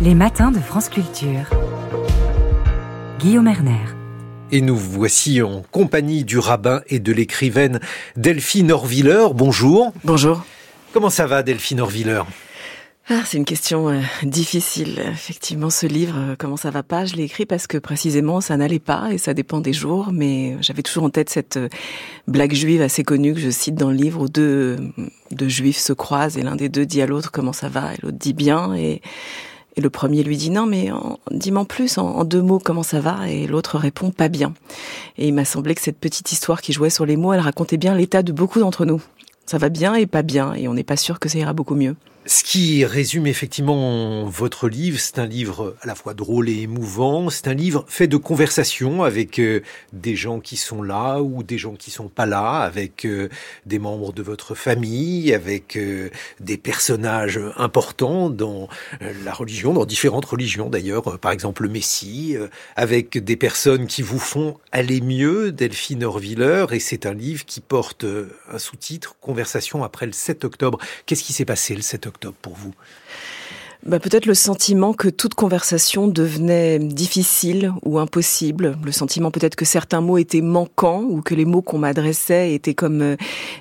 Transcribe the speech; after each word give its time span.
Les 0.00 0.14
matins 0.14 0.52
de 0.52 0.60
France 0.60 0.88
Culture. 0.88 1.50
Guillaume 3.18 3.48
Erner. 3.48 3.84
Et 4.52 4.60
nous 4.60 4.76
voici 4.76 5.42
en 5.42 5.62
compagnie 5.72 6.24
du 6.24 6.38
rabbin 6.38 6.82
et 6.86 7.00
de 7.00 7.12
l'écrivaine 7.12 7.80
Delphine 8.16 8.70
Orviller. 8.70 9.26
Bonjour. 9.34 9.92
Bonjour. 10.04 10.44
Comment 10.92 11.10
ça 11.10 11.26
va 11.26 11.42
Delphine 11.42 11.80
Orviller? 11.80 12.22
Ah, 13.08 13.22
c'est 13.24 13.38
une 13.38 13.44
question 13.44 13.88
euh, 13.88 14.00
difficile. 14.22 15.02
Effectivement, 15.10 15.68
ce 15.68 15.86
livre, 15.86 16.14
euh, 16.16 16.36
comment 16.38 16.56
ça 16.56 16.70
va 16.70 16.84
pas? 16.84 17.04
Je 17.04 17.16
l'ai 17.16 17.24
écrit 17.24 17.44
parce 17.44 17.66
que 17.66 17.78
précisément 17.78 18.40
ça 18.40 18.56
n'allait 18.56 18.78
pas 18.78 19.08
et 19.10 19.18
ça 19.18 19.34
dépend 19.34 19.60
des 19.60 19.72
jours. 19.72 20.10
Mais 20.12 20.56
j'avais 20.60 20.82
toujours 20.82 21.02
en 21.02 21.10
tête 21.10 21.28
cette 21.28 21.56
euh, 21.56 21.68
blague 22.28 22.54
juive 22.54 22.82
assez 22.82 23.02
connue 23.02 23.34
que 23.34 23.40
je 23.40 23.50
cite 23.50 23.74
dans 23.74 23.90
le 23.90 23.96
livre 23.96 24.22
où 24.22 24.28
deux, 24.28 24.76
deux 25.32 25.48
juifs 25.48 25.78
se 25.78 25.92
croisent 25.92 26.38
et 26.38 26.42
l'un 26.42 26.54
des 26.54 26.68
deux 26.68 26.86
dit 26.86 27.02
à 27.02 27.06
l'autre 27.06 27.32
comment 27.32 27.52
ça 27.52 27.68
va 27.68 27.94
et 27.94 27.96
l'autre 28.00 28.16
dit 28.16 28.32
bien 28.32 28.74
et 28.76 29.02
et 29.78 29.80
le 29.80 29.90
premier 29.90 30.24
lui 30.24 30.36
dit 30.36 30.50
non, 30.50 30.66
mais 30.66 30.90
dis-moi 31.30 31.64
plus 31.64 31.98
en, 31.98 32.24
deux 32.24 32.42
mots 32.42 32.58
comment 32.58 32.82
ça 32.82 32.98
va? 32.98 33.30
Et 33.30 33.46
l'autre 33.46 33.78
répond 33.78 34.10
pas 34.10 34.26
bien. 34.26 34.52
Et 35.18 35.28
il 35.28 35.32
m'a 35.32 35.44
semblé 35.44 35.76
que 35.76 35.80
cette 35.80 36.00
petite 36.00 36.32
histoire 36.32 36.62
qui 36.62 36.72
jouait 36.72 36.90
sur 36.90 37.06
les 37.06 37.16
mots, 37.16 37.32
elle 37.32 37.38
racontait 37.38 37.76
bien 37.76 37.94
l'état 37.94 38.24
de 38.24 38.32
beaucoup 38.32 38.58
d'entre 38.58 38.84
nous. 38.84 39.00
Ça 39.46 39.56
va 39.56 39.68
bien 39.68 39.94
et 39.94 40.06
pas 40.06 40.22
bien, 40.22 40.52
et 40.54 40.66
on 40.66 40.74
n'est 40.74 40.82
pas 40.82 40.96
sûr 40.96 41.20
que 41.20 41.28
ça 41.28 41.38
ira 41.38 41.52
beaucoup 41.52 41.76
mieux. 41.76 41.94
Ce 42.30 42.44
qui 42.44 42.84
résume 42.84 43.26
effectivement 43.26 44.26
votre 44.26 44.68
livre, 44.68 45.00
c'est 45.00 45.18
un 45.18 45.24
livre 45.24 45.76
à 45.80 45.86
la 45.86 45.94
fois 45.94 46.12
drôle 46.12 46.50
et 46.50 46.60
émouvant. 46.60 47.30
C'est 47.30 47.48
un 47.48 47.54
livre 47.54 47.86
fait 47.88 48.06
de 48.06 48.18
conversations 48.18 49.02
avec 49.02 49.38
euh, 49.38 49.62
des 49.94 50.14
gens 50.14 50.38
qui 50.38 50.58
sont 50.58 50.82
là 50.82 51.22
ou 51.22 51.42
des 51.42 51.56
gens 51.56 51.74
qui 51.74 51.90
sont 51.90 52.08
pas 52.08 52.26
là, 52.26 52.58
avec 52.58 53.06
euh, 53.06 53.30
des 53.64 53.78
membres 53.78 54.12
de 54.12 54.22
votre 54.22 54.54
famille, 54.54 55.32
avec 55.32 55.78
euh, 55.78 56.10
des 56.38 56.58
personnages 56.58 57.40
importants 57.56 58.28
dans 58.28 58.68
la 59.24 59.32
religion, 59.32 59.72
dans 59.72 59.86
différentes 59.86 60.26
religions 60.26 60.68
d'ailleurs, 60.68 61.18
par 61.20 61.32
exemple 61.32 61.62
le 61.62 61.70
Messie, 61.70 62.36
avec 62.76 63.16
des 63.16 63.36
personnes 63.36 63.86
qui 63.86 64.02
vous 64.02 64.18
font 64.18 64.58
aller 64.70 65.00
mieux, 65.00 65.50
Delphine 65.50 66.04
Orviller, 66.04 66.66
et 66.72 66.78
c'est 66.78 67.06
un 67.06 67.14
livre 67.14 67.46
qui 67.46 67.62
porte 67.62 68.04
un 68.52 68.58
sous-titre 68.58 69.16
Conversation 69.18 69.82
après 69.82 70.04
le 70.04 70.12
7 70.12 70.44
octobre. 70.44 70.78
Qu'est-ce 71.06 71.24
qui 71.24 71.32
s'est 71.32 71.46
passé 71.46 71.74
le 71.74 71.80
7 71.80 72.06
octobre? 72.06 72.17
Pour 72.42 72.54
vous 72.54 72.72
bah, 73.84 73.98
Peut-être 73.98 74.26
le 74.26 74.34
sentiment 74.34 74.92
que 74.92 75.08
toute 75.08 75.34
conversation 75.34 76.08
devenait 76.08 76.78
difficile 76.78 77.72
ou 77.84 77.98
impossible. 77.98 78.76
Le 78.84 78.92
sentiment 78.92 79.30
peut-être 79.30 79.56
que 79.56 79.64
certains 79.64 80.00
mots 80.00 80.18
étaient 80.18 80.40
manquants 80.40 81.02
ou 81.02 81.22
que 81.22 81.34
les 81.34 81.44
mots 81.44 81.62
qu'on 81.62 81.78
m'adressait 81.78 82.54
étaient 82.54 82.74
comme 82.74 83.02
euh, 83.02 83.16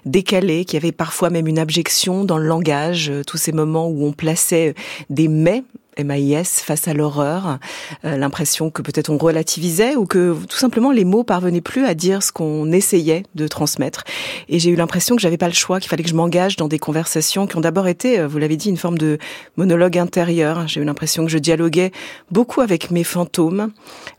décalés, 0.05 0.65
qu'il 0.65 0.75
y 0.75 0.83
avait 0.83 0.91
parfois 0.91 1.29
même 1.29 1.47
une 1.47 1.59
abjection 1.59 2.23
dans 2.23 2.37
le 2.37 2.47
langage, 2.47 3.09
euh, 3.09 3.23
tous 3.23 3.37
ces 3.37 3.51
moments 3.51 3.87
où 3.87 4.05
on 4.05 4.13
plaçait 4.13 4.75
des 5.09 5.27
mais 5.27 5.63
MAIS 6.03 6.61
face 6.63 6.87
à 6.87 6.93
l'horreur, 6.93 7.59
euh, 8.05 8.17
l'impression 8.17 8.69
que 8.69 8.81
peut-être 8.81 9.09
on 9.09 9.17
relativisait 9.17 9.95
ou 9.95 10.05
que 10.05 10.35
tout 10.47 10.57
simplement 10.57 10.91
les 10.91 11.05
mots 11.05 11.23
parvenaient 11.23 11.61
plus 11.61 11.85
à 11.85 11.93
dire 11.93 12.23
ce 12.23 12.31
qu'on 12.31 12.71
essayait 12.71 13.23
de 13.35 13.47
transmettre. 13.47 14.03
Et 14.49 14.59
j'ai 14.59 14.69
eu 14.69 14.75
l'impression 14.75 15.15
que 15.15 15.21
j'avais 15.21 15.37
pas 15.37 15.47
le 15.47 15.53
choix, 15.53 15.79
qu'il 15.79 15.89
fallait 15.89 16.03
que 16.03 16.09
je 16.09 16.15
m'engage 16.15 16.55
dans 16.55 16.67
des 16.67 16.79
conversations 16.79 17.47
qui 17.47 17.55
ont 17.57 17.61
d'abord 17.61 17.87
été, 17.87 18.19
euh, 18.19 18.27
vous 18.27 18.37
l'avez 18.37 18.57
dit, 18.57 18.69
une 18.69 18.77
forme 18.77 18.97
de 18.97 19.17
monologue 19.55 19.97
intérieur. 19.97 20.67
J'ai 20.67 20.81
eu 20.81 20.85
l'impression 20.85 21.25
que 21.25 21.31
je 21.31 21.37
dialoguais 21.37 21.91
beaucoup 22.31 22.61
avec 22.61 22.91
mes 22.91 23.03
fantômes, 23.03 23.71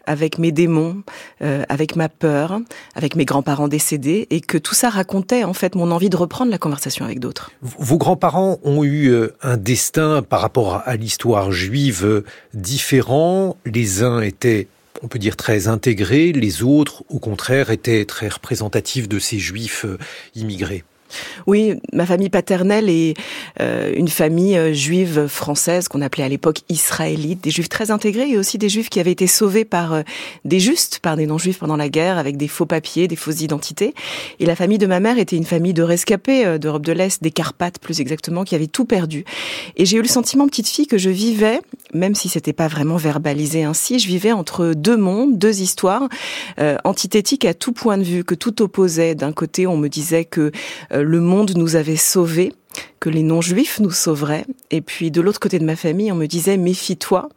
avec 0.08 0.38
mes 0.38 0.50
démons, 0.50 1.02
euh, 1.42 1.62
avec 1.68 1.94
ma 1.94 2.08
peur, 2.08 2.58
avec 2.94 3.14
mes 3.14 3.24
grands-parents 3.24 3.68
décédés, 3.68 4.26
et 4.30 4.40
que 4.40 4.58
tout 4.58 4.74
ça 4.74 4.88
racontait 4.88 5.44
en 5.44 5.52
fait 5.52 5.74
mon 5.74 5.90
envie 5.90 6.10
de 6.10 6.16
reprendre 6.16 6.50
la 6.50 6.58
conversation 6.58 7.04
avec 7.04 7.20
d'autres. 7.20 7.52
Vos 7.62 7.98
grands-parents 7.98 8.58
ont 8.64 8.82
eu 8.82 9.14
un 9.42 9.56
destin 9.56 10.22
par 10.22 10.40
rapport 10.40 10.82
à 10.84 10.96
l'histoire 10.96 11.52
juives 11.52 12.24
différents. 12.54 13.56
Les 13.64 14.02
uns 14.02 14.20
étaient 14.20 14.66
on 15.02 15.08
peut 15.08 15.18
dire 15.18 15.36
très 15.36 15.68
intégrés, 15.68 16.32
les 16.32 16.62
autres, 16.62 17.04
au 17.08 17.18
contraire, 17.18 17.70
étaient 17.70 18.04
très 18.04 18.28
représentatifs 18.28 19.08
de 19.08 19.18
ces 19.18 19.38
juifs 19.38 19.84
euh, 19.84 19.98
immigrés. 20.34 20.84
Oui, 21.46 21.74
ma 21.92 22.06
famille 22.06 22.28
paternelle 22.28 22.88
est 22.88 23.14
euh, 23.60 23.92
une 23.96 24.08
famille 24.08 24.56
euh, 24.56 24.72
juive 24.72 25.26
française 25.26 25.88
qu'on 25.88 26.02
appelait 26.02 26.24
à 26.24 26.28
l'époque 26.28 26.60
israélite, 26.68 27.42
des 27.42 27.50
juifs 27.50 27.68
très 27.68 27.90
intégrés 27.90 28.30
et 28.30 28.38
aussi 28.38 28.58
des 28.58 28.68
juifs 28.68 28.90
qui 28.90 29.00
avaient 29.00 29.12
été 29.12 29.26
sauvés 29.26 29.64
par 29.64 29.92
euh, 29.92 30.02
des 30.44 30.60
justes, 30.60 30.98
par 31.00 31.16
des 31.16 31.26
non-juifs 31.26 31.58
pendant 31.58 31.76
la 31.76 31.88
guerre, 31.88 32.18
avec 32.18 32.36
des 32.36 32.48
faux 32.48 32.66
papiers, 32.66 33.08
des 33.08 33.16
fausses 33.16 33.40
identités. 33.40 33.94
Et 34.40 34.46
la 34.46 34.56
famille 34.56 34.78
de 34.78 34.86
ma 34.86 35.00
mère 35.00 35.18
était 35.18 35.36
une 35.36 35.44
famille 35.44 35.74
de 35.74 35.82
rescapés 35.82 36.58
d'Europe 36.58 36.84
de 36.84 36.92
l'Est, 36.92 37.22
des 37.22 37.30
Carpates 37.30 37.78
plus 37.78 38.00
exactement, 38.00 38.44
qui 38.44 38.54
avaient 38.54 38.66
tout 38.66 38.84
perdu. 38.84 39.24
Et 39.76 39.86
j'ai 39.86 39.96
eu 39.96 40.02
le 40.02 40.08
sentiment, 40.08 40.46
petite 40.46 40.68
fille, 40.68 40.86
que 40.86 40.98
je 40.98 41.10
vivais, 41.10 41.60
même 41.94 42.14
si 42.14 42.28
c'était 42.28 42.52
pas 42.52 42.68
vraiment 42.68 42.96
verbalisé 42.96 43.64
ainsi, 43.64 43.98
je 43.98 44.06
vivais 44.06 44.32
entre 44.32 44.72
deux 44.74 44.96
mondes, 44.96 45.38
deux 45.38 45.60
histoires 45.60 46.08
antithétiques 46.84 47.44
à 47.44 47.54
tout 47.54 47.72
point 47.72 47.98
de 47.98 48.02
vue, 48.02 48.24
que 48.24 48.34
tout 48.34 48.62
opposait. 48.62 49.14
D'un 49.14 49.32
côté, 49.32 49.66
on 49.66 49.76
me 49.76 49.88
disait 49.88 50.24
que 50.24 50.52
euh, 50.97 50.97
le 51.02 51.20
monde 51.20 51.52
nous 51.56 51.76
avait 51.76 51.96
sauvés 51.96 52.52
que 53.00 53.10
les 53.10 53.22
non-juifs 53.22 53.80
nous 53.80 53.90
sauveraient. 53.90 54.44
Et 54.70 54.80
puis 54.80 55.10
de 55.10 55.20
l'autre 55.20 55.40
côté 55.40 55.58
de 55.58 55.64
ma 55.64 55.76
famille, 55.76 56.10
on 56.10 56.16
me 56.16 56.26
disait 56.26 56.56
méfie-toi. 56.56 57.28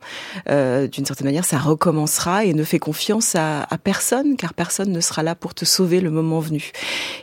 Euh, 0.50 0.88
d'une 0.88 1.06
certaine 1.06 1.28
manière, 1.28 1.46
ça 1.46 1.60
recommencera 1.60 2.46
et 2.46 2.54
ne 2.54 2.64
fais 2.64 2.80
confiance 2.80 3.36
à, 3.36 3.68
personne, 3.84 4.36
car 4.38 4.54
personne 4.54 4.92
ne 4.92 5.00
sera 5.00 5.24
là 5.24 5.36
pour 5.36 5.54
te 5.54 5.66
sauver 5.66 6.02
le 6.02 6.10
moment 6.10 6.40
venu. 6.40 6.72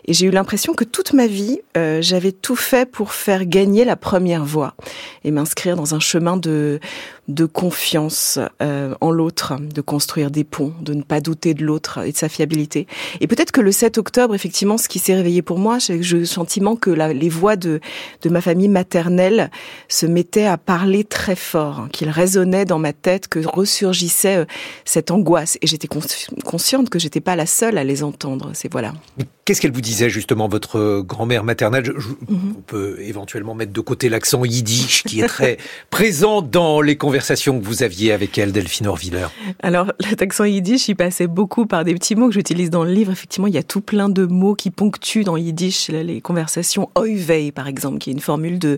Et 0.06 0.14
j'ai 0.14 0.26
eu 0.26 0.30
l'impression 0.30 0.74
que 0.74 0.84
toute 0.84 1.12
ma 1.12 1.26
vie, 1.26 1.60
euh, 1.76 2.00
j'avais 2.00 2.32
tout 2.32 2.56
fait 2.56 2.88
pour 2.88 3.12
faire 3.12 3.44
gagner 3.44 3.84
la 3.84 3.96
première 3.96 4.44
voie 4.44 4.74
et 5.24 5.30
m'inscrire 5.30 5.76
dans 5.76 5.94
un 5.94 6.00
chemin 6.00 6.36
de 6.36 6.80
de 7.28 7.44
confiance 7.44 8.38
euh, 8.62 8.94
en 9.02 9.10
l'autre, 9.10 9.54
de 9.60 9.80
construire 9.82 10.30
des 10.30 10.44
ponts, 10.44 10.72
de 10.80 10.94
ne 10.94 11.02
pas 11.02 11.20
douter 11.20 11.52
de 11.52 11.62
l'autre 11.62 11.98
et 12.04 12.12
de 12.12 12.16
sa 12.16 12.28
fiabilité. 12.28 12.86
Et 13.20 13.26
peut-être 13.26 13.52
que 13.52 13.60
le 13.60 13.70
7 13.70 13.98
octobre, 13.98 14.34
effectivement, 14.34 14.78
ce 14.78 14.88
qui 14.88 14.98
s'est 14.98 15.14
réveillé 15.14 15.42
pour 15.42 15.58
moi, 15.58 15.78
c'est 15.78 15.98
le 15.98 16.24
sentiment 16.24 16.74
que 16.74 16.90
la, 16.90 17.12
les 17.12 17.28
voix 17.28 17.56
de 17.56 17.80
de 18.22 18.28
ma 18.28 18.40
famille 18.40 18.68
maternelle 18.68 19.50
se 19.88 20.06
mettait 20.06 20.46
à 20.46 20.56
parler 20.56 21.04
très 21.04 21.36
fort, 21.36 21.80
hein, 21.80 21.88
qu'il 21.92 22.10
résonnait 22.10 22.64
dans 22.64 22.78
ma 22.78 22.92
tête, 22.92 23.28
que 23.28 23.40
ressurgissait 23.46 24.38
euh, 24.38 24.44
cette 24.84 25.10
angoisse. 25.10 25.58
Et 25.62 25.66
j'étais 25.66 25.88
consciente 26.44 26.90
que 26.90 26.98
j'étais 26.98 27.20
pas 27.20 27.36
la 27.36 27.46
seule 27.46 27.78
à 27.78 27.84
les 27.84 28.02
entendre. 28.02 28.50
C'est 28.54 28.70
voilà. 28.70 28.92
Qu'est-ce 29.48 29.62
qu'elle 29.62 29.72
vous 29.72 29.80
disait 29.80 30.10
justement, 30.10 30.46
votre 30.46 31.00
grand-mère 31.00 31.42
maternelle? 31.42 31.90
Mhm. 32.28 32.56
On 32.58 32.60
peut 32.60 32.98
éventuellement 33.00 33.54
mettre 33.54 33.72
de 33.72 33.80
côté 33.80 34.10
l'accent 34.10 34.44
yiddish 34.44 35.04
qui 35.04 35.22
est 35.22 35.26
très 35.26 35.56
présent 35.90 36.42
dans 36.42 36.82
les 36.82 36.96
conversations 36.96 37.58
que 37.58 37.64
vous 37.64 37.82
aviez 37.82 38.12
avec 38.12 38.36
elle, 38.36 38.52
Delphine 38.52 38.88
Orviller. 38.88 39.28
Alors, 39.62 39.90
l'accent 40.20 40.44
yiddish, 40.44 40.88
il 40.88 40.96
passait 40.96 41.28
beaucoup 41.28 41.64
par 41.64 41.84
des 41.84 41.94
petits 41.94 42.14
mots 42.14 42.28
que 42.28 42.34
j'utilise 42.34 42.68
dans 42.68 42.84
le 42.84 42.92
livre. 42.92 43.10
Effectivement, 43.10 43.46
il 43.46 43.54
y 43.54 43.58
a 43.58 43.62
tout 43.62 43.80
plein 43.80 44.10
de 44.10 44.26
mots 44.26 44.54
qui 44.54 44.70
ponctuent 44.70 45.24
dans 45.24 45.38
yiddish 45.38 45.88
les 45.88 46.20
conversations. 46.20 46.90
Oivei, 46.94 47.50
par 47.50 47.68
exemple, 47.68 47.96
qui 48.00 48.10
est 48.10 48.12
une 48.12 48.20
formule 48.20 48.58
de, 48.58 48.76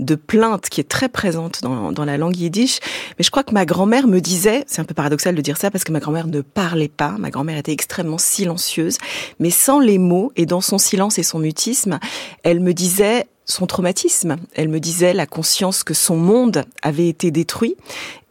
de 0.00 0.16
plainte 0.16 0.68
qui 0.68 0.82
est 0.82 0.88
très 0.90 1.08
présente 1.08 1.62
dans, 1.62 1.92
dans 1.92 2.04
la 2.04 2.18
langue 2.18 2.36
yiddish. 2.36 2.80
Mais 3.18 3.24
je 3.24 3.30
crois 3.30 3.42
que 3.42 3.54
ma 3.54 3.64
grand-mère 3.64 4.06
me 4.06 4.20
disait, 4.20 4.64
c'est 4.66 4.82
un 4.82 4.84
peu 4.84 4.92
paradoxal 4.92 5.34
de 5.34 5.40
dire 5.40 5.56
ça 5.56 5.70
parce 5.70 5.82
que 5.82 5.92
ma 5.92 6.00
grand-mère 6.00 6.26
ne 6.26 6.42
parlait 6.42 6.88
pas, 6.94 7.16
ma 7.18 7.30
grand-mère 7.30 7.56
était 7.56 7.72
extrêmement 7.72 8.18
silencieuse, 8.18 8.98
mais 9.38 9.48
sans 9.48 9.80
les 9.80 9.96
mots 9.96 10.09
et 10.36 10.46
dans 10.46 10.60
son 10.60 10.78
silence 10.78 11.18
et 11.18 11.22
son 11.22 11.38
mutisme, 11.38 11.98
elle 12.42 12.60
me 12.60 12.74
disait 12.74 13.26
son 13.50 13.66
traumatisme. 13.66 14.36
Elle 14.54 14.68
me 14.68 14.80
disait 14.80 15.12
la 15.12 15.26
conscience 15.26 15.84
que 15.84 15.94
son 15.94 16.16
monde 16.16 16.64
avait 16.82 17.08
été 17.08 17.30
détruit 17.30 17.76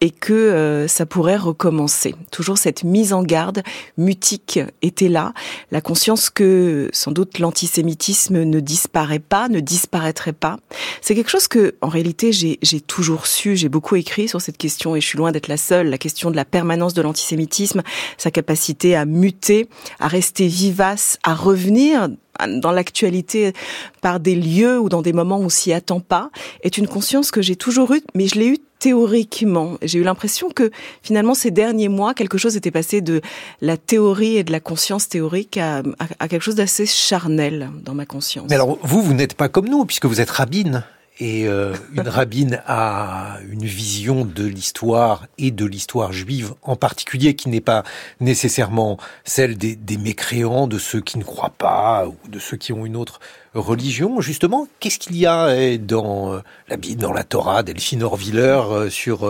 et 0.01 0.11
que 0.11 0.33
euh, 0.33 0.87
ça 0.87 1.05
pourrait 1.05 1.37
recommencer. 1.37 2.15
Toujours 2.31 2.57
cette 2.57 2.83
mise 2.83 3.11
en 3.11 3.21
garde 3.21 3.63
mutique 3.97 4.59
était 4.81 5.09
là, 5.09 5.33
la 5.71 5.81
conscience 5.81 6.29
que 6.29 6.89
sans 6.93 7.11
doute 7.11 7.39
l'antisémitisme 7.39 8.43
ne 8.43 8.59
disparaît 8.59 9.19
pas, 9.19 9.49
ne 9.49 9.59
disparaîtrait 9.59 10.33
pas. 10.33 10.57
C'est 11.01 11.15
quelque 11.15 11.29
chose 11.29 11.47
que, 11.47 11.75
en 11.81 11.89
réalité, 11.89 12.31
j'ai 12.31 12.81
toujours 12.81 13.27
su, 13.27 13.57
j'ai 13.57 13.69
beaucoup 13.69 13.95
écrit 13.95 14.27
sur 14.27 14.41
cette 14.41 14.57
question 14.57 14.95
et 14.95 15.01
je 15.01 15.05
suis 15.05 15.17
loin 15.17 15.31
d'être 15.31 15.49
la 15.49 15.57
seule. 15.57 15.89
La 15.89 15.97
question 15.97 16.31
de 16.31 16.35
la 16.35 16.45
permanence 16.45 16.93
de 16.93 17.01
l'antisémitisme, 17.01 17.83
sa 18.17 18.31
capacité 18.31 18.95
à 18.95 19.05
muter, 19.05 19.67
à 19.99 20.07
rester 20.07 20.47
vivace, 20.47 21.19
à 21.23 21.35
revenir 21.35 22.09
dans 22.47 22.71
l'actualité 22.71 23.53
par 24.01 24.19
des 24.19 24.35
lieux 24.35 24.79
ou 24.79 24.89
dans 24.89 25.01
des 25.01 25.13
moments 25.13 25.37
où 25.37 25.43
on 25.43 25.49
s'y 25.49 25.73
attend 25.73 25.99
pas, 25.99 26.29
est 26.61 26.77
une 26.77 26.87
conscience 26.87 27.31
que 27.31 27.41
j'ai 27.41 27.55
toujours 27.55 27.93
eue, 27.93 28.01
mais 28.15 28.27
je 28.27 28.35
l'ai 28.35 28.47
eue 28.47 28.59
théoriquement. 28.79 29.77
J'ai 29.81 29.99
eu 29.99 30.03
l'impression 30.03 30.49
que 30.49 30.71
finalement 31.03 31.33
ces 31.33 31.51
derniers 31.51 31.89
mois, 31.89 32.13
quelque 32.13 32.37
chose 32.37 32.55
était 32.55 32.71
passé 32.71 33.01
de 33.01 33.21
la 33.61 33.77
théorie 33.77 34.37
et 34.37 34.43
de 34.43 34.51
la 34.51 34.61
conscience 34.61 35.09
théorique 35.09 35.57
à, 35.57 35.83
quelque 36.29 36.41
chose 36.41 36.55
d'assez 36.55 36.85
charnel 36.85 37.69
dans 37.83 37.93
ma 37.93 38.05
conscience. 38.05 38.47
Mais 38.49 38.55
alors 38.55 38.79
vous, 38.81 39.01
vous 39.01 39.13
n'êtes 39.13 39.33
pas 39.33 39.49
comme 39.49 39.67
nous 39.67 39.85
puisque 39.85 40.05
vous 40.05 40.21
êtes 40.21 40.29
rabbine. 40.29 40.83
Et 41.21 41.47
euh, 41.47 41.75
une 41.91 42.07
rabbine 42.07 42.61
a 42.65 43.39
une 43.49 43.65
vision 43.65 44.23
de 44.23 44.45
l'histoire 44.45 45.27
et 45.37 45.51
de 45.51 45.65
l'histoire 45.65 46.13
juive 46.13 46.53
en 46.61 46.77
particulier 46.77 47.35
qui 47.35 47.49
n'est 47.49 47.59
pas 47.59 47.83
nécessairement 48.21 48.97
celle 49.25 49.57
des, 49.57 49.75
des, 49.75 49.97
mécréants, 49.97 50.67
de 50.67 50.77
ceux 50.77 51.01
qui 51.01 51.17
ne 51.17 51.25
croient 51.25 51.53
pas 51.57 52.07
ou 52.07 52.15
de 52.29 52.39
ceux 52.39 52.55
qui 52.55 52.71
ont 52.71 52.85
une 52.85 52.95
autre 52.95 53.19
religion. 53.53 54.21
Justement, 54.21 54.67
qu'est-ce 54.79 54.99
qu'il 54.99 55.17
y 55.17 55.25
a 55.25 55.77
dans 55.77 56.41
la 56.67 56.77
Bible, 56.77 57.01
dans 57.01 57.13
la 57.13 57.23
Torah, 57.23 57.63
Delphine 57.63 58.03
Orviller, 58.03 58.61
sur 58.89 59.27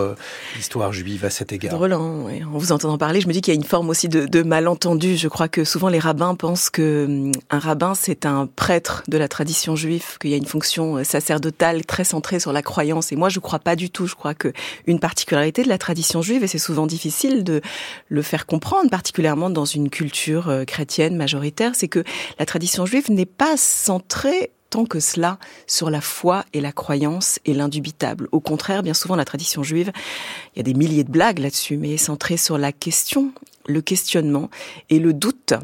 l'histoire 0.56 0.92
juive 0.92 1.24
à 1.24 1.30
cet 1.30 1.52
égard? 1.52 1.74
Drôle, 1.74 1.92
hein, 1.92 2.26
en 2.46 2.58
vous 2.58 2.72
entendant 2.72 2.98
parler, 2.98 3.20
je 3.20 3.28
me 3.28 3.32
dis 3.32 3.40
qu'il 3.40 3.54
y 3.54 3.56
a 3.56 3.60
une 3.60 3.66
forme 3.66 3.88
aussi 3.88 4.08
de, 4.08 4.26
de 4.26 4.42
malentendu. 4.42 5.16
Je 5.16 5.28
crois 5.28 5.48
que 5.48 5.64
souvent 5.64 5.88
les 5.88 5.98
rabbins 5.98 6.34
pensent 6.34 6.70
que 6.70 7.06
hum, 7.08 7.32
un 7.50 7.58
rabbin 7.58 7.94
c'est 7.94 8.26
un 8.26 8.46
prêtre 8.46 9.02
de 9.08 9.16
la 9.18 9.28
tradition 9.28 9.76
juive, 9.76 10.18
qu'il 10.18 10.30
y 10.30 10.34
a 10.34 10.36
une 10.36 10.46
fonction 10.46 11.02
sacerdotale 11.04 11.84
très 11.86 12.04
centrée 12.04 12.40
sur 12.40 12.52
la 12.52 12.62
croyance. 12.62 13.12
Et 13.12 13.16
moi, 13.16 13.28
je 13.28 13.40
crois 13.40 13.58
pas 13.58 13.76
du 13.76 13.90
tout. 13.90 14.06
Je 14.06 14.14
crois 14.14 14.34
que 14.34 14.52
une 14.86 15.00
particularité 15.00 15.62
de 15.62 15.68
la 15.68 15.78
tradition 15.78 16.22
juive, 16.22 16.44
et 16.44 16.46
c'est 16.46 16.58
souvent 16.58 16.86
difficile 16.86 17.44
de 17.44 17.60
le 18.08 18.22
faire 18.22 18.46
comprendre, 18.46 18.90
particulièrement 18.90 19.50
dans 19.50 19.64
une 19.64 19.88
culture 19.88 20.48
euh, 20.48 20.64
chrétienne 20.64 21.16
majoritaire, 21.16 21.72
c'est 21.74 21.88
que 21.88 22.04
la 22.38 22.46
tradition 22.46 22.86
juive 22.86 23.10
n'est 23.10 23.26
pas 23.26 23.56
centrée 23.56 24.09
tant 24.70 24.84
que 24.84 25.00
cela 25.00 25.38
sur 25.66 25.90
la 25.90 26.00
foi 26.00 26.44
et 26.52 26.60
la 26.60 26.72
croyance 26.72 27.40
et 27.44 27.54
l'indubitable. 27.54 28.28
Au 28.32 28.40
contraire, 28.40 28.82
bien 28.82 28.94
souvent, 28.94 29.16
la 29.16 29.24
tradition 29.24 29.62
juive, 29.62 29.90
il 30.54 30.58
y 30.58 30.60
a 30.60 30.62
des 30.62 30.74
milliers 30.74 31.04
de 31.04 31.10
blagues 31.10 31.40
là-dessus, 31.40 31.76
mais 31.76 31.94
est 31.94 31.98
centrée 31.98 32.36
sur 32.36 32.56
la 32.56 32.72
question 32.72 33.32
le 33.66 33.82
questionnement 33.82 34.50
et 34.88 34.98
le 34.98 35.12
doute, 35.12 35.54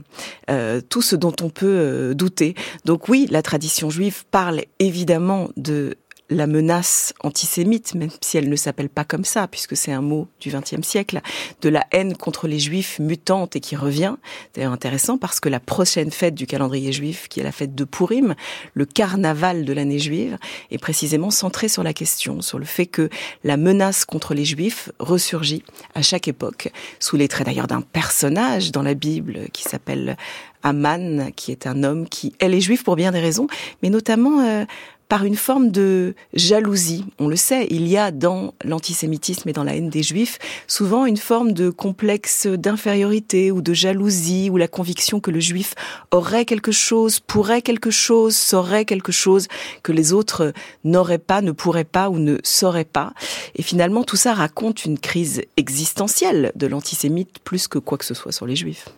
euh, 0.50 0.81
tout 0.81 1.02
ce 1.02 1.16
dont 1.16 1.34
on 1.43 1.48
peut 1.48 1.66
euh, 1.66 2.14
douter. 2.14 2.54
Donc 2.84 3.08
oui, 3.08 3.26
la 3.31 3.43
tradition 3.43 3.90
juive 3.90 4.25
parle 4.31 4.62
évidemment 4.78 5.49
de 5.56 5.96
la 6.28 6.46
menace 6.46 7.14
antisémite, 7.23 7.94
même 7.94 8.11
si 8.20 8.37
elle 8.37 8.49
ne 8.49 8.56
s'appelle 8.56 8.88
pas 8.88 9.05
comme 9.05 9.25
ça, 9.25 9.46
puisque 9.46 9.76
c'est 9.76 9.93
un 9.93 10.00
mot 10.00 10.28
du 10.40 10.50
XXe 10.50 10.87
siècle, 10.87 11.20
de 11.62 11.69
la 11.69 11.87
haine 11.93 12.17
contre 12.17 12.49
les 12.49 12.58
juifs 12.58 12.99
mutante 12.99 13.56
et 13.56 13.61
qui 13.61 13.76
revient. 13.76 14.17
D'ailleurs 14.55 14.73
intéressant 14.73 15.19
parce 15.19 15.38
que 15.38 15.49
la 15.49 15.61
prochaine 15.61 16.11
fête 16.11 16.34
du 16.34 16.46
calendrier 16.46 16.93
juif, 16.93 17.28
qui 17.28 17.40
est 17.40 17.44
la 17.44 17.52
fête 17.52 17.75
de 17.75 17.84
Purim, 17.84 18.34
le 18.75 18.84
carnaval 18.84 19.64
de 19.64 19.73
l'année 19.73 19.99
juive, 19.99 20.38
est 20.70 20.78
précisément 20.78 21.31
centrée 21.31 21.69
sur 21.69 21.82
la 21.82 21.93
question, 21.93 22.43
sur 22.43 22.58
le 22.58 22.64
fait 22.64 22.87
que 22.87 23.08
la 23.44 23.56
menace 23.56 24.05
contre 24.05 24.34
les 24.34 24.44
juifs 24.44 24.90
ressurgit 24.99 25.62
à 25.94 26.02
chaque 26.02 26.28
époque, 26.28 26.70
sous 26.99 27.17
les 27.17 27.28
traits 27.28 27.46
d'ailleurs 27.46 27.69
d'un 27.69 27.82
personnage 27.82 28.73
dans 28.73 28.82
la 28.82 28.94
Bible 28.94 29.49
qui 29.52 29.62
s'appelle 29.62 30.17
Aman, 30.62 31.31
qui 31.37 31.52
est 31.52 31.67
un 31.69 31.84
homme 31.84 32.08
qui 32.08 32.34
est 32.40 32.49
les 32.49 32.61
juifs 32.61 32.82
pour 32.82 32.96
bien 32.96 33.12
des 33.12 33.20
raisons, 33.20 33.46
mais 33.82 33.90
notamment 33.90 34.40
euh, 34.40 34.64
par 35.08 35.24
une 35.24 35.36
forme 35.36 35.70
de 35.70 36.14
jalousie. 36.34 37.04
On 37.18 37.28
le 37.28 37.36
sait, 37.36 37.66
il 37.70 37.86
y 37.86 37.96
a 37.96 38.10
dans 38.10 38.54
l'antisémitisme 38.64 39.48
et 39.48 39.52
dans 39.52 39.64
la 39.64 39.76
haine 39.76 39.90
des 39.90 40.02
juifs 40.02 40.38
souvent 40.66 41.06
une 41.06 41.16
forme 41.16 41.52
de 41.52 41.70
complexe 41.70 42.46
d'infériorité 42.46 43.50
ou 43.52 43.62
de 43.62 43.72
jalousie 43.72 44.50
ou 44.50 44.56
la 44.56 44.68
conviction 44.68 45.20
que 45.20 45.30
le 45.30 45.40
juif 45.40 45.74
aurait 46.10 46.44
quelque 46.44 46.72
chose, 46.72 47.20
pourrait 47.20 47.62
quelque 47.62 47.90
chose, 47.90 48.36
saurait 48.36 48.84
quelque 48.84 49.12
chose 49.12 49.48
que 49.82 49.92
les 49.92 50.12
autres 50.12 50.52
n'auraient 50.84 51.18
pas, 51.18 51.40
ne 51.40 51.52
pourraient 51.52 51.84
pas 51.84 52.10
ou 52.10 52.18
ne 52.18 52.38
sauraient 52.42 52.84
pas. 52.84 53.12
Et 53.54 53.62
finalement, 53.62 54.04
tout 54.04 54.16
ça 54.16 54.34
raconte 54.34 54.84
une 54.84 54.98
crise 54.98 55.42
existentielle 55.56 56.52
de 56.54 56.66
l'antisémite 56.66 57.38
plus 57.44 57.68
que 57.68 57.78
quoi 57.78 57.98
que 57.98 58.04
ce 58.04 58.14
soit 58.14 58.32
sur 58.32 58.46
les 58.46 58.56
juifs. 58.56 58.88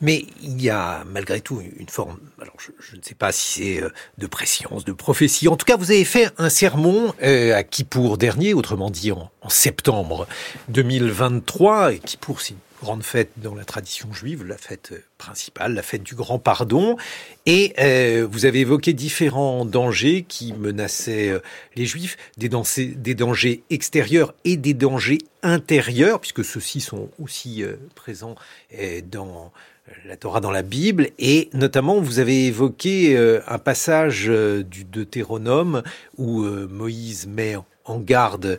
Mais 0.00 0.26
il 0.42 0.62
y 0.62 0.70
a 0.70 1.04
malgré 1.06 1.40
tout 1.40 1.60
une 1.60 1.88
forme, 1.88 2.18
alors 2.40 2.54
je, 2.58 2.96
ne 2.96 3.02
sais 3.02 3.14
pas 3.14 3.32
si 3.32 3.62
c'est 3.62 3.82
euh, 3.82 3.90
de 4.18 4.26
préscience, 4.26 4.84
de 4.84 4.92
prophétie, 4.92 5.48
en 5.48 5.56
tout 5.56 5.66
cas 5.66 5.76
vous 5.76 5.90
avez 5.90 6.04
fait 6.04 6.30
un 6.38 6.48
sermon 6.48 7.14
euh, 7.22 7.54
à 7.54 7.64
Kippour 7.64 8.18
dernier, 8.18 8.54
autrement 8.54 8.90
dit 8.90 9.12
en, 9.12 9.30
septembre 9.48 10.26
2023, 10.68 11.94
et 11.94 11.98
Kippour 11.98 12.40
c'est 12.40 12.50
une 12.52 12.67
grande 12.80 13.02
fête 13.02 13.30
dans 13.36 13.54
la 13.54 13.64
tradition 13.64 14.12
juive, 14.12 14.44
la 14.44 14.56
fête 14.56 14.92
principale, 15.18 15.74
la 15.74 15.82
fête 15.82 16.02
du 16.02 16.14
grand 16.14 16.38
pardon, 16.38 16.96
et 17.46 17.74
euh, 17.78 18.26
vous 18.30 18.46
avez 18.46 18.60
évoqué 18.60 18.92
différents 18.92 19.64
dangers 19.64 20.24
qui 20.26 20.52
menaçaient 20.52 21.40
les 21.76 21.86
juifs, 21.86 22.16
des, 22.36 22.48
dangers 23.14 23.62
extérieurs 23.70 24.34
et 24.44 24.56
des 24.56 24.74
dangers 24.74 25.18
intérieurs, 25.42 26.20
puisque 26.20 26.44
ceux-ci 26.44 26.80
sont 26.80 27.10
aussi 27.18 27.64
présents 27.94 28.36
dans 29.10 29.52
la 30.04 30.16
Torah 30.16 30.40
dans 30.40 30.50
la 30.50 30.62
Bible, 30.62 31.08
et 31.18 31.48
notamment 31.52 32.00
vous 32.00 32.18
avez 32.18 32.46
évoqué 32.46 33.16
euh, 33.16 33.40
un 33.46 33.58
passage 33.58 34.26
euh, 34.28 34.62
du 34.62 34.84
Deutéronome 34.84 35.82
où 36.16 36.42
euh, 36.42 36.68
Moïse 36.70 37.26
met 37.26 37.56
en 37.90 37.98
garde 37.98 38.58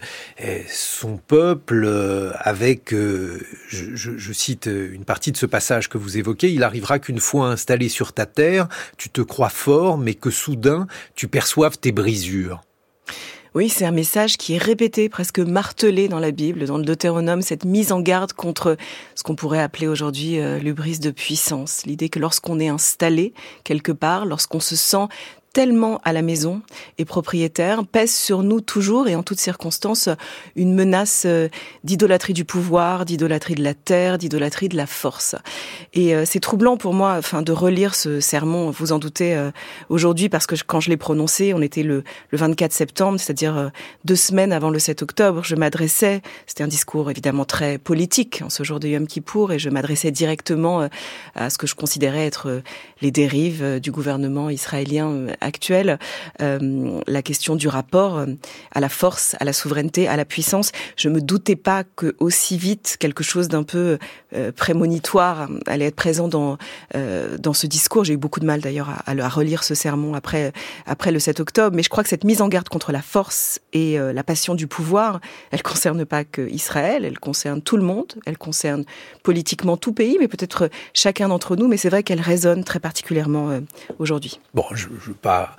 son 0.67 1.17
peuple 1.17 1.87
avec, 2.39 2.93
je, 2.93 4.33
cite 4.33 4.67
une 4.67 5.05
partie 5.05 5.31
de 5.31 5.37
ce 5.37 5.45
passage 5.45 5.89
que 5.89 5.97
vous 5.97 6.17
évoquez, 6.17 6.51
il 6.51 6.63
arrivera 6.63 6.99
qu'une 6.99 7.19
fois 7.19 7.47
installé 7.47 7.89
sur 7.89 8.13
ta 8.13 8.25
terre, 8.25 8.67
tu 8.97 9.09
te 9.09 9.21
crois 9.21 9.49
fort, 9.49 9.97
mais 9.97 10.13
que 10.13 10.29
soudain 10.29 10.87
tu 11.15 11.27
perçoives 11.27 11.77
tes 11.77 11.91
brisures. 11.91 12.61
Oui, 13.55 13.67
c'est 13.67 13.85
un 13.85 13.91
message 13.91 14.37
qui 14.37 14.53
est 14.53 14.59
répété, 14.59 15.09
presque 15.09 15.39
martelé 15.39 16.07
dans 16.07 16.19
la 16.19 16.29
Bible, 16.29 16.65
dans 16.65 16.77
le 16.77 16.83
Deutéronome, 16.83 17.41
cette 17.41 17.65
mise 17.65 17.91
en 17.91 17.99
garde 17.99 18.31
contre 18.33 18.77
ce 19.15 19.23
qu'on 19.23 19.35
pourrait 19.35 19.59
appeler 19.59 19.87
aujourd'hui 19.87 20.39
euh, 20.39 20.59
l'ubris 20.59 20.99
de 20.99 21.09
puissance. 21.09 21.83
L'idée 21.87 22.09
que 22.09 22.19
lorsqu'on 22.19 22.59
est 22.59 22.67
installé 22.67 23.33
quelque 23.63 23.91
part, 23.91 24.27
lorsqu'on 24.27 24.59
se 24.59 24.75
sent 24.75 25.07
tellement 25.53 25.99
à 26.03 26.13
la 26.13 26.21
maison 26.21 26.61
et 26.97 27.05
propriétaire 27.05 27.85
pèse 27.85 28.13
sur 28.13 28.43
nous 28.43 28.61
toujours 28.61 29.07
et 29.07 29.15
en 29.15 29.23
toutes 29.23 29.39
circonstances 29.39 30.09
une 30.55 30.73
menace 30.73 31.23
euh, 31.25 31.49
d'idolâtrie 31.83 32.33
du 32.33 32.45
pouvoir, 32.45 33.05
d'idolâtrie 33.05 33.55
de 33.55 33.63
la 33.63 33.73
terre, 33.73 34.17
d'idolâtrie 34.17 34.69
de 34.69 34.77
la 34.77 34.85
force. 34.85 35.35
Et 35.93 36.15
euh, 36.15 36.23
c'est 36.25 36.39
troublant 36.39 36.77
pour 36.77 36.93
moi, 36.93 37.15
enfin, 37.17 37.41
de 37.41 37.51
relire 37.51 37.95
ce 37.95 38.19
sermon. 38.19 38.69
Vous 38.71 38.91
en 38.91 38.99
doutez 38.99 39.35
euh, 39.35 39.51
aujourd'hui 39.89 40.29
parce 40.29 40.45
que 40.45 40.55
quand 40.65 40.79
je 40.79 40.89
l'ai 40.89 40.97
prononcé, 40.97 41.53
on 41.53 41.61
était 41.61 41.83
le, 41.83 42.03
le 42.29 42.37
24 42.37 42.71
septembre, 42.71 43.19
c'est-à-dire 43.19 43.71
deux 44.05 44.15
semaines 44.15 44.53
avant 44.53 44.69
le 44.69 44.79
7 44.79 45.01
octobre. 45.01 45.43
Je 45.43 45.55
m'adressais, 45.55 46.21
c'était 46.45 46.63
un 46.63 46.67
discours 46.67 47.09
évidemment 47.09 47.45
très 47.45 47.77
politique 47.77 48.41
en 48.43 48.49
ce 48.49 48.63
jour 48.63 48.79
de 48.79 48.87
Yom 48.87 49.07
Kippour, 49.07 49.51
et 49.51 49.59
je 49.59 49.69
m'adressais 49.69 50.11
directement 50.11 50.87
à 51.35 51.49
ce 51.49 51.57
que 51.57 51.67
je 51.67 51.75
considérais 51.75 52.25
être 52.25 52.61
les 53.01 53.11
dérives 53.11 53.79
du 53.79 53.91
gouvernement 53.91 54.49
israélien 54.49 55.27
actuelle, 55.49 55.99
euh, 56.41 57.01
la 57.07 57.21
question 57.21 57.55
du 57.55 57.67
rapport 57.67 58.19
euh, 58.19 58.27
à 58.71 58.79
la 58.79 58.87
force, 58.87 59.35
à 59.39 59.45
la 59.45 59.51
souveraineté, 59.51 60.07
à 60.07 60.15
la 60.15 60.25
puissance. 60.25 60.71
Je 60.95 61.09
me 61.09 61.21
doutais 61.21 61.55
pas 61.55 61.83
que 61.83 62.15
aussi 62.19 62.57
vite 62.57 62.97
quelque 62.99 63.23
chose 63.23 63.47
d'un 63.47 63.63
peu 63.63 63.97
euh, 64.35 64.51
prémonitoire 64.51 65.49
allait 65.65 65.87
être 65.87 65.95
présent 65.95 66.27
dans 66.27 66.57
dans 67.39 67.53
ce 67.53 67.67
discours. 67.67 68.03
J'ai 68.03 68.13
eu 68.13 68.17
beaucoup 68.17 68.39
de 68.39 68.45
mal 68.45 68.61
d'ailleurs 68.61 68.89
à, 69.05 69.29
relire 69.29 69.63
ce 69.63 69.73
sermon 69.73 70.13
après 70.13 70.51
après 70.85 71.11
le 71.11 71.19
7 71.19 71.39
octobre, 71.39 71.75
mais 71.75 71.83
je 71.83 71.89
crois 71.89 72.03
que 72.03 72.09
cette 72.09 72.23
mise 72.23 72.41
en 72.41 72.47
garde 72.47 72.69
contre 72.69 72.91
la 72.91 73.01
force 73.01 73.59
et 73.73 73.97
la 73.97 74.23
passion 74.23 74.53
du 74.55 74.67
pouvoir, 74.67 75.19
elle 75.51 75.63
concerne 75.63 76.05
pas 76.05 76.23
que 76.23 76.47
Israël, 76.49 77.05
elle 77.05 77.19
concerne 77.19 77.61
tout 77.61 77.77
le 77.77 77.83
monde, 77.83 78.13
elle 78.25 78.37
concerne 78.37 78.83
politiquement 79.23 79.77
tout 79.77 79.94
pays, 79.94 80.18
mais 80.19 80.27
peut-être 80.27 80.69
chacun 80.94 81.29
d'entre 81.29 81.56
nous. 81.56 81.68
Mais 81.68 81.77
c'est 81.77 81.89
vrai 81.89 82.03
qu'elle 82.03 82.21
résonne 82.21 82.63
très 82.63 82.79
particulièrement 82.79 83.59
aujourd'hui. 83.97 84.39
Bon, 84.53 84.65
je, 84.73 84.87
je 85.06 85.11
pas 85.30 85.56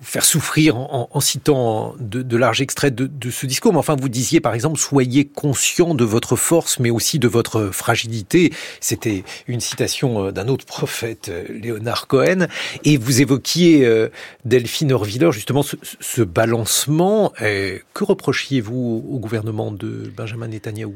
faire 0.00 0.24
souffrir 0.24 0.76
en, 0.76 1.20
citant 1.20 1.94
de, 1.98 2.36
larges 2.36 2.60
extraits 2.60 2.94
de, 2.94 3.30
ce 3.30 3.46
discours, 3.46 3.72
mais 3.72 3.80
enfin 3.80 3.96
vous 4.00 4.08
disiez 4.08 4.40
par 4.40 4.54
exemple 4.54 4.78
soyez 4.78 5.24
conscient 5.24 5.96
de 5.96 6.04
votre 6.04 6.36
force, 6.36 6.78
mais 6.78 6.90
aussi 6.90 7.18
de 7.18 7.26
votre 7.26 7.70
fragilité. 7.70 8.52
C'était 8.80 9.24
une 9.48 9.60
citation 9.60 10.26
euh, 10.26 10.30
d'un 10.30 10.46
autre 10.46 10.66
prophète, 10.66 11.30
euh, 11.30 11.44
Léonard 11.48 12.06
Cohen, 12.06 12.46
et 12.84 12.96
vous 12.96 13.20
évoquiez 13.20 13.84
euh, 13.84 14.08
Delphine 14.44 14.92
Orviller 14.92 15.32
justement 15.32 15.64
ce, 15.64 16.22
balancement. 16.22 17.32
que 17.38 18.04
reprochiez-vous 18.04 19.04
au 19.10 19.18
gouvernement 19.18 19.72
de 19.72 20.12
Benjamin 20.16 20.48
Netanyahou 20.48 20.94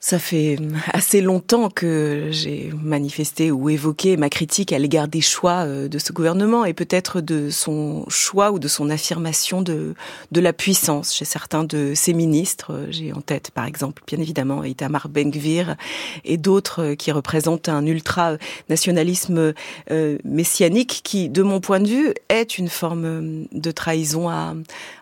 ça 0.00 0.20
fait 0.20 0.58
assez 0.92 1.20
longtemps 1.20 1.70
que 1.70 2.28
j'ai 2.30 2.72
manifesté 2.80 3.50
ou 3.50 3.68
évoqué 3.68 4.16
ma 4.16 4.30
critique 4.30 4.72
à 4.72 4.78
l'égard 4.78 5.08
des 5.08 5.20
choix 5.20 5.66
euh, 5.66 5.88
de 5.88 5.98
ce 5.98 6.12
gouvernement 6.12 6.64
et 6.64 6.72
peut-être 6.72 7.20
de 7.20 7.50
son 7.50 8.04
choix 8.08 8.52
ou 8.52 8.60
de 8.60 8.68
son 8.68 8.90
affirmation 8.90 9.60
de, 9.60 9.94
de 10.30 10.40
la 10.40 10.52
puissance 10.52 11.12
chez 11.12 11.24
certains 11.24 11.64
de 11.64 11.94
ses 11.96 12.12
ministres. 12.12 12.86
J'ai 12.90 13.12
en 13.12 13.20
tête, 13.20 13.50
par 13.50 13.66
exemple, 13.66 14.04
bien 14.06 14.20
évidemment, 14.20 14.62
Itamar 14.62 15.08
Ben-Gvir 15.08 15.74
et 16.24 16.36
d'autres 16.36 16.94
qui 16.94 17.10
représentent 17.10 17.68
un 17.68 17.84
ultra-nationalisme 17.84 19.52
euh, 19.90 20.18
messianique 20.24 21.00
qui, 21.02 21.28
de 21.28 21.42
mon 21.42 21.60
point 21.60 21.80
de 21.80 21.88
vue, 21.88 22.14
est 22.28 22.56
une 22.56 22.68
forme 22.68 23.46
de 23.50 23.70
trahison 23.72 24.28
à, 24.28 24.54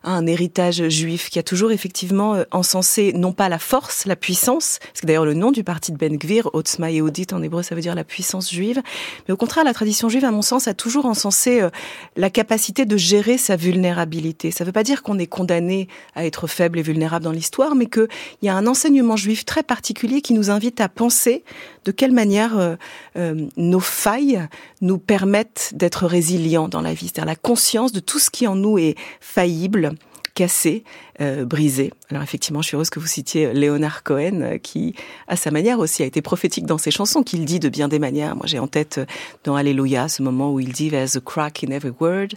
à 0.04 0.10
un 0.10 0.26
héritage 0.26 0.88
juif 0.88 1.28
qui 1.28 1.38
a 1.38 1.42
toujours 1.42 1.70
effectivement 1.70 2.42
encensé 2.50 3.12
non 3.12 3.32
pas 3.32 3.50
la 3.50 3.58
force, 3.58 4.06
la 4.06 4.16
puissance, 4.16 4.78
C'est 4.94 5.06
d'ailleurs 5.06 5.24
le 5.24 5.34
nom 5.34 5.52
du 5.52 5.64
parti 5.64 5.92
de 5.92 5.96
Ben 5.96 6.16
Gvir, 6.16 6.50
Otzma 6.52 6.90
Yehudit 6.90 7.28
en 7.32 7.42
hébreu, 7.42 7.62
ça 7.62 7.74
veut 7.74 7.80
dire 7.80 7.94
la 7.94 8.04
puissance 8.04 8.50
juive. 8.52 8.82
Mais 9.26 9.34
au 9.34 9.36
contraire, 9.36 9.64
la 9.64 9.74
tradition 9.74 10.08
juive, 10.08 10.24
à 10.24 10.30
mon 10.30 10.42
sens, 10.42 10.68
a 10.68 10.74
toujours 10.74 11.06
encensé 11.06 11.60
euh, 11.60 11.70
la 12.16 12.30
capacité 12.30 12.84
de 12.84 12.96
gérer 12.96 13.38
sa 13.38 13.56
vulnérabilité. 13.56 14.50
Ça 14.50 14.64
ne 14.64 14.66
veut 14.66 14.72
pas 14.72 14.82
dire 14.82 15.02
qu'on 15.02 15.18
est 15.18 15.26
condamné 15.26 15.88
à 16.14 16.24
être 16.24 16.46
faible 16.46 16.78
et 16.78 16.82
vulnérable 16.82 17.24
dans 17.24 17.32
l'histoire, 17.32 17.74
mais 17.74 17.86
qu'il 17.86 18.08
y 18.42 18.48
a 18.48 18.54
un 18.54 18.66
enseignement 18.66 19.16
juif 19.16 19.44
très 19.44 19.62
particulier 19.62 20.20
qui 20.20 20.34
nous 20.34 20.50
invite 20.50 20.80
à 20.80 20.88
penser 20.88 21.44
de 21.84 21.92
quelle 21.92 22.12
manière 22.12 22.58
euh, 22.58 22.76
euh, 23.16 23.46
nos 23.56 23.80
failles 23.80 24.46
nous 24.80 24.98
permettent 24.98 25.72
d'être 25.74 26.06
résilients 26.06 26.68
dans 26.68 26.80
la 26.80 26.94
vie, 26.94 27.06
c'est-à-dire 27.06 27.26
la 27.26 27.36
conscience 27.36 27.92
de 27.92 28.00
tout 28.00 28.18
ce 28.18 28.30
qui 28.30 28.46
en 28.46 28.54
nous 28.54 28.78
est 28.78 28.96
faillible, 29.20 29.92
cassé, 30.36 30.84
euh, 31.22 31.46
brisé. 31.46 31.92
Alors 32.10 32.22
effectivement, 32.22 32.60
je 32.60 32.68
suis 32.68 32.74
heureuse 32.76 32.90
que 32.90 33.00
vous 33.00 33.06
citiez 33.06 33.54
Léonard 33.54 34.02
Cohen, 34.02 34.42
euh, 34.42 34.58
qui, 34.58 34.94
à 35.28 35.34
sa 35.34 35.50
manière 35.50 35.78
aussi, 35.78 36.02
a 36.02 36.06
été 36.06 36.20
prophétique 36.20 36.66
dans 36.66 36.76
ses 36.76 36.90
chansons, 36.90 37.22
qu'il 37.22 37.46
dit 37.46 37.58
de 37.58 37.70
bien 37.70 37.88
des 37.88 37.98
manières. 37.98 38.36
Moi, 38.36 38.44
j'ai 38.46 38.58
en 38.58 38.66
tête 38.66 38.98
euh, 38.98 39.06
dans 39.44 39.56
Alléluia 39.56 40.08
ce 40.08 40.22
moment 40.22 40.52
où 40.52 40.60
il 40.60 40.72
dit 40.72 40.90
There's 40.90 41.16
a 41.16 41.20
crack 41.20 41.64
in 41.64 41.72
every 41.72 41.92
word. 41.98 42.28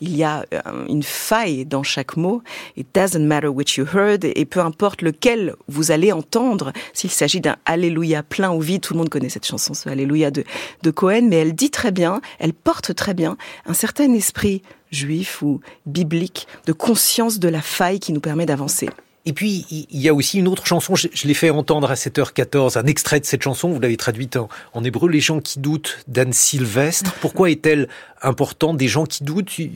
Il 0.00 0.16
y 0.16 0.22
a 0.22 0.46
une 0.88 1.02
faille 1.02 1.66
dans 1.66 1.82
chaque 1.82 2.16
mot. 2.16 2.42
It 2.76 2.86
doesn't 2.94 3.26
matter 3.26 3.48
which 3.48 3.76
you 3.76 3.86
heard. 3.92 4.24
Et 4.24 4.44
peu 4.44 4.60
importe 4.60 5.02
lequel 5.02 5.56
vous 5.66 5.90
allez 5.90 6.12
entendre, 6.12 6.72
s'il 6.92 7.10
s'agit 7.10 7.40
d'un 7.40 7.56
Alléluia 7.64 8.22
plein 8.22 8.52
ou 8.52 8.60
vide, 8.60 8.82
tout 8.82 8.94
le 8.94 8.98
monde 8.98 9.08
connaît 9.08 9.30
cette 9.30 9.46
chanson, 9.46 9.74
ce 9.74 9.88
Alléluia 9.88 10.30
de, 10.30 10.44
de 10.82 10.90
Cohen, 10.92 11.26
mais 11.28 11.36
elle 11.36 11.54
dit 11.56 11.70
très 11.70 11.90
bien, 11.90 12.20
elle 12.38 12.52
porte 12.52 12.94
très 12.94 13.14
bien 13.14 13.36
un 13.66 13.74
certain 13.74 14.12
esprit 14.12 14.62
juif 14.90 15.42
ou 15.42 15.60
biblique 15.86 16.46
de 16.66 16.72
conscience 16.72 17.38
de 17.38 17.48
la 17.48 17.62
faille 17.62 18.00
qui 18.00 18.12
nous 18.12 18.20
permet 18.20 18.46
d'avancer. 18.46 18.88
Et 19.26 19.34
puis, 19.34 19.66
il 19.70 20.00
y 20.00 20.08
a 20.08 20.14
aussi 20.14 20.38
une 20.38 20.48
autre 20.48 20.64
chanson, 20.64 20.94
je, 20.94 21.08
l'ai 21.26 21.34
fait 21.34 21.50
entendre 21.50 21.90
à 21.90 21.94
7h14, 21.94 22.78
un 22.78 22.86
extrait 22.86 23.20
de 23.20 23.26
cette 23.26 23.42
chanson, 23.42 23.68
vous 23.68 23.78
l'avez 23.78 23.98
traduite 23.98 24.38
en, 24.72 24.84
hébreu, 24.84 25.10
Les 25.10 25.20
gens 25.20 25.40
qui 25.40 25.58
doutent 25.58 25.98
d'Anne 26.08 26.32
Sylvestre. 26.32 27.12
Pourquoi 27.20 27.50
est-elle 27.50 27.88
importante 28.22 28.78
Des 28.78 28.88
gens 28.88 29.04
qui 29.04 29.24
doutent, 29.24 29.58
il 29.58 29.70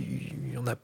y 0.54 0.56
en 0.56 0.66
a 0.66 0.76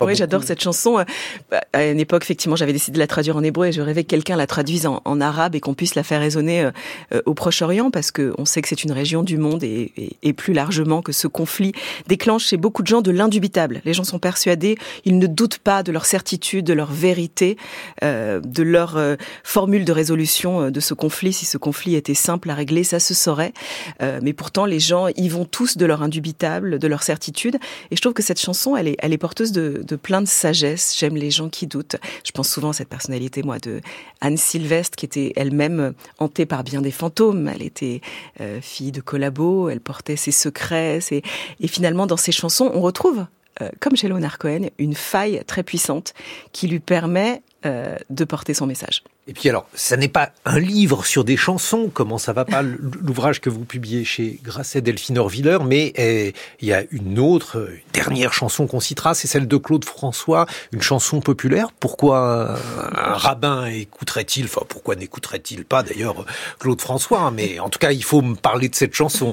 oui, 0.00 0.16
j'adore 0.16 0.42
cette 0.42 0.60
chanson. 0.60 0.98
Euh, 0.98 1.58
à 1.72 1.84
une 1.84 2.00
époque, 2.00 2.24
effectivement, 2.24 2.56
j'avais 2.56 2.72
décidé 2.72 2.94
de 2.94 2.98
la 2.98 3.06
traduire 3.06 3.36
en 3.36 3.42
hébreu 3.44 3.66
et 3.66 3.72
je 3.72 3.80
rêvais 3.80 4.02
que 4.02 4.08
quelqu'un 4.08 4.36
la 4.36 4.48
traduise 4.48 4.86
en, 4.86 5.20
arabe 5.20 5.54
et 5.54 5.60
qu'on 5.60 5.74
puisse 5.74 5.94
la 5.94 6.02
faire 6.02 6.20
résonner 6.20 6.62
euh, 6.62 6.70
euh, 7.14 7.22
au 7.26 7.34
Proche-Orient 7.34 7.92
parce 7.92 8.10
que 8.10 8.34
on 8.36 8.44
sait 8.44 8.60
que 8.60 8.68
c'est 8.68 8.82
une 8.82 8.90
région 8.90 9.22
du 9.22 9.38
monde 9.38 9.62
et, 9.62 9.92
et, 10.22 10.32
plus 10.32 10.52
largement 10.52 11.00
que 11.00 11.12
ce 11.12 11.28
conflit 11.28 11.72
déclenche 12.08 12.46
chez 12.46 12.56
beaucoup 12.56 12.82
de 12.82 12.88
gens 12.88 13.02
de 13.02 13.12
l'indubitable. 13.12 13.82
Les 13.84 13.94
gens 13.94 14.02
sont 14.02 14.18
persuadés, 14.18 14.76
ils 15.04 15.16
ne 15.16 15.28
doutent 15.28 15.58
pas 15.58 15.84
de 15.84 15.92
leur 15.92 16.06
certitude, 16.06 16.64
de 16.64 16.72
leur 16.72 16.90
vérité, 16.90 17.56
de 18.02 18.62
leur 18.62 18.98
formule 19.44 19.84
de 19.84 19.92
résolution 19.92 20.70
de 20.70 20.80
ce 20.80 20.92
conflit. 20.92 21.32
Si 21.32 21.46
ce 21.46 21.56
conflit 21.56 21.94
était 21.94 22.14
simple 22.14 22.50
à 22.50 22.54
régler, 22.54 22.82
ça 22.82 22.98
se 22.98 23.14
saurait. 23.14 23.52
mais 24.00 24.32
pourtant, 24.32 24.66
les 24.66 24.80
gens 24.80 25.06
y 25.16 25.28
vont 25.28 25.44
tous 25.44 25.76
de 25.76 25.86
leur 25.86 26.02
indubitable, 26.02 26.80
de 26.80 26.88
leur 26.88 27.04
certitude. 27.04 27.58
Et 27.92 27.96
je 27.96 28.00
trouve 28.00 28.14
que 28.14 28.22
cette 28.22 28.40
chanson, 28.40 28.76
elle 28.76 28.88
est, 28.88 28.96
elle 28.98 29.12
est 29.12 29.18
porteuse 29.18 29.52
de 29.52 29.83
de 29.84 29.96
plein 29.96 30.20
de 30.20 30.26
sagesse. 30.26 30.96
J'aime 30.98 31.16
les 31.16 31.30
gens 31.30 31.48
qui 31.48 31.66
doutent. 31.66 31.96
Je 32.24 32.32
pense 32.32 32.48
souvent 32.48 32.70
à 32.70 32.72
cette 32.72 32.88
personnalité, 32.88 33.42
moi, 33.42 33.58
de 33.58 33.80
Anne 34.20 34.36
Sylvestre, 34.36 34.96
qui 34.96 35.06
était 35.06 35.32
elle-même 35.36 35.94
hantée 36.18 36.46
par 36.46 36.64
bien 36.64 36.80
des 36.80 36.90
fantômes. 36.90 37.48
Elle 37.48 37.62
était 37.62 38.00
euh, 38.40 38.60
fille 38.60 38.92
de 38.92 39.00
collabo, 39.00 39.68
elle 39.68 39.80
portait 39.80 40.16
ses 40.16 40.32
secrets. 40.32 41.00
Et 41.10 41.68
finalement, 41.68 42.06
dans 42.06 42.16
ses 42.16 42.32
chansons, 42.32 42.70
on 42.74 42.80
retrouve 42.80 43.26
euh, 43.62 43.70
comme 43.80 43.96
chez 43.96 44.08
Leonard 44.08 44.38
Cohen, 44.38 44.70
une 44.78 44.94
faille 44.94 45.42
très 45.46 45.62
puissante 45.62 46.14
qui 46.52 46.66
lui 46.66 46.80
permet 46.80 47.42
euh, 47.66 47.96
de 48.10 48.24
porter 48.24 48.52
son 48.52 48.66
message. 48.66 49.04
Et 49.26 49.32
puis 49.32 49.48
alors, 49.48 49.66
ça 49.72 49.96
n'est 49.96 50.08
pas 50.08 50.30
un 50.44 50.58
livre 50.58 51.06
sur 51.06 51.24
des 51.24 51.36
chansons, 51.36 51.90
comment 51.92 52.18
ça 52.18 52.34
va 52.34 52.44
pas, 52.44 52.62
l'ouvrage 52.62 53.40
que 53.40 53.48
vous 53.48 53.64
publiez 53.64 54.04
chez 54.04 54.38
Grasset 54.42 54.82
Delphine 54.82 55.16
Orviller, 55.16 55.58
mais 55.64 55.92
eh, 55.96 56.34
il 56.60 56.68
y 56.68 56.74
a 56.74 56.82
une 56.90 57.18
autre, 57.18 57.70
une 57.70 57.92
dernière 57.92 58.34
chanson 58.34 58.66
qu'on 58.66 58.80
citera, 58.80 59.14
c'est 59.14 59.26
celle 59.26 59.48
de 59.48 59.56
Claude 59.56 59.84
François, 59.86 60.44
une 60.72 60.82
chanson 60.82 61.20
populaire. 61.20 61.68
Pourquoi 61.80 62.58
un 62.92 63.14
rabbin 63.14 63.64
écouterait-il, 63.66 64.44
enfin 64.44 64.62
pourquoi 64.68 64.94
n'écouterait-il 64.94 65.64
pas 65.64 65.82
d'ailleurs 65.82 66.26
Claude 66.58 66.80
François, 66.80 67.20
hein, 67.20 67.30
mais 67.30 67.58
en 67.60 67.70
tout 67.70 67.78
cas 67.78 67.92
il 67.92 68.04
faut 68.04 68.20
me 68.20 68.34
parler 68.34 68.68
de 68.68 68.74
cette 68.74 68.94
chanson. 68.94 69.32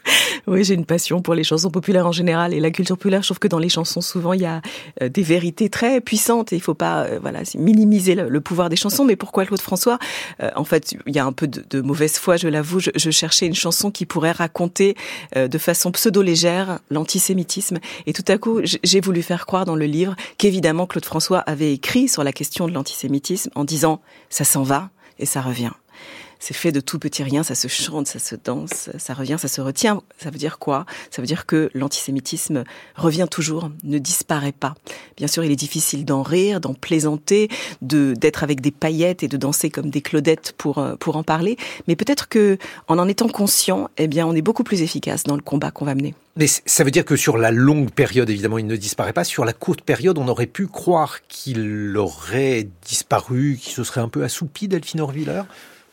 oui, 0.46 0.62
j'ai 0.62 0.74
une 0.74 0.86
passion 0.86 1.20
pour 1.20 1.34
les 1.34 1.44
chansons 1.44 1.70
populaires 1.70 2.06
en 2.06 2.12
général 2.12 2.54
et 2.54 2.60
la 2.60 2.70
culture 2.70 2.96
populaire, 2.96 3.22
je 3.22 3.28
trouve 3.28 3.40
que 3.40 3.48
dans 3.48 3.58
les 3.58 3.68
chansons 3.68 4.00
souvent 4.00 4.34
il 4.34 4.42
y 4.42 4.46
a 4.46 4.62
euh, 5.02 5.08
des 5.08 5.22
vérités 5.22 5.68
très 5.68 6.00
puissantes 6.00 6.52
et 6.52 6.56
il 6.56 6.62
faut 6.62 6.74
pas, 6.74 7.02
euh, 7.04 7.18
voilà, 7.20 7.40
minimiser 7.56 8.14
le, 8.14 8.40
pouvoir 8.40 8.68
des 8.68 8.76
chansons, 8.76 9.04
mais 9.04 9.16
pourquoi 9.32 9.46
Claude 9.46 9.62
François 9.62 9.98
euh, 10.42 10.50
En 10.56 10.64
fait, 10.64 10.94
il 11.06 11.16
y 11.16 11.18
a 11.18 11.24
un 11.24 11.32
peu 11.32 11.48
de, 11.48 11.80
mauvaise 11.80 12.18
foi, 12.18 12.36
je 12.36 12.48
l'avoue. 12.48 12.80
Je, 12.80 13.10
cherchais 13.10 13.46
une 13.46 13.54
chanson 13.54 13.90
qui 13.90 14.04
pourrait 14.04 14.32
raconter 14.32 14.94
euh, 15.36 15.48
de 15.48 15.56
façon 15.56 15.90
pseudo-légère 15.90 16.80
l'antisémitisme. 16.90 17.78
Et 18.06 18.12
tout 18.12 18.24
à 18.28 18.36
coup, 18.36 18.60
j'ai 18.62 19.00
voulu 19.00 19.22
faire 19.22 19.46
croire 19.46 19.64
dans 19.64 19.74
le 19.74 19.86
livre 19.86 20.16
qu'évidemment 20.36 20.86
Claude 20.86 21.06
François 21.06 21.38
avait 21.38 21.72
écrit 21.72 22.08
sur 22.08 22.24
la 22.24 22.32
question 22.34 22.68
de 22.68 22.74
l'antisémitisme 22.74 23.50
en 23.54 23.64
disant⁇ 23.64 23.94
ça 24.28 24.44
s'en 24.44 24.64
va 24.64 24.90
et 25.18 25.24
ça 25.24 25.40
revient⁇ 25.40 25.68
c'est 26.42 26.54
fait 26.54 26.72
de 26.72 26.80
tout 26.80 26.98
petit 26.98 27.22
rien, 27.22 27.44
ça 27.44 27.54
se 27.54 27.68
chante, 27.68 28.08
ça 28.08 28.18
se 28.18 28.34
danse, 28.34 28.90
ça 28.98 29.14
revient, 29.14 29.36
ça 29.38 29.46
se 29.46 29.60
retient. 29.60 30.02
Ça 30.18 30.28
veut 30.28 30.38
dire 30.38 30.58
quoi? 30.58 30.86
Ça 31.12 31.22
veut 31.22 31.26
dire 31.26 31.46
que 31.46 31.70
l'antisémitisme 31.72 32.64
revient 32.96 33.28
toujours, 33.30 33.70
ne 33.84 33.98
disparaît 33.98 34.50
pas. 34.50 34.74
Bien 35.16 35.28
sûr, 35.28 35.44
il 35.44 35.52
est 35.52 35.56
difficile 35.56 36.04
d'en 36.04 36.22
rire, 36.22 36.60
d'en 36.60 36.74
plaisanter, 36.74 37.48
de 37.80 38.14
d'être 38.14 38.42
avec 38.42 38.60
des 38.60 38.72
paillettes 38.72 39.22
et 39.22 39.28
de 39.28 39.36
danser 39.36 39.70
comme 39.70 39.88
des 39.88 40.00
Claudettes 40.00 40.52
pour 40.58 40.78
euh, 40.78 40.96
pour 40.96 41.16
en 41.16 41.22
parler, 41.22 41.56
mais 41.86 41.94
peut-être 41.94 42.28
que 42.28 42.58
en 42.88 42.98
en 42.98 43.06
étant 43.06 43.28
conscient, 43.28 43.88
eh 43.96 44.08
bien, 44.08 44.26
on 44.26 44.34
est 44.34 44.42
beaucoup 44.42 44.64
plus 44.64 44.82
efficace 44.82 45.22
dans 45.22 45.36
le 45.36 45.42
combat 45.42 45.70
qu'on 45.70 45.84
va 45.84 45.94
mener. 45.94 46.12
Mais 46.34 46.48
ça 46.48 46.82
veut 46.82 46.90
dire 46.90 47.04
que 47.04 47.14
sur 47.14 47.38
la 47.38 47.52
longue 47.52 47.92
période, 47.92 48.28
évidemment, 48.28 48.58
il 48.58 48.66
ne 48.66 48.74
disparaît 48.74 49.12
pas. 49.12 49.22
Sur 49.22 49.44
la 49.44 49.52
courte 49.52 49.82
période, 49.82 50.18
on 50.18 50.26
aurait 50.26 50.46
pu 50.46 50.66
croire 50.66 51.24
qu'il 51.28 51.96
aurait 51.96 52.66
disparu, 52.84 53.58
qu'il 53.62 53.72
se 53.72 53.84
serait 53.84 54.00
un 54.00 54.08
peu 54.08 54.24
assoupi, 54.24 54.66
Delphine 54.66 55.02
Orviller? 55.02 55.42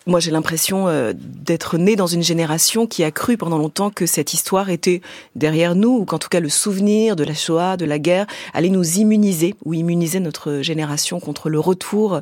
Moi, 0.09 0.19
j'ai 0.19 0.31
l'impression 0.31 0.87
euh, 0.87 1.13
d'être 1.15 1.77
né 1.77 1.95
dans 1.95 2.07
une 2.07 2.23
génération 2.23 2.87
qui 2.87 3.03
a 3.03 3.11
cru 3.11 3.37
pendant 3.37 3.57
longtemps 3.57 3.89
que 3.89 4.05
cette 4.05 4.33
histoire 4.33 4.69
était 4.69 5.01
derrière 5.35 5.75
nous, 5.75 5.97
ou 5.97 6.05
qu'en 6.05 6.19
tout 6.19 6.29
cas 6.29 6.39
le 6.39 6.49
souvenir 6.49 7.15
de 7.15 7.23
la 7.23 7.33
Shoah, 7.33 7.77
de 7.77 7.85
la 7.85 7.99
guerre, 7.99 8.25
allait 8.53 8.69
nous 8.69 8.97
immuniser, 8.97 9.55
ou 9.65 9.73
immuniser 9.73 10.19
notre 10.19 10.61
génération 10.61 11.19
contre 11.19 11.49
le 11.49 11.59
retour 11.59 12.21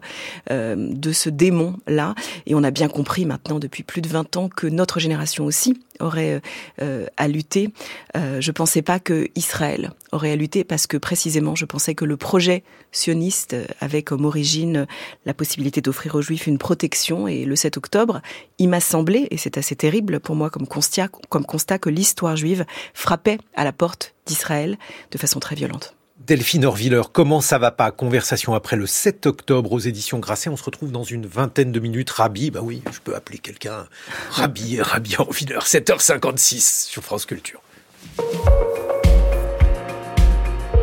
euh, 0.51 0.75
de 0.77 1.11
ce 1.11 1.29
démon-là. 1.29 2.15
Et 2.45 2.55
on 2.55 2.63
a 2.63 2.71
bien 2.71 2.89
compris 2.89 3.25
maintenant, 3.25 3.59
depuis 3.59 3.83
plus 3.83 4.01
de 4.01 4.09
20 4.09 4.37
ans, 4.37 4.49
que 4.49 4.67
notre 4.67 4.99
génération 4.99 5.45
aussi 5.45 5.79
aurait 5.99 6.41
euh, 6.81 7.05
à 7.17 7.27
lutter. 7.27 7.69
Euh, 8.15 8.41
je 8.41 8.51
pensais 8.51 8.81
pas 8.81 8.99
que 8.99 9.27
Israël 9.35 9.91
aurait 10.11 10.31
à 10.31 10.35
lutter 10.35 10.63
parce 10.63 10.87
que 10.87 10.97
précisément 10.97 11.55
je 11.55 11.65
pensais 11.65 11.95
que 11.95 12.05
le 12.05 12.17
projet 12.17 12.63
sioniste 12.91 13.55
avait 13.81 14.03
comme 14.03 14.25
origine 14.25 14.87
la 15.25 15.33
possibilité 15.33 15.81
d'offrir 15.81 16.15
aux 16.15 16.21
Juifs 16.21 16.47
une 16.47 16.57
protection 16.57 17.27
et 17.27 17.45
le 17.45 17.55
7 17.55 17.77
octobre, 17.77 18.21
il 18.59 18.69
m'a 18.69 18.79
semblé 18.79 19.27
et 19.31 19.37
c'est 19.37 19.57
assez 19.57 19.75
terrible 19.75 20.19
pour 20.19 20.35
moi 20.35 20.49
comme 20.49 20.67
constat, 20.67 21.09
comme 21.29 21.45
constat 21.45 21.79
que 21.79 21.89
l'histoire 21.89 22.35
juive 22.35 22.65
frappait 22.93 23.39
à 23.55 23.63
la 23.63 23.73
porte 23.73 24.15
d'Israël 24.25 24.77
de 25.11 25.17
façon 25.17 25.39
très 25.39 25.55
violente. 25.55 25.96
Delphine 26.27 26.65
Orviller, 26.65 27.03
comment 27.13 27.39
ça 27.39 27.57
va 27.57 27.71
pas? 27.71 27.89
Conversation 27.91 28.53
après 28.53 28.75
le 28.75 28.85
7 28.85 29.27
octobre 29.27 29.71
aux 29.71 29.79
éditions 29.79 30.19
Grasset. 30.19 30.49
On 30.49 30.57
se 30.57 30.63
retrouve 30.65 30.91
dans 30.91 31.05
une 31.05 31.25
vingtaine 31.25 31.71
de 31.71 31.79
minutes. 31.79 32.09
Rabbi, 32.09 32.51
bah 32.51 32.59
oui, 32.61 32.81
je 32.91 32.99
peux 32.99 33.15
appeler 33.15 33.37
quelqu'un 33.37 33.87
Rabbi, 34.31 34.81
Rabbi 34.81 35.15
Orviller, 35.17 35.59
7h56 35.59 36.87
sur 36.87 37.01
France 37.01 37.25
Culture. 37.25 37.61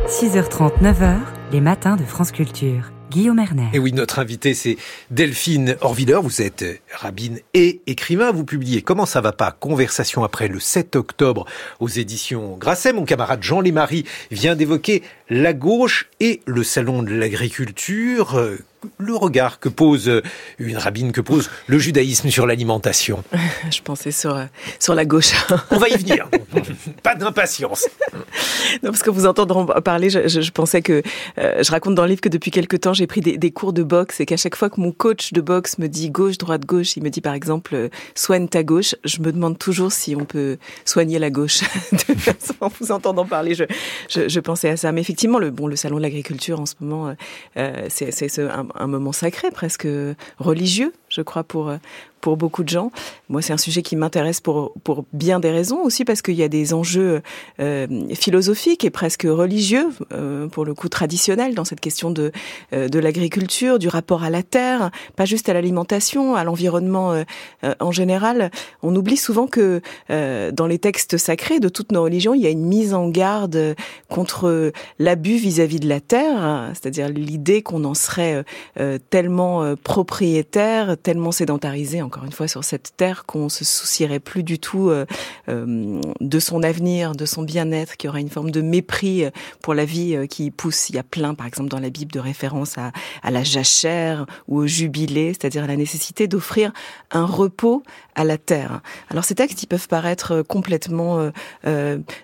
6h30, 0.06 0.80
9h, 0.80 1.18
les 1.52 1.60
matins 1.60 1.96
de 1.96 2.04
France 2.04 2.32
Culture. 2.32 2.94
Guillaume 3.10 3.38
Erner. 3.38 3.68
Et 3.72 3.78
oui, 3.78 3.92
notre 3.92 4.18
invité, 4.18 4.54
c'est 4.54 4.76
Delphine 5.10 5.76
Orviller. 5.82 6.18
Vous 6.20 6.42
êtes 6.42 6.64
rabbine 6.92 7.38
et 7.52 7.80
écrivain. 7.86 8.32
Vous 8.32 8.44
publiez 8.44 8.82
Comment 8.82 9.06
ça 9.06 9.20
va 9.20 9.30
pas? 9.30 9.52
Conversation 9.52 10.24
après 10.24 10.48
le 10.48 10.58
7 10.58 10.96
octobre 10.96 11.44
aux 11.78 11.88
éditions 11.88 12.56
Grasset. 12.56 12.92
Mon 12.92 13.04
camarade 13.04 13.40
Jean 13.40 13.60
Lémarie 13.60 14.04
vient 14.32 14.56
d'évoquer 14.56 15.04
la 15.28 15.52
gauche 15.52 16.08
et 16.20 16.40
le 16.46 16.62
salon 16.62 17.02
de 17.02 17.14
l'agriculture 17.14 18.38
le 18.98 19.14
regard 19.14 19.58
que 19.58 19.68
pose 19.68 20.08
euh, 20.08 20.22
une 20.58 20.76
rabbine, 20.76 21.12
que 21.12 21.20
pose 21.20 21.50
le 21.66 21.78
judaïsme 21.78 22.30
sur 22.30 22.46
l'alimentation 22.46 23.22
Je 23.70 23.80
pensais 23.82 24.10
sur, 24.10 24.36
euh, 24.36 24.44
sur 24.78 24.94
la 24.94 25.04
gauche. 25.04 25.32
On 25.70 25.78
va 25.78 25.88
y 25.88 25.96
venir. 25.96 26.28
Pas 27.02 27.14
d'impatience. 27.14 27.86
Non, 28.82 28.90
parce 28.90 29.02
que 29.02 29.10
vous 29.10 29.26
entendrez 29.26 29.80
parler, 29.82 30.10
je, 30.10 30.28
je, 30.28 30.50
pensais 30.50 30.82
que 30.82 31.02
euh, 31.38 31.62
je 31.62 31.70
raconte 31.70 31.94
dans 31.94 32.02
le 32.02 32.08
livre 32.08 32.20
que 32.20 32.28
depuis 32.28 32.50
quelque 32.50 32.76
temps 32.76 32.94
j'ai 32.94 33.06
pris 33.06 33.20
des, 33.20 33.36
des, 33.36 33.50
cours 33.50 33.72
de 33.72 33.82
boxe 33.82 34.20
et 34.20 34.26
qu'à 34.26 34.36
chaque 34.36 34.56
fois 34.56 34.70
que 34.70 34.80
mon 34.80 34.92
coach 34.92 35.32
de 35.32 35.40
boxe 35.40 35.78
me 35.78 35.88
dit 35.88 36.10
gauche, 36.10 36.38
droite, 36.38 36.64
gauche, 36.64 36.96
il 36.96 37.02
me 37.02 37.10
dit 37.10 37.20
par 37.20 37.34
exemple 37.34 37.90
soigne 38.14 38.48
ta 38.48 38.62
gauche, 38.62 38.94
je 39.04 39.20
me 39.20 39.32
demande 39.32 39.58
toujours 39.58 39.92
si 39.92 40.16
on 40.16 40.24
peut 40.24 40.58
soigner 40.84 41.18
la 41.18 41.30
gauche. 41.30 41.60
de 41.92 42.14
façon, 42.14 42.54
en 42.60 42.70
vous 42.80 42.92
entendant 42.92 43.26
parler, 43.26 43.54
je, 43.54 43.64
je, 44.08 44.28
je, 44.28 44.40
pensais 44.40 44.70
à 44.70 44.76
ça. 44.76 44.92
Mais 44.92 45.04
effectivement, 45.14 45.38
le 45.38 45.52
bon 45.52 45.68
le 45.68 45.76
salon 45.76 45.98
de 45.98 46.02
l'agriculture 46.02 46.58
en 46.58 46.66
ce 46.66 46.74
moment, 46.80 47.14
euh, 47.56 47.86
c'est 47.88 48.38
un, 48.40 48.66
un 48.74 48.86
moment 48.88 49.12
sacré, 49.12 49.52
presque 49.52 49.86
religieux, 50.38 50.92
je 51.14 51.22
crois, 51.22 51.44
pour 51.44 51.72
pour 52.24 52.38
beaucoup 52.38 52.64
de 52.64 52.70
gens. 52.70 52.90
Moi, 53.28 53.42
c'est 53.42 53.52
un 53.52 53.58
sujet 53.58 53.82
qui 53.82 53.96
m'intéresse 53.96 54.40
pour 54.40 54.72
pour 54.82 55.04
bien 55.12 55.40
des 55.40 55.50
raisons 55.50 55.82
aussi 55.82 56.06
parce 56.06 56.22
qu'il 56.22 56.36
y 56.36 56.42
a 56.42 56.48
des 56.48 56.72
enjeux 56.72 57.20
euh, 57.60 57.86
philosophiques 58.14 58.82
et 58.82 58.88
presque 58.88 59.26
religieux, 59.28 59.88
euh, 60.12 60.46
pour 60.48 60.64
le 60.64 60.72
coup 60.72 60.88
traditionnels, 60.88 61.54
dans 61.54 61.66
cette 61.66 61.80
question 61.80 62.10
de 62.10 62.32
euh, 62.72 62.88
de 62.88 62.98
l'agriculture, 62.98 63.78
du 63.78 63.88
rapport 63.88 64.22
à 64.22 64.30
la 64.30 64.42
terre, 64.42 64.90
pas 65.16 65.26
juste 65.26 65.50
à 65.50 65.52
l'alimentation, 65.52 66.34
à 66.34 66.44
l'environnement 66.44 67.12
euh, 67.12 67.24
euh, 67.62 67.74
en 67.78 67.92
général. 67.92 68.50
On 68.82 68.96
oublie 68.96 69.18
souvent 69.18 69.46
que 69.46 69.82
dans 70.08 70.66
les 70.66 70.78
textes 70.78 71.18
sacrés 71.18 71.60
de 71.60 71.68
toutes 71.68 71.92
nos 71.92 72.04
religions, 72.04 72.32
il 72.32 72.40
y 72.40 72.46
a 72.46 72.50
une 72.50 72.64
mise 72.64 72.94
en 72.94 73.08
garde 73.08 73.74
contre 74.08 74.72
l'abus 74.98 75.36
vis-à-vis 75.36 75.80
de 75.80 75.88
la 75.88 76.00
terre, 76.00 76.70
c'est-à-dire 76.72 77.08
l'idée 77.08 77.62
qu'on 77.62 77.84
en 77.84 77.94
serait 77.94 78.44
tellement 79.10 79.74
propriétaire, 79.82 80.96
tellement 81.04 81.32
sédentarisé 81.32 82.02
encore 82.02 82.24
une 82.24 82.32
fois 82.32 82.48
sur 82.48 82.64
cette 82.64 82.96
terre 82.96 83.26
qu'on 83.26 83.50
se 83.50 83.62
soucierait 83.64 84.20
plus 84.20 84.42
du 84.42 84.58
tout 84.58 84.88
euh, 84.88 85.04
euh, 85.50 86.00
de 86.20 86.38
son 86.40 86.62
avenir, 86.62 87.12
de 87.12 87.26
son 87.26 87.42
bien-être, 87.42 87.96
qu'il 87.98 88.08
y 88.08 88.10
aura 88.10 88.20
une 88.20 88.30
forme 88.30 88.50
de 88.50 88.62
mépris 88.62 89.24
euh, 89.24 89.30
pour 89.60 89.74
la 89.74 89.84
vie 89.84 90.16
qui 90.28 90.50
pousse. 90.50 90.88
Il 90.88 90.96
y 90.96 90.98
a 90.98 91.02
plein, 91.02 91.34
par 91.34 91.46
exemple, 91.46 91.68
dans 91.68 91.78
la 91.78 91.90
Bible, 91.90 92.10
de 92.10 92.20
références 92.20 92.78
à, 92.78 92.90
la 93.30 93.44
jachère 93.44 94.24
ou 94.48 94.60
au 94.60 94.66
jubilé, 94.66 95.34
c'est-à-dire 95.34 95.66
la 95.66 95.76
nécessité 95.76 96.26
d'offrir 96.26 96.72
un 97.10 97.26
repos 97.26 97.82
à 98.14 98.24
la 98.24 98.38
terre. 98.38 98.80
Alors 99.10 99.24
ces 99.24 99.34
textes, 99.34 99.62
ils 99.62 99.66
peuvent 99.66 99.88
paraître 99.88 100.42
complètement 100.42 101.30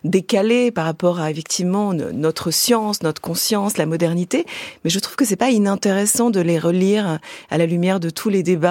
décalés 0.04 0.70
par 0.70 0.84
rapport 0.84 1.18
à 1.18 1.30
effectivement 1.30 1.92
notre 1.92 2.50
science, 2.50 3.02
notre 3.02 3.20
conscience, 3.20 3.76
la 3.76 3.86
modernité, 3.86 4.46
mais 4.84 4.90
je 4.90 4.98
trouve 5.00 5.16
que 5.16 5.24
c'est 5.24 5.36
pas 5.36 5.50
inintéressant 5.50 6.30
de 6.30 6.40
les 6.40 6.58
relire 6.58 7.18
à 7.50 7.58
la 7.58 7.66
lumière 7.66 8.00
de 8.00 8.08
tous 8.08 8.28
les 8.28 8.42
débats 8.42 8.69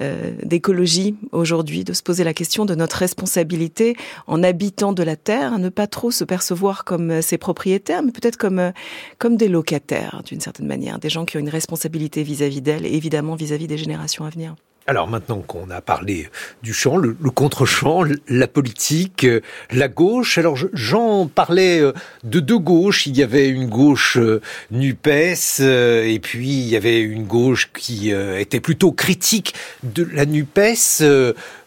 euh, 0.00 0.32
d'écologie 0.42 1.16
aujourd'hui, 1.32 1.84
de 1.84 1.92
se 1.92 2.02
poser 2.02 2.24
la 2.24 2.34
question 2.34 2.64
de 2.64 2.74
notre 2.74 2.96
responsabilité 2.96 3.96
en 4.26 4.42
habitant 4.42 4.92
de 4.92 5.02
la 5.02 5.16
terre, 5.16 5.58
ne 5.58 5.68
pas 5.68 5.86
trop 5.86 6.10
se 6.10 6.24
percevoir 6.24 6.84
comme 6.84 7.10
euh, 7.10 7.22
ses 7.22 7.38
propriétaires, 7.38 8.02
mais 8.02 8.12
peut-être 8.12 8.36
comme 8.36 8.58
euh, 8.58 8.70
comme 9.18 9.36
des 9.36 9.48
locataires 9.48 10.22
d'une 10.24 10.40
certaine 10.40 10.66
manière, 10.66 10.98
des 10.98 11.10
gens 11.10 11.24
qui 11.24 11.36
ont 11.36 11.40
une 11.40 11.48
responsabilité 11.48 12.22
vis-à-vis 12.22 12.62
d'elle 12.62 12.86
et 12.86 12.94
évidemment 12.94 13.34
vis-à-vis 13.34 13.66
des 13.66 13.78
générations 13.78 14.24
à 14.24 14.30
venir. 14.30 14.54
Alors 14.86 15.08
maintenant 15.08 15.40
qu'on 15.40 15.70
a 15.70 15.80
parlé 15.80 16.28
du 16.62 16.74
champ, 16.74 16.98
le, 16.98 17.14
contre-champ, 17.30 18.02
la 18.28 18.46
politique, 18.46 19.24
euh, 19.24 19.40
la 19.70 19.88
gauche, 19.88 20.36
alors 20.36 20.58
j'en 20.74 21.26
parlais 21.26 21.80
de 22.22 22.40
deux 22.40 22.58
gauches. 22.58 23.06
Il 23.06 23.16
y 23.16 23.22
avait 23.22 23.48
une 23.48 23.68
gauche 23.68 24.18
NUPES 24.70 25.60
et 25.60 26.20
puis 26.22 26.48
il 26.48 26.68
y 26.68 26.76
avait 26.76 27.00
une 27.00 27.24
gauche 27.24 27.70
qui 27.72 28.10
était 28.10 28.60
plutôt 28.60 28.92
critique 28.92 29.54
de 29.82 30.06
la 30.12 30.26
NUPES. 30.26 31.02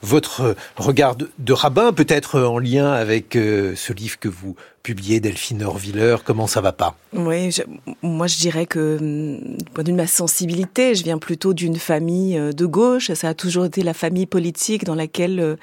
Votre 0.04 0.56
regard 0.76 1.16
de 1.16 1.54
rabbin 1.54 1.94
peut-être 1.94 2.40
en 2.40 2.60
lien 2.60 2.92
avec 2.92 3.34
ce 3.34 3.94
livre 3.94 4.20
que 4.20 4.30
vous 4.30 4.56
publié 4.88 5.20
Delphine 5.20 5.64
Orviller, 5.64 6.16
comment 6.24 6.48
ça 6.48 6.62
va 6.62 6.72
pas? 6.72 6.96
Oui, 7.12 7.50
moi 8.02 8.26
je 8.28 8.38
dirais 8.38 8.66
que 8.66 8.98
hum, 9.02 9.58
point 9.74 9.84
de 9.84 9.92
ma 9.92 10.08
sensibilité, 10.08 10.96
je 10.96 11.04
viens 11.04 11.18
plutôt 11.18 11.54
d'une 11.54 11.76
famille 11.76 12.38
euh, 12.38 12.54
de 12.54 12.66
gauche. 12.66 13.12
Ça 13.12 13.28
a 13.28 13.34
toujours 13.34 13.66
été 13.66 13.84
la 13.84 13.94
famille 13.94 14.28
politique 14.28 14.86
dans 14.86 14.96
laquelle 14.96 15.42
euh, 15.42 15.56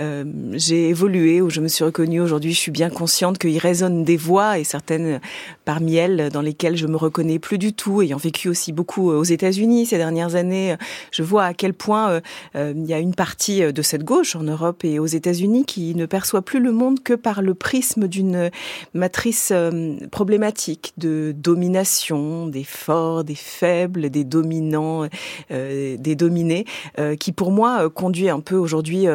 euh, 0.00 0.24
j'ai 0.54 0.88
évolué, 0.88 1.40
où 1.40 1.48
je 1.48 1.60
me 1.60 1.68
suis 1.68 1.84
reconnue. 1.84 2.20
Aujourd'hui, 2.20 2.52
je 2.52 2.58
suis 2.58 2.72
bien 2.72 2.90
consciente 2.90 3.38
qu'il 3.38 3.56
résonne 3.58 4.02
des 4.02 4.16
voix 4.16 4.58
et 4.58 4.64
certaines 4.64 5.20
parmi 5.64 5.94
elles 5.94 6.30
dans 6.32 6.42
lesquelles 6.42 6.76
je 6.76 6.88
me 6.88 6.96
reconnais 6.96 7.38
plus 7.38 7.58
du 7.58 7.74
tout. 7.74 8.02
Ayant 8.02 8.16
vécu 8.16 8.48
aussi 8.48 8.72
beaucoup 8.72 9.12
aux 9.12 9.22
États-Unis 9.22 9.86
ces 9.86 9.96
dernières 9.96 10.34
années, 10.34 10.74
je 11.12 11.22
vois 11.22 11.44
à 11.44 11.54
quel 11.54 11.72
point 11.72 12.20
il 12.56 12.84
y 12.84 12.94
a 12.94 12.98
une 12.98 13.14
partie 13.14 13.72
de 13.72 13.82
cette 13.82 14.02
gauche 14.02 14.34
en 14.34 14.42
Europe 14.42 14.84
et 14.84 14.98
aux 14.98 15.06
États-Unis 15.06 15.64
qui 15.66 15.94
ne 15.94 16.06
perçoit 16.06 16.42
plus 16.42 16.58
le 16.58 16.72
monde 16.72 17.00
que 17.02 17.14
par 17.14 17.42
le 17.42 17.54
prisme 17.54 18.08
d'une 18.08 18.50
matrice 18.94 19.50
euh, 19.52 19.96
problématique 20.10 20.92
de 20.98 21.34
domination 21.36 22.46
des 22.46 22.64
forts, 22.64 23.24
des 23.24 23.34
faibles, 23.34 24.10
des 24.10 24.24
dominants, 24.24 25.08
euh, 25.50 25.96
des 25.98 26.14
dominés, 26.14 26.64
euh, 26.98 27.16
qui 27.16 27.32
pour 27.32 27.50
moi 27.50 27.88
conduit 27.90 28.28
un 28.28 28.40
peu 28.40 28.56
aujourd'hui 28.56 29.06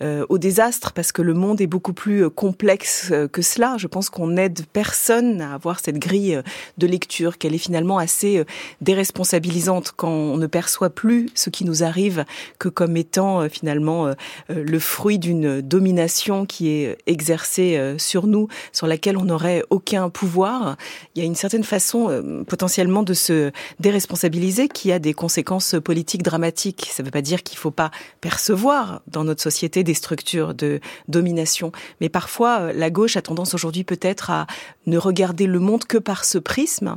au 0.00 0.38
désastre 0.38 0.92
parce 0.92 1.12
que 1.12 1.22
le 1.22 1.34
monde 1.34 1.60
est 1.60 1.66
beaucoup 1.66 1.92
plus 1.92 2.28
complexe 2.30 3.12
que 3.32 3.42
cela. 3.42 3.76
Je 3.78 3.86
pense 3.86 4.10
qu'on 4.10 4.36
aide 4.36 4.60
personne 4.72 5.40
à 5.40 5.54
avoir 5.54 5.80
cette 5.80 5.98
grille 5.98 6.40
de 6.78 6.86
lecture, 6.86 7.38
qu'elle 7.38 7.54
est 7.54 7.58
finalement 7.58 7.98
assez 7.98 8.44
déresponsabilisante 8.80 9.92
quand 9.96 10.10
on 10.10 10.36
ne 10.36 10.46
perçoit 10.46 10.90
plus 10.90 11.28
ce 11.34 11.50
qui 11.50 11.64
nous 11.64 11.82
arrive 11.82 12.24
que 12.58 12.68
comme 12.68 12.96
étant 12.96 13.48
finalement 13.48 14.10
le 14.48 14.78
fruit 14.78 15.18
d'une 15.18 15.60
domination 15.60 16.46
qui 16.46 16.68
est 16.68 16.98
exercée 17.06 17.94
sur 17.98 18.26
nous, 18.26 18.48
sur 18.72 18.86
laquelle 18.94 19.16
on 19.16 19.24
n'aurait 19.24 19.64
aucun 19.70 20.08
pouvoir. 20.08 20.76
Il 21.14 21.18
y 21.18 21.22
a 21.22 21.26
une 21.26 21.34
certaine 21.34 21.64
façon 21.64 22.08
euh, 22.08 22.44
potentiellement 22.44 23.02
de 23.02 23.12
se 23.12 23.50
déresponsabiliser 23.80 24.68
qui 24.68 24.92
a 24.92 25.00
des 25.00 25.14
conséquences 25.14 25.74
politiques 25.84 26.22
dramatiques. 26.22 26.88
Ça 26.92 27.02
ne 27.02 27.08
veut 27.08 27.10
pas 27.10 27.22
dire 27.22 27.42
qu'il 27.42 27.56
ne 27.56 27.60
faut 27.60 27.72
pas 27.72 27.90
percevoir 28.20 29.02
dans 29.08 29.24
notre 29.24 29.42
société 29.42 29.82
des 29.82 29.94
structures 29.94 30.54
de 30.54 30.80
domination, 31.08 31.72
mais 32.00 32.08
parfois 32.08 32.60
euh, 32.60 32.72
la 32.72 32.90
gauche 32.90 33.16
a 33.16 33.22
tendance 33.22 33.52
aujourd'hui 33.54 33.82
peut-être 33.82 34.30
à 34.30 34.46
ne 34.86 34.96
regarder 34.96 35.46
le 35.46 35.58
monde 35.58 35.84
que 35.84 35.98
par 35.98 36.24
ce 36.24 36.38
prisme, 36.38 36.96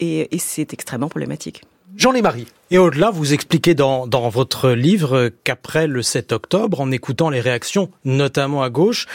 et, 0.00 0.34
et 0.34 0.38
c'est 0.38 0.74
extrêmement 0.74 1.08
problématique. 1.08 1.62
Jean-Lémarie. 1.96 2.46
Et 2.70 2.78
au-delà, 2.78 3.10
vous 3.10 3.32
expliquez 3.32 3.74
dans, 3.74 4.06
dans 4.06 4.28
votre 4.28 4.70
livre 4.70 5.30
qu'après 5.42 5.86
le 5.86 6.02
7 6.02 6.32
octobre, 6.32 6.80
en 6.80 6.92
écoutant 6.92 7.30
les 7.30 7.40
réactions, 7.40 7.90
notamment 8.04 8.62
à 8.62 8.70
gauche, 8.70 9.06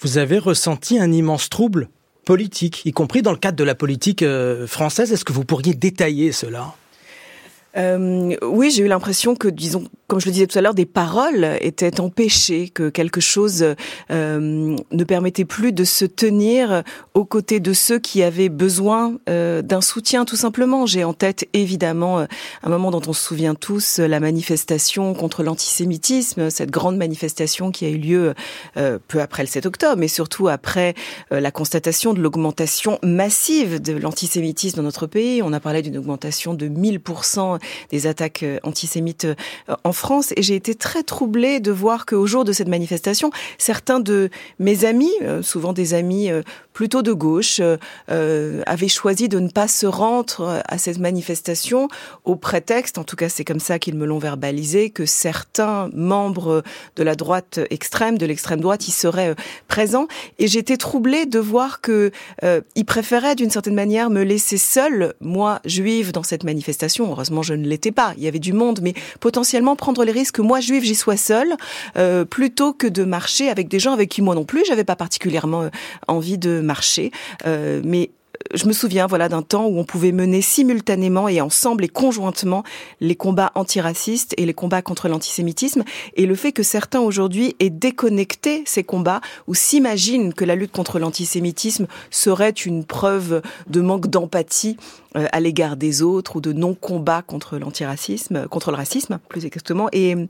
vous 0.00 0.18
avez 0.18 0.38
ressenti 0.38 0.98
un 0.98 1.12
immense 1.12 1.48
trouble 1.48 1.88
politique, 2.24 2.82
y 2.84 2.92
compris 2.92 3.22
dans 3.22 3.32
le 3.32 3.38
cadre 3.38 3.56
de 3.56 3.64
la 3.64 3.74
politique 3.74 4.22
euh, 4.22 4.66
française. 4.66 5.12
Est-ce 5.12 5.24
que 5.24 5.32
vous 5.32 5.44
pourriez 5.44 5.74
détailler 5.74 6.32
cela? 6.32 6.74
Euh, 7.76 8.36
oui, 8.42 8.70
j'ai 8.70 8.82
eu 8.82 8.88
l'impression 8.88 9.34
que, 9.34 9.48
disons, 9.48 9.84
comme 10.10 10.20
je 10.20 10.26
le 10.26 10.32
disais 10.32 10.48
tout 10.48 10.58
à 10.58 10.60
l'heure, 10.60 10.74
des 10.74 10.86
paroles 10.86 11.56
étaient 11.60 12.00
empêchées, 12.00 12.68
que 12.68 12.88
quelque 12.88 13.20
chose 13.20 13.64
euh, 14.10 14.76
ne 14.90 15.04
permettait 15.04 15.44
plus 15.44 15.72
de 15.72 15.84
se 15.84 16.04
tenir 16.04 16.82
aux 17.14 17.24
côtés 17.24 17.60
de 17.60 17.72
ceux 17.72 18.00
qui 18.00 18.24
avaient 18.24 18.48
besoin 18.48 19.14
euh, 19.28 19.62
d'un 19.62 19.80
soutien, 19.80 20.24
tout 20.24 20.34
simplement. 20.34 20.84
J'ai 20.84 21.04
en 21.04 21.12
tête 21.12 21.46
évidemment 21.52 22.18
euh, 22.18 22.26
un 22.64 22.70
moment 22.70 22.90
dont 22.90 23.02
on 23.06 23.12
se 23.12 23.22
souvient 23.22 23.54
tous, 23.54 24.00
la 24.00 24.18
manifestation 24.18 25.14
contre 25.14 25.44
l'antisémitisme, 25.44 26.50
cette 26.50 26.72
grande 26.72 26.96
manifestation 26.96 27.70
qui 27.70 27.84
a 27.84 27.88
eu 27.88 27.98
lieu 27.98 28.34
euh, 28.76 28.98
peu 29.08 29.20
après 29.20 29.42
le 29.42 29.48
7 29.48 29.66
octobre, 29.66 29.96
mais 29.96 30.08
surtout 30.08 30.48
après 30.48 30.94
euh, 31.32 31.40
la 31.40 31.50
constatation 31.50 32.14
de 32.14 32.20
l'augmentation 32.20 32.98
massive 33.02 33.80
de 33.80 33.92
l'antisémitisme 33.92 34.78
dans 34.78 34.82
notre 34.82 35.06
pays. 35.06 35.42
On 35.42 35.52
a 35.52 35.60
parlé 35.60 35.82
d'une 35.82 35.98
augmentation 35.98 36.54
de 36.54 36.68
1000% 36.68 37.60
des 37.90 38.06
attaques 38.06 38.42
euh, 38.42 38.58
antisémites 38.62 39.26
en 39.84 39.92
Et 40.36 40.42
j'ai 40.42 40.54
été 40.54 40.74
très 40.74 41.02
troublée 41.02 41.60
de 41.60 41.70
voir 41.70 42.06
qu'au 42.06 42.26
jour 42.26 42.44
de 42.44 42.52
cette 42.52 42.68
manifestation, 42.68 43.30
certains 43.58 44.00
de 44.00 44.30
mes 44.58 44.84
amis, 44.84 45.12
euh, 45.22 45.42
souvent 45.42 45.72
des 45.72 45.94
amis 45.94 46.30
plutôt 46.80 47.02
de 47.02 47.12
gauche, 47.12 47.60
avaient 48.08 48.88
choisi 48.88 49.28
de 49.28 49.38
ne 49.38 49.50
pas 49.50 49.68
se 49.68 49.84
rendre 49.84 50.62
à 50.66 50.78
cette 50.78 50.98
manifestation 50.98 51.88
au 52.24 52.36
prétexte, 52.36 52.96
en 52.96 53.04
tout 53.04 53.16
cas 53.16 53.28
c'est 53.28 53.44
comme 53.44 53.60
ça 53.60 53.78
qu'ils 53.78 53.96
me 53.96 54.06
l'ont 54.06 54.18
verbalisé, 54.18 54.88
que 54.88 55.04
certains 55.04 55.90
membres 55.92 56.62
de 56.96 57.02
la 57.02 57.16
droite 57.16 57.60
extrême, 57.68 58.16
de 58.16 58.24
l'extrême 58.24 58.62
droite, 58.62 58.88
y 58.88 58.92
seraient 58.92 59.34
présents. 59.68 60.08
Et 60.38 60.48
j'étais 60.48 60.78
troublée 60.78 61.26
de 61.26 61.38
voir 61.38 61.82
que 61.82 62.12
ils 62.74 62.86
préféraient 62.86 63.34
d'une 63.34 63.50
certaine 63.50 63.74
manière 63.74 64.08
me 64.08 64.22
laisser 64.22 64.56
seule, 64.56 65.12
moi 65.20 65.60
juive, 65.66 66.12
dans 66.12 66.22
cette 66.22 66.44
manifestation. 66.44 67.10
Heureusement, 67.10 67.42
je 67.42 67.52
ne 67.52 67.66
l'étais 67.66 67.92
pas. 67.92 68.14
Il 68.16 68.22
y 68.22 68.26
avait 68.28 68.38
du 68.38 68.54
monde, 68.54 68.80
mais 68.80 68.94
potentiellement 69.20 69.76
prendre 69.76 70.02
les 70.02 70.12
risques 70.12 70.36
que 70.36 70.42
moi, 70.42 70.60
juive, 70.60 70.84
j'y 70.84 70.94
sois 70.94 71.18
seule, 71.18 71.56
euh, 71.98 72.24
plutôt 72.24 72.72
que 72.72 72.86
de 72.86 73.04
marcher 73.04 73.50
avec 73.50 73.68
des 73.68 73.78
gens 73.78 73.92
avec 73.92 74.08
qui 74.08 74.22
moi 74.22 74.34
non 74.34 74.46
plus, 74.46 74.64
j'avais 74.66 74.84
pas 74.84 74.96
particulièrement 74.96 75.64
euh, 75.64 75.68
envie 76.08 76.38
de 76.38 76.60
marcher. 76.70 77.10
Euh, 77.46 77.82
mais 77.84 78.10
je 78.54 78.66
me 78.66 78.72
souviens 78.72 79.06
voilà 79.06 79.28
d'un 79.28 79.42
temps 79.42 79.66
où 79.66 79.78
on 79.78 79.84
pouvait 79.84 80.12
mener 80.12 80.40
simultanément 80.40 81.28
et 81.28 81.40
ensemble 81.40 81.84
et 81.84 81.88
conjointement 81.88 82.62
les 83.00 83.16
combats 83.16 83.52
antiracistes 83.54 84.34
et 84.36 84.46
les 84.46 84.54
combats 84.54 84.82
contre 84.82 85.08
l'antisémitisme 85.08 85.84
et 86.16 86.26
le 86.26 86.34
fait 86.34 86.52
que 86.52 86.62
certains 86.62 87.00
aujourd'hui 87.00 87.54
aient 87.60 87.70
déconnecté 87.70 88.62
ces 88.66 88.84
combats 88.84 89.20
ou 89.46 89.54
s'imaginent 89.54 90.32
que 90.32 90.44
la 90.44 90.54
lutte 90.54 90.72
contre 90.72 90.98
l'antisémitisme 90.98 91.86
serait 92.10 92.50
une 92.50 92.84
preuve 92.84 93.42
de 93.68 93.80
manque 93.80 94.06
d'empathie 94.08 94.76
euh, 95.16 95.26
à 95.32 95.40
l'égard 95.40 95.76
des 95.76 96.02
autres 96.02 96.36
ou 96.36 96.40
de 96.40 96.52
non-combat 96.52 97.22
contre 97.22 97.58
l'antiracisme, 97.58 98.48
contre 98.48 98.70
le 98.70 98.76
racisme 98.76 99.18
plus 99.28 99.44
exactement, 99.44 99.88
est 99.92 100.28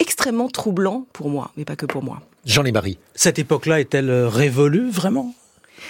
extrêmement 0.00 0.48
troublant 0.48 1.06
pour 1.12 1.28
moi, 1.28 1.50
mais 1.56 1.64
pas 1.64 1.76
que 1.76 1.86
pour 1.86 2.02
moi. 2.02 2.20
Jean 2.48 2.62
Lémarie. 2.62 2.98
Cette 3.14 3.38
époque-là 3.38 3.78
est-elle 3.78 4.10
révolue 4.10 4.90
vraiment? 4.90 5.34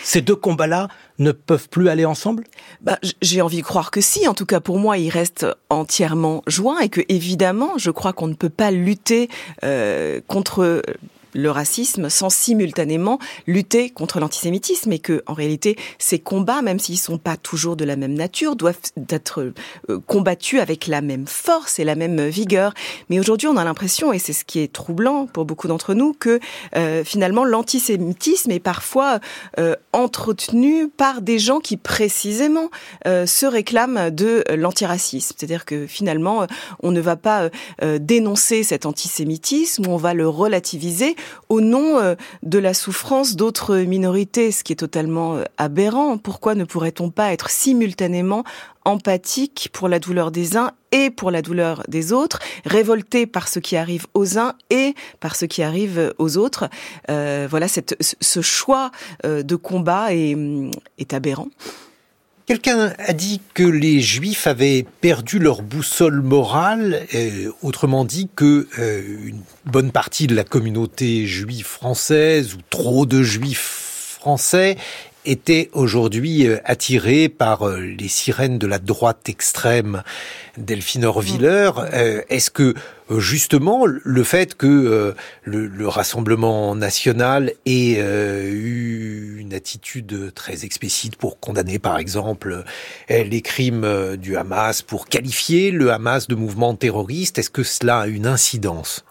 Ces 0.03 0.21
deux 0.21 0.35
combats-là 0.35 0.89
ne 1.19 1.33
peuvent 1.33 1.69
plus 1.69 1.89
aller 1.89 2.05
ensemble? 2.05 2.45
Bah, 2.83 2.99
J'ai 3.23 3.41
envie 3.41 3.59
de 3.59 3.63
croire 3.63 3.91
que 3.91 4.01
si. 4.01 4.27
En 4.27 4.35
tout 4.35 4.45
cas, 4.45 4.61
pour 4.61 4.79
moi, 4.79 4.99
ils 4.99 5.09
restent 5.09 5.47
entièrement 5.71 6.43
joints 6.47 6.81
et 6.81 6.89
que, 6.89 7.01
évidemment, 7.09 7.79
je 7.79 7.91
crois 7.91 8.13
qu'on 8.13 8.27
ne 8.27 8.35
peut 8.35 8.49
pas 8.51 8.73
lutter 8.73 9.29
euh, 9.65 10.21
contre 10.27 10.83
le 11.35 11.51
racisme 11.51 12.09
sans 12.09 12.31
simultanément 12.31 13.19
lutter 13.47 13.91
contre 13.91 14.21
l'antisémitisme 14.21 14.93
et 14.93 14.99
que 14.99 15.23
en 15.27 15.35
réalité 15.35 15.77
ces 15.99 16.19
combats 16.19 16.63
même 16.63 16.79
s'ils 16.79 16.99
sont 16.99 17.19
pas 17.19 17.37
toujours 17.37 17.77
de 17.77 17.85
la 17.85 17.97
même 17.97 18.15
nature 18.15 18.57
doivent 18.57 18.79
être 19.11 19.53
euh, 19.91 20.01
combattus 20.07 20.61
avec 20.61 20.87
la 20.87 21.01
même 21.01 21.27
force 21.27 21.79
et 21.79 21.85
la 21.85 21.95
même 21.95 22.27
vigueur. 22.29 22.75
Mais 23.11 23.19
aujourd'hui 23.19 23.49
on 23.49 23.57
a 23.57 23.65
l'impression 23.65 24.13
et 24.13 24.19
c'est 24.19 24.33
ce 24.33 24.45
qui 24.45 24.61
est 24.61 24.73
troublant 24.73 25.27
pour 25.27 25.45
beaucoup 25.45 25.69
d'entre 25.69 25.95
nous 25.95 26.13
que 26.13 26.41
euh, 26.77 27.05
finalement 27.05 27.45
l'antisémitisme 27.45 28.51
est 28.51 28.61
parfois 28.61 29.21
euh, 29.59 29.75
entretenu 29.93 30.89
par 30.89 31.23
des 31.23 31.39
gens 31.39 31.61
qui 31.61 31.77
précisément 31.77 32.71
se 33.05 33.47
réclament 33.47 34.11
de 34.11 34.45
l'antiracisme. 34.55 35.35
C'est-à-dire 35.37 35.65
que 35.65 35.87
finalement 35.87 36.47
on 36.83 36.91
ne 36.91 37.01
va 37.01 37.17
pas 37.17 37.51
dénoncer 38.01 38.63
cet 38.63 38.87
antisémitisme 38.87 39.87
on 39.89 39.97
va 39.97 40.15
le 40.15 40.29
relativiser 40.29 41.17
au 41.49 41.61
nom 41.61 41.99
euh, 41.99 42.15
de 42.43 42.59
la 42.59 42.75
souffrance 42.75 43.37
d'autres 43.37 43.77
minorités, 43.79 44.53
ce 44.53 44.65
qui 44.65 44.73
est 44.73 44.77
totalement 44.77 45.37
euh, 45.37 45.45
aberrant. 45.57 46.19
Pourquoi 46.19 46.55
ne 46.55 46.65
pourrait-on 46.65 47.11
pas 47.11 47.33
être 47.33 47.51
simultanément 47.51 48.45
empathique 48.85 49.71
pour 49.73 49.89
la 49.89 49.99
douleur 49.99 50.31
des 50.31 50.57
uns 50.57 50.73
et 50.93 51.11
pour 51.11 51.31
la 51.31 51.43
douleur 51.43 51.83
des 51.89 52.13
autres, 52.13 52.39
révolté 52.65 53.27
par 53.27 53.49
ce 53.49 53.59
qui 53.59 53.77
arrive 53.77 54.07
aux 54.15 54.39
uns 54.39 54.55
et 54.71 54.95
par 55.21 55.37
ce 55.37 55.45
qui 55.45 55.63
arrive 55.63 56.15
aux 56.19 56.39
autres? 56.39 56.69
Euh, 57.11 57.47
voilà, 57.51 57.67
ce 57.69 58.41
choix 58.41 58.91
de 59.25 59.57
combat 59.57 60.15
est, 60.15 60.37
est 60.99 61.13
aberrant. 61.13 61.49
Quelqu'un 62.49 62.95
a 62.97 63.13
dit 63.13 63.43
que 63.53 63.63
les 63.63 64.01
Juifs 64.01 64.47
avaient 64.47 64.87
perdu 65.03 65.39
leur 65.39 65.61
boussole 65.61 66.23
morale, 66.23 67.07
euh, 67.15 67.53
autrement 67.61 68.07
dit 68.07 68.31
que 68.35 68.67
euh, 68.79 69.03
une 69.23 69.43
bonne 69.67 69.93
partie 69.93 70.27
de 70.27 70.35
la 70.35 70.45
communauté 70.45 71.27
juive 71.27 71.67
française 71.67 72.55
ou 72.55 72.59
trop 72.71 73.05
de 73.05 73.23
Juifs 73.23 74.17
français 74.19 74.79
était 75.29 75.69
aujourd'hui 75.73 76.47
euh, 76.47 76.59
attiré 76.65 77.29
par 77.29 77.69
euh, 77.69 77.81
les 77.81 78.09
sirènes 78.09 78.59
de 78.59 78.67
la 78.67 78.79
droite 78.79 79.29
extrême 79.29 80.03
Delphine 80.57 81.05
Orviller. 81.05 81.71
Mm. 81.77 81.89
Euh, 81.93 82.23
est-ce 82.31 82.51
que 82.51 82.75
justement 83.17 83.87
le 83.87 84.23
fait 84.23 84.55
que 84.55 85.15
le, 85.45 85.89
Rassemblement 85.89 86.75
national 86.75 87.53
ait 87.65 87.95
eu 87.95 89.39
une 89.39 89.55
attitude 89.55 90.35
très 90.35 90.67
explicite 90.67 91.17
pour 91.17 91.41
condamner 91.41 91.79
par 91.79 91.97
exemple 91.97 92.65
les 93.09 93.41
crimes 93.41 94.17
du 94.19 94.37
Hamas, 94.37 94.83
pour 94.83 95.07
qualifier 95.07 95.71
le 95.71 95.91
Hamas 95.91 96.29
de 96.29 96.35
mouvement 96.35 96.75
terroriste, 96.75 97.39
est-ce 97.39 97.49
que 97.49 97.63
cela 97.63 98.01
a 98.01 98.07
une 98.09 98.27
incidence? 98.27 99.07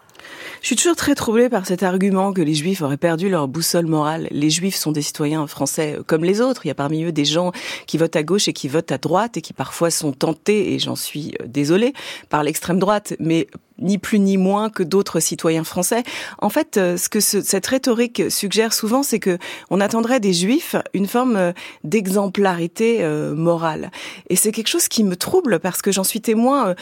Suis 0.68 0.76
toujours 0.76 0.96
très 0.96 1.14
troublée 1.14 1.48
par 1.48 1.64
cet 1.64 1.82
argument 1.82 2.34
que 2.34 2.42
les 2.42 2.52
juifs 2.52 2.82
auraient 2.82 2.98
perdu 2.98 3.30
leur 3.30 3.48
boussole 3.48 3.86
morale. 3.86 4.28
Les 4.30 4.50
juifs 4.50 4.76
sont 4.76 4.92
des 4.92 5.00
citoyens 5.00 5.46
français 5.46 5.96
comme 6.06 6.24
les 6.24 6.42
autres. 6.42 6.66
Il 6.66 6.68
y 6.68 6.70
a 6.70 6.74
parmi 6.74 7.04
eux 7.04 7.12
des 7.12 7.24
gens 7.24 7.52
qui 7.86 7.96
votent 7.96 8.16
à 8.16 8.22
gauche 8.22 8.48
et 8.48 8.52
qui 8.52 8.68
votent 8.68 8.92
à 8.92 8.98
droite 8.98 9.38
et 9.38 9.40
qui 9.40 9.54
parfois 9.54 9.90
sont 9.90 10.12
tentés, 10.12 10.74
et 10.74 10.78
j'en 10.78 10.94
suis 10.94 11.32
euh, 11.40 11.46
désolée, 11.46 11.94
par 12.28 12.42
l'extrême 12.42 12.78
droite. 12.78 13.14
Mais 13.18 13.46
ni 13.78 13.98
plus 13.98 14.18
ni 14.18 14.36
moins 14.36 14.70
que 14.70 14.82
d'autres 14.82 15.20
citoyens 15.20 15.64
français. 15.64 16.02
En 16.38 16.50
fait, 16.50 16.76
euh, 16.76 16.96
ce 16.96 17.08
que 17.08 17.20
cette 17.20 17.66
rhétorique 17.66 18.22
suggère 18.30 18.72
souvent, 18.72 19.02
c'est 19.02 19.18
que 19.18 19.38
on 19.70 19.80
attendrait 19.80 20.20
des 20.20 20.32
juifs 20.32 20.76
une 20.94 21.06
forme 21.06 21.36
euh, 21.36 21.52
d'exemplarité 21.84 22.98
euh, 23.00 23.34
morale. 23.34 23.90
Et 24.30 24.36
c'est 24.36 24.52
quelque 24.52 24.68
chose 24.68 24.88
qui 24.88 25.04
me 25.04 25.16
trouble 25.16 25.60
parce 25.60 25.82
que 25.82 25.92
j'en 25.92 26.04
suis 26.04 26.20
témoin 26.20 26.74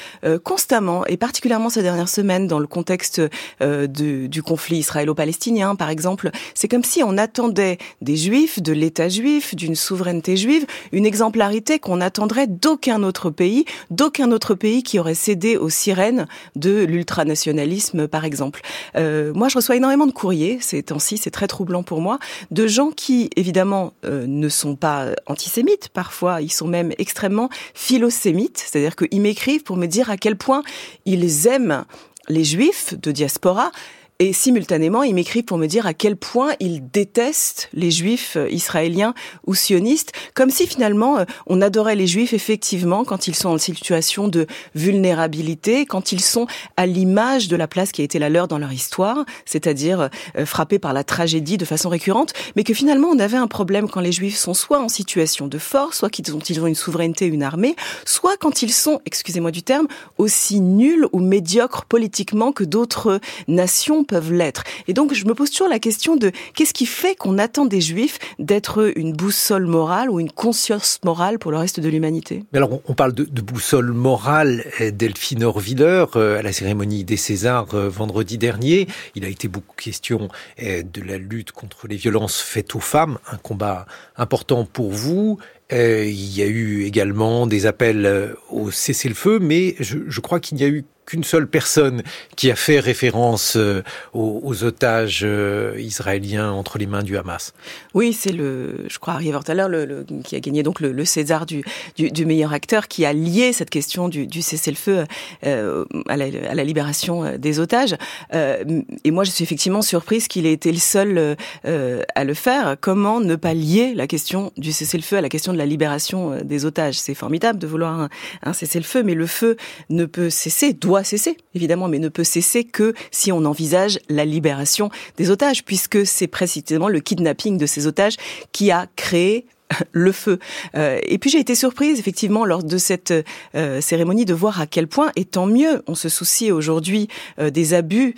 constamment, 0.44 1.06
et 1.06 1.16
particulièrement 1.16 1.68
ces 1.68 1.82
dernières 1.82 2.08
semaines 2.08 2.46
dans 2.46 2.58
le 2.58 2.66
contexte 2.66 3.20
du, 3.60 4.28
du 4.28 4.42
conflit 4.42 4.78
israélo-palestinien, 4.78 5.74
par 5.74 5.90
exemple. 5.90 6.30
C'est 6.54 6.68
comme 6.68 6.84
si 6.84 7.02
on 7.02 7.18
attendait 7.18 7.78
des 8.00 8.16
juifs, 8.16 8.62
de 8.62 8.72
l'État 8.72 9.08
juif, 9.08 9.54
d'une 9.54 9.74
souveraineté 9.74 10.36
juive, 10.36 10.66
une 10.92 11.06
exemplarité 11.06 11.78
qu'on 11.78 12.00
attendrait 12.00 12.46
d'aucun 12.46 13.02
autre 13.02 13.30
pays, 13.30 13.64
d'aucun 13.90 14.32
autre 14.32 14.54
pays 14.54 14.82
qui 14.82 14.98
aurait 14.98 15.14
cédé 15.14 15.56
aux 15.56 15.70
sirènes 15.70 16.26
de 16.54 16.85
l'ultranationalisme, 16.86 18.08
par 18.08 18.24
exemple. 18.24 18.62
Euh, 18.96 19.32
moi, 19.34 19.48
je 19.48 19.56
reçois 19.56 19.76
énormément 19.76 20.06
de 20.06 20.12
courriers 20.12 20.58
ces 20.60 20.82
temps-ci, 20.82 21.18
c'est 21.18 21.30
très 21.30 21.46
troublant 21.46 21.82
pour 21.82 22.00
moi, 22.00 22.18
de 22.50 22.66
gens 22.66 22.90
qui, 22.90 23.30
évidemment, 23.36 23.92
euh, 24.04 24.26
ne 24.26 24.48
sont 24.48 24.76
pas 24.76 25.10
antisémites. 25.26 25.88
Parfois, 25.88 26.40
ils 26.40 26.52
sont 26.52 26.66
même 26.66 26.92
extrêmement 26.98 27.48
philosémites, 27.74 28.64
c'est-à-dire 28.66 28.96
qu'ils 28.96 29.20
m'écrivent 29.20 29.62
pour 29.62 29.76
me 29.76 29.86
dire 29.86 30.10
à 30.10 30.16
quel 30.16 30.36
point 30.36 30.62
ils 31.04 31.46
aiment 31.46 31.84
les 32.28 32.44
juifs 32.44 32.94
de 32.98 33.12
diaspora, 33.12 33.70
et 34.18 34.32
simultanément, 34.32 35.02
il 35.02 35.14
m'écrit 35.14 35.42
pour 35.42 35.58
me 35.58 35.66
dire 35.66 35.86
à 35.86 35.92
quel 35.92 36.16
point 36.16 36.54
il 36.58 36.88
déteste 36.90 37.68
les 37.74 37.90
juifs 37.90 38.36
euh, 38.36 38.48
israéliens 38.50 39.12
ou 39.46 39.54
sionistes, 39.54 40.12
comme 40.32 40.48
si 40.48 40.66
finalement 40.66 41.18
euh, 41.18 41.24
on 41.46 41.60
adorait 41.60 41.96
les 41.96 42.06
juifs 42.06 42.32
effectivement 42.32 43.04
quand 43.04 43.26
ils 43.26 43.34
sont 43.34 43.50
en 43.50 43.58
situation 43.58 44.28
de 44.28 44.46
vulnérabilité, 44.74 45.84
quand 45.84 46.12
ils 46.12 46.22
sont 46.22 46.46
à 46.78 46.86
l'image 46.86 47.48
de 47.48 47.56
la 47.56 47.68
place 47.68 47.92
qui 47.92 48.00
a 48.00 48.04
été 48.04 48.18
la 48.18 48.30
leur 48.30 48.48
dans 48.48 48.56
leur 48.56 48.72
histoire, 48.72 49.26
c'est-à-dire 49.44 50.08
euh, 50.38 50.46
frappés 50.46 50.78
par 50.78 50.94
la 50.94 51.04
tragédie 51.04 51.58
de 51.58 51.66
façon 51.66 51.90
récurrente, 51.90 52.32
mais 52.56 52.64
que 52.64 52.72
finalement 52.72 53.08
on 53.08 53.18
avait 53.18 53.36
un 53.36 53.48
problème 53.48 53.86
quand 53.86 54.00
les 54.00 54.12
juifs 54.12 54.38
sont 54.38 54.54
soit 54.54 54.80
en 54.80 54.88
situation 54.88 55.46
de 55.46 55.58
force, 55.58 55.98
soit 55.98 56.08
qu'ils 56.08 56.34
ont, 56.34 56.38
ils 56.38 56.58
ont 56.58 56.66
une 56.66 56.74
souveraineté, 56.74 57.26
une 57.26 57.42
armée, 57.42 57.76
soit 58.06 58.38
quand 58.38 58.62
ils 58.62 58.72
sont, 58.72 59.02
excusez-moi 59.04 59.50
du 59.50 59.62
terme, 59.62 59.88
aussi 60.16 60.60
nuls 60.60 61.06
ou 61.12 61.20
médiocres 61.20 61.84
politiquement 61.84 62.52
que 62.52 62.64
d'autres 62.64 63.20
nations 63.46 64.05
peuvent 64.06 64.32
l'être. 64.32 64.64
Et 64.88 64.92
donc, 64.92 65.12
je 65.12 65.24
me 65.26 65.34
pose 65.34 65.50
toujours 65.50 65.68
la 65.68 65.78
question 65.78 66.16
de 66.16 66.32
qu'est-ce 66.54 66.72
qui 66.72 66.86
fait 66.86 67.14
qu'on 67.14 67.38
attend 67.38 67.66
des 67.66 67.80
juifs 67.80 68.18
d'être 68.38 68.92
une 68.96 69.12
boussole 69.12 69.66
morale 69.66 70.10
ou 70.10 70.20
une 70.20 70.30
conscience 70.30 70.98
morale 71.04 71.38
pour 71.38 71.50
le 71.50 71.58
reste 71.58 71.80
de 71.80 71.88
l'humanité? 71.88 72.44
Alors, 72.54 72.80
on 72.86 72.94
parle 72.94 73.12
de, 73.12 73.24
boussole 73.42 73.92
morale 73.92 74.64
Delphine 74.92 75.44
Orviller 75.44 76.04
euh, 76.16 76.38
à 76.38 76.42
la 76.42 76.52
cérémonie 76.52 77.04
des 77.04 77.16
Césars 77.16 77.74
euh, 77.74 77.88
vendredi 77.88 78.38
dernier. 78.38 78.86
Il 79.14 79.24
a 79.24 79.28
été 79.28 79.48
beaucoup 79.48 79.74
question 79.76 80.28
euh, 80.62 80.82
de 80.82 81.02
la 81.02 81.18
lutte 81.18 81.52
contre 81.52 81.86
les 81.88 81.96
violences 81.96 82.40
faites 82.40 82.74
aux 82.74 82.80
femmes, 82.80 83.18
un 83.30 83.36
combat 83.36 83.86
important 84.16 84.64
pour 84.64 84.90
vous. 84.90 85.38
il 85.70 86.36
y 86.36 86.42
a 86.42 86.46
eu 86.46 86.84
également 86.84 87.46
des 87.46 87.66
appels 87.66 88.34
au 88.50 88.70
cessez-le-feu, 88.70 89.38
mais 89.40 89.74
je 89.80 90.20
crois 90.20 90.38
qu'il 90.38 90.56
n'y 90.56 90.64
a 90.64 90.68
eu 90.68 90.84
qu'une 91.06 91.24
seule 91.24 91.46
personne 91.46 92.02
qui 92.36 92.50
a 92.50 92.56
fait 92.56 92.80
référence 92.80 93.56
euh, 93.56 93.82
aux, 94.12 94.64
otages 94.64 95.22
euh, 95.24 95.74
israéliens 95.78 96.50
entre 96.50 96.78
les 96.78 96.86
mains 96.86 97.02
du 97.02 97.16
Hamas. 97.16 97.54
Oui, 97.96 98.12
c'est 98.12 98.32
le, 98.32 98.84
je 98.88 98.98
crois, 98.98 99.14
Harry 99.14 99.30
Vortaler, 99.30 99.68
le, 99.70 99.86
le, 99.86 100.04
qui 100.22 100.36
a 100.36 100.40
gagné 100.40 100.62
donc 100.62 100.80
le, 100.80 101.04
César 101.06 101.46
du, 101.46 101.64
du, 101.96 102.26
meilleur 102.26 102.52
acteur, 102.52 102.88
qui 102.88 103.06
a 103.06 103.14
lié 103.14 103.54
cette 103.54 103.70
question 103.70 104.10
du, 104.10 104.26
du 104.26 104.42
cessez-le-feu 104.42 105.06
euh, 105.46 105.86
à, 106.06 106.18
la, 106.18 106.26
à, 106.50 106.54
la, 106.54 106.62
libération 106.62 107.38
des 107.38 107.58
otages. 107.58 107.96
et 108.34 109.10
moi, 109.10 109.24
je 109.24 109.30
suis 109.30 109.44
effectivement 109.44 109.80
surprise 109.80 110.28
qu'il 110.28 110.44
ait 110.44 110.52
été 110.52 110.72
le 110.72 110.78
seul 110.78 111.36
à 111.64 112.24
le 112.24 112.34
faire. 112.34 112.76
Comment 112.78 113.20
ne 113.20 113.34
pas 113.34 113.54
lier 113.54 113.94
la 113.94 114.06
question 114.06 114.52
du 114.58 114.72
cessez-le-feu 114.72 115.16
à 115.16 115.20
la 115.22 115.30
question 115.30 115.54
de 115.54 115.58
la 115.58 115.64
libération 115.64 116.38
des 116.44 116.66
otages? 116.66 116.98
C'est 116.98 117.14
formidable 117.14 117.58
de 117.58 117.66
vouloir 117.66 117.98
un, 117.98 118.08
un 118.42 118.52
cessez-le-feu, 118.52 119.04
mais 119.04 119.14
le 119.14 119.26
feu 119.26 119.56
ne 119.88 120.04
peut 120.04 120.28
cesser, 120.28 120.74
doit 120.74 121.02
cesser, 121.02 121.38
évidemment, 121.54 121.88
mais 121.88 121.98
ne 121.98 122.10
peut 122.10 122.24
cesser 122.24 122.64
que 122.64 122.92
si 123.10 123.32
on 123.32 123.46
envisage 123.46 123.98
la 124.10 124.26
libération 124.26 124.90
des 125.16 125.30
otages, 125.30 125.64
puisque 125.64 126.04
c'est 126.04 126.26
précisément 126.26 126.88
le 126.88 127.00
kidnapping 127.00 127.56
de 127.56 127.64
ces 127.64 127.85
otages 127.86 128.16
qui 128.52 128.70
a 128.70 128.86
créé 128.96 129.46
le 129.92 130.12
feu. 130.12 130.38
Euh, 130.74 130.98
et 131.02 131.18
puis 131.18 131.30
j'ai 131.30 131.38
été 131.38 131.54
surprise 131.54 131.98
effectivement 131.98 132.44
lors 132.44 132.62
de 132.62 132.78
cette 132.78 133.12
euh, 133.54 133.80
cérémonie 133.80 134.24
de 134.24 134.34
voir 134.34 134.60
à 134.60 134.66
quel 134.66 134.86
point, 134.86 135.10
et 135.16 135.24
tant 135.24 135.46
mieux, 135.46 135.82
on 135.86 135.94
se 135.94 136.08
soucie 136.08 136.50
aujourd'hui 136.50 137.08
euh, 137.38 137.50
des 137.50 137.74
abus 137.74 138.14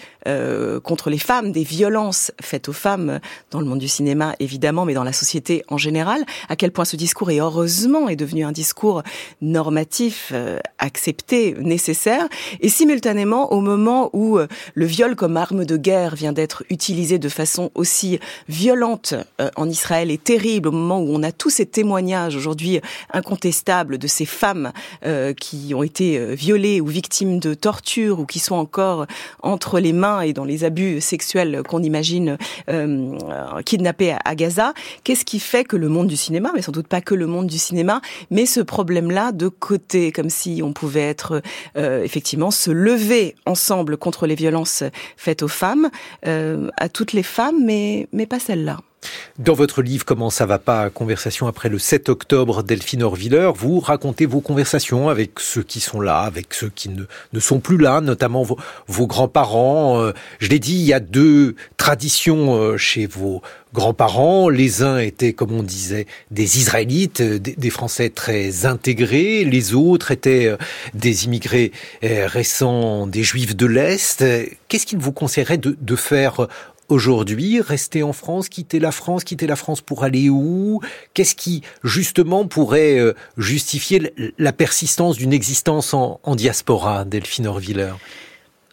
contre 0.85 1.09
les 1.09 1.17
femmes, 1.17 1.53
des 1.53 1.63
violences 1.63 2.33
faites 2.43 2.69
aux 2.69 2.75
femmes 2.75 3.19
dans 3.51 3.61
le 3.61 3.67
monde 3.67 3.79
du 3.79 3.89
cinéma 3.89 4.35
évidemment, 4.41 4.85
mais 4.85 4.93
dans 4.93 5.03
la 5.03 5.15
société 5.15 5.65
en 5.69 5.79
général, 5.79 6.23
à 6.51 6.57
quel 6.57 6.71
point 6.71 6.85
ce 6.85 6.97
discours 6.97 7.31
est 7.31 7.41
heureusement 7.41 8.11
est 8.11 8.17
devenu 8.17 8.45
un 8.45 8.53
discours 8.53 9.03
normatif, 9.41 10.35
accepté, 10.77 11.55
nécessaire, 11.59 12.29
et 12.61 12.69
simultanément 12.69 13.55
au 13.55 13.63
moment 13.63 14.11
où 14.13 14.39
le 14.75 14.85
viol 14.85 15.17
comme 15.17 15.39
arme 15.39 15.65
de 15.65 15.79
guerre 15.79 16.15
vient 16.15 16.35
d'être 16.35 16.63
utilisé 16.69 17.19
de 17.19 17.31
façon 17.31 17.71
aussi 17.75 18.21
violente 18.51 19.15
en 19.57 19.67
Israël 19.67 20.11
et 20.11 20.19
terrible, 20.19 20.69
au 20.69 20.73
moment 20.73 21.01
où 21.01 21.09
on 21.11 21.23
a 21.23 21.33
tous 21.39 21.51
ces 21.51 21.67
témoignages 21.67 22.37
aujourd'hui 22.37 22.81
incontestables 23.13 23.99
de 23.99 24.07
ces 24.07 24.27
femmes 24.27 24.73
euh, 25.05 25.33
qui 25.33 25.73
ont 25.75 25.83
été 25.83 26.19
euh, 26.19 26.35
violées 26.35 26.81
ou 26.81 26.87
victimes 26.87 27.39
de 27.39 27.55
torture 27.55 28.21
ou 28.21 28.27
qui 28.27 28.39
sont 28.39 28.57
encore 28.57 29.07
entre 29.43 29.81
les 29.81 29.93
mains 29.93 30.21
et 30.21 30.33
dans 30.33 30.45
les 30.45 30.65
abus 30.65 31.01
sexuels 31.01 31.63
qu'on 31.67 31.83
imagine 31.83 32.37
euh, 32.69 33.17
kidnappés 33.65 34.17
à, 34.25 34.35
Gaza, 34.35 34.75
qu'est-ce 35.05 35.25
qui 35.25 35.41
fait 35.41 35.65
que 35.65 35.77
le 35.77 35.89
monde 35.89 36.09
du 36.09 36.17
cinéma, 36.17 36.51
mais 36.55 36.63
sans 36.63 36.73
doute 36.73 36.89
pas 36.89 37.01
que 37.01 37.15
le 37.15 37.27
monde 37.27 37.47
du 37.47 37.59
cinéma, 37.59 38.01
met 38.31 38.47
ce 38.47 38.61
problème-là 38.61 39.33
de 39.33 39.49
côté, 39.49 40.13
comme 40.13 40.31
si 40.31 40.61
on 40.63 40.73
pouvait 40.73 41.09
être 41.09 41.43
euh, 41.77 42.03
effectivement 42.03 42.51
se 42.51 42.71
lever 42.71 43.35
ensemble 43.47 43.97
contre 43.97 44.27
les 44.27 44.35
violences 44.35 44.83
faites 45.17 45.43
aux 45.43 45.49
femmes, 45.49 45.91
euh, 46.27 46.71
à 46.77 46.89
toutes 46.89 47.13
les 47.13 47.23
femmes, 47.23 47.65
mais, 47.65 48.09
mais 48.13 48.27
pas 48.27 48.39
celles-là. 48.39 48.79
Dans 49.39 49.55
votre 49.55 49.83
livre 49.83 50.05
Comment 50.05 50.31
ça 50.31 50.47
va 50.47 50.59
pas 50.59 50.91
Conversation 50.91 51.47
après 51.47 51.69
le 51.69 51.79
7 51.79 52.09
octobre, 52.09 52.65
Delphine 52.65 53.05
Orviller, 53.05 53.51
vous 53.55 53.79
racontez 53.79 54.27
vos 54.27 54.41
conversations 54.41 55.09
avec 55.09 55.39
ceux 55.39 55.63
qui 55.63 55.79
sont 55.79 56.01
là, 56.01 56.23
avec 56.23 56.53
ceux 56.53 56.71
qui 56.71 56.89
ne, 56.89 57.41
sont 57.41 57.61
plus 57.61 57.79
là, 57.79 58.01
notamment 58.01 58.43
vos, 58.43 59.07
grands-parents. 59.07 60.01
Euh, 60.03 60.13
je 60.41 60.49
l'ai 60.49 60.59
dit, 60.59 60.75
il 60.75 60.85
y 60.85 60.93
a 60.93 60.99
deux 60.99 61.55
traditions 61.77 62.57
euh, 62.57 62.77
chez 62.77 63.07
vos 63.07 63.41
grands-parents. 63.73 64.49
Les 64.49 64.83
uns 64.83 64.99
étaient, 64.99 65.35
comme 65.35 65.53
on 65.53 65.63
disait, 65.63 66.07
des 66.33 66.59
Israélites, 66.59 67.21
euh, 67.21 67.39
des, 67.39 67.71
Français 67.71 68.11
très 68.11 68.67
intégrés. 68.67 69.45
Les 69.45 69.73
autres 69.75 70.11
étaient 70.11 70.57
des 70.95 71.27
immigrés 71.27 71.71
récents, 72.03 73.07
des 73.07 73.23
Juifs 73.23 73.55
de 73.55 73.67
l'Est. 73.67 74.25
Qu'est-ce 74.67 74.87
qu'il 74.87 74.99
vous 74.99 75.13
conseillerait 75.13 75.59
de 75.59 75.97
faire 75.97 76.49
aujourd'hui 76.89 77.61
Rester 77.61 78.03
en 78.03 78.13
France, 78.13 78.49
quitter 78.49 78.79
la 78.79 78.93
France, 78.93 79.25
quitter 79.25 79.47
la 79.47 79.57
France 79.57 79.81
pour 79.81 80.05
aller 80.05 80.29
où? 80.29 80.81
Qu'est-ce 81.15 81.35
qui, 81.35 81.63
justement, 81.85 82.47
pourrait 82.47 82.99
euh, 82.99 83.15
justifier 83.37 84.13
la 84.39 84.53
persistance 84.53 85.17
d'une 85.17 85.33
existence 85.33 85.95
en, 85.95 86.21
diaspora, 86.35 87.05
Delphine 87.05 87.47
Orviller? 87.47 87.93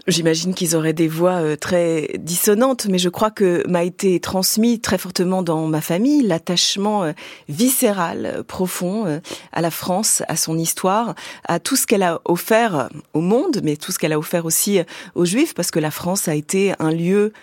J'imagine 0.08 0.54
qu'ils 0.54 0.76
auraient 0.76 0.94
des 0.94 1.08
voix 1.08 1.42
euh, 1.42 1.56
très 1.56 2.12
dissonantes, 2.20 2.86
mais 2.86 3.00
je 3.00 3.10
crois 3.10 3.32
que 3.32 3.68
m'a 3.68 3.84
été 3.84 4.20
transmis 4.20 4.80
très 4.80 5.00
fortement 5.00 5.42
dans 5.42 5.66
ma 5.66 5.82
famille 5.82 6.22
l'attachement 6.22 7.04
euh, 7.04 7.14
viscéral, 7.50 8.44
profond 8.48 9.20
à 9.52 9.62
la 9.62 9.72
France, 9.72 10.22
à 10.28 10.36
son 10.36 10.60
histoire, 10.60 11.16
à 11.48 11.60
tout 11.60 11.76
ce 11.76 11.88
qu'elle 11.88 12.04
a 12.04 12.22
offert 12.26 12.90
au 13.14 13.22
monde, 13.22 13.62
mais 13.64 13.78
tout 13.78 13.92
ce 13.92 13.98
qu'elle 13.98 14.14
a 14.14 14.20
offert 14.20 14.46
aussi 14.46 14.80
aux 15.16 15.26
Juifs, 15.26 15.56
parce 15.56 15.72
que 15.72 15.80
la 15.80 15.92
France 15.92 16.28
a 16.28 16.36
été 16.36 16.74
un 16.78 16.92
lieu 16.92 17.34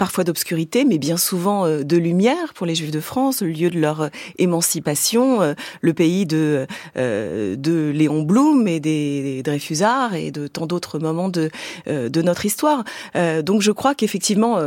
parfois 0.00 0.24
d'obscurité, 0.24 0.86
mais 0.86 0.96
bien 0.96 1.18
souvent 1.18 1.66
euh, 1.66 1.82
de 1.82 1.98
lumière 1.98 2.54
pour 2.54 2.64
les 2.64 2.74
Juifs 2.74 2.90
de 2.90 3.00
France, 3.00 3.42
le 3.42 3.50
lieu 3.50 3.68
de 3.68 3.78
leur 3.78 4.00
euh, 4.00 4.08
émancipation, 4.38 5.42
euh, 5.42 5.52
le 5.82 5.92
pays 5.92 6.24
de 6.24 6.66
de 6.96 7.92
Léon 7.94 8.22
Blum 8.22 8.66
et 8.66 8.80
des, 8.80 9.42
Dreyfusards 9.42 10.14
et 10.14 10.30
de 10.30 10.46
tant 10.46 10.66
d'autres 10.66 10.98
moments 10.98 11.28
de 11.28 11.50
de 11.86 12.22
notre 12.22 12.46
histoire. 12.46 12.84
donc 13.42 13.62
je 13.62 13.72
crois 13.72 13.94
qu'effectivement 13.94 14.58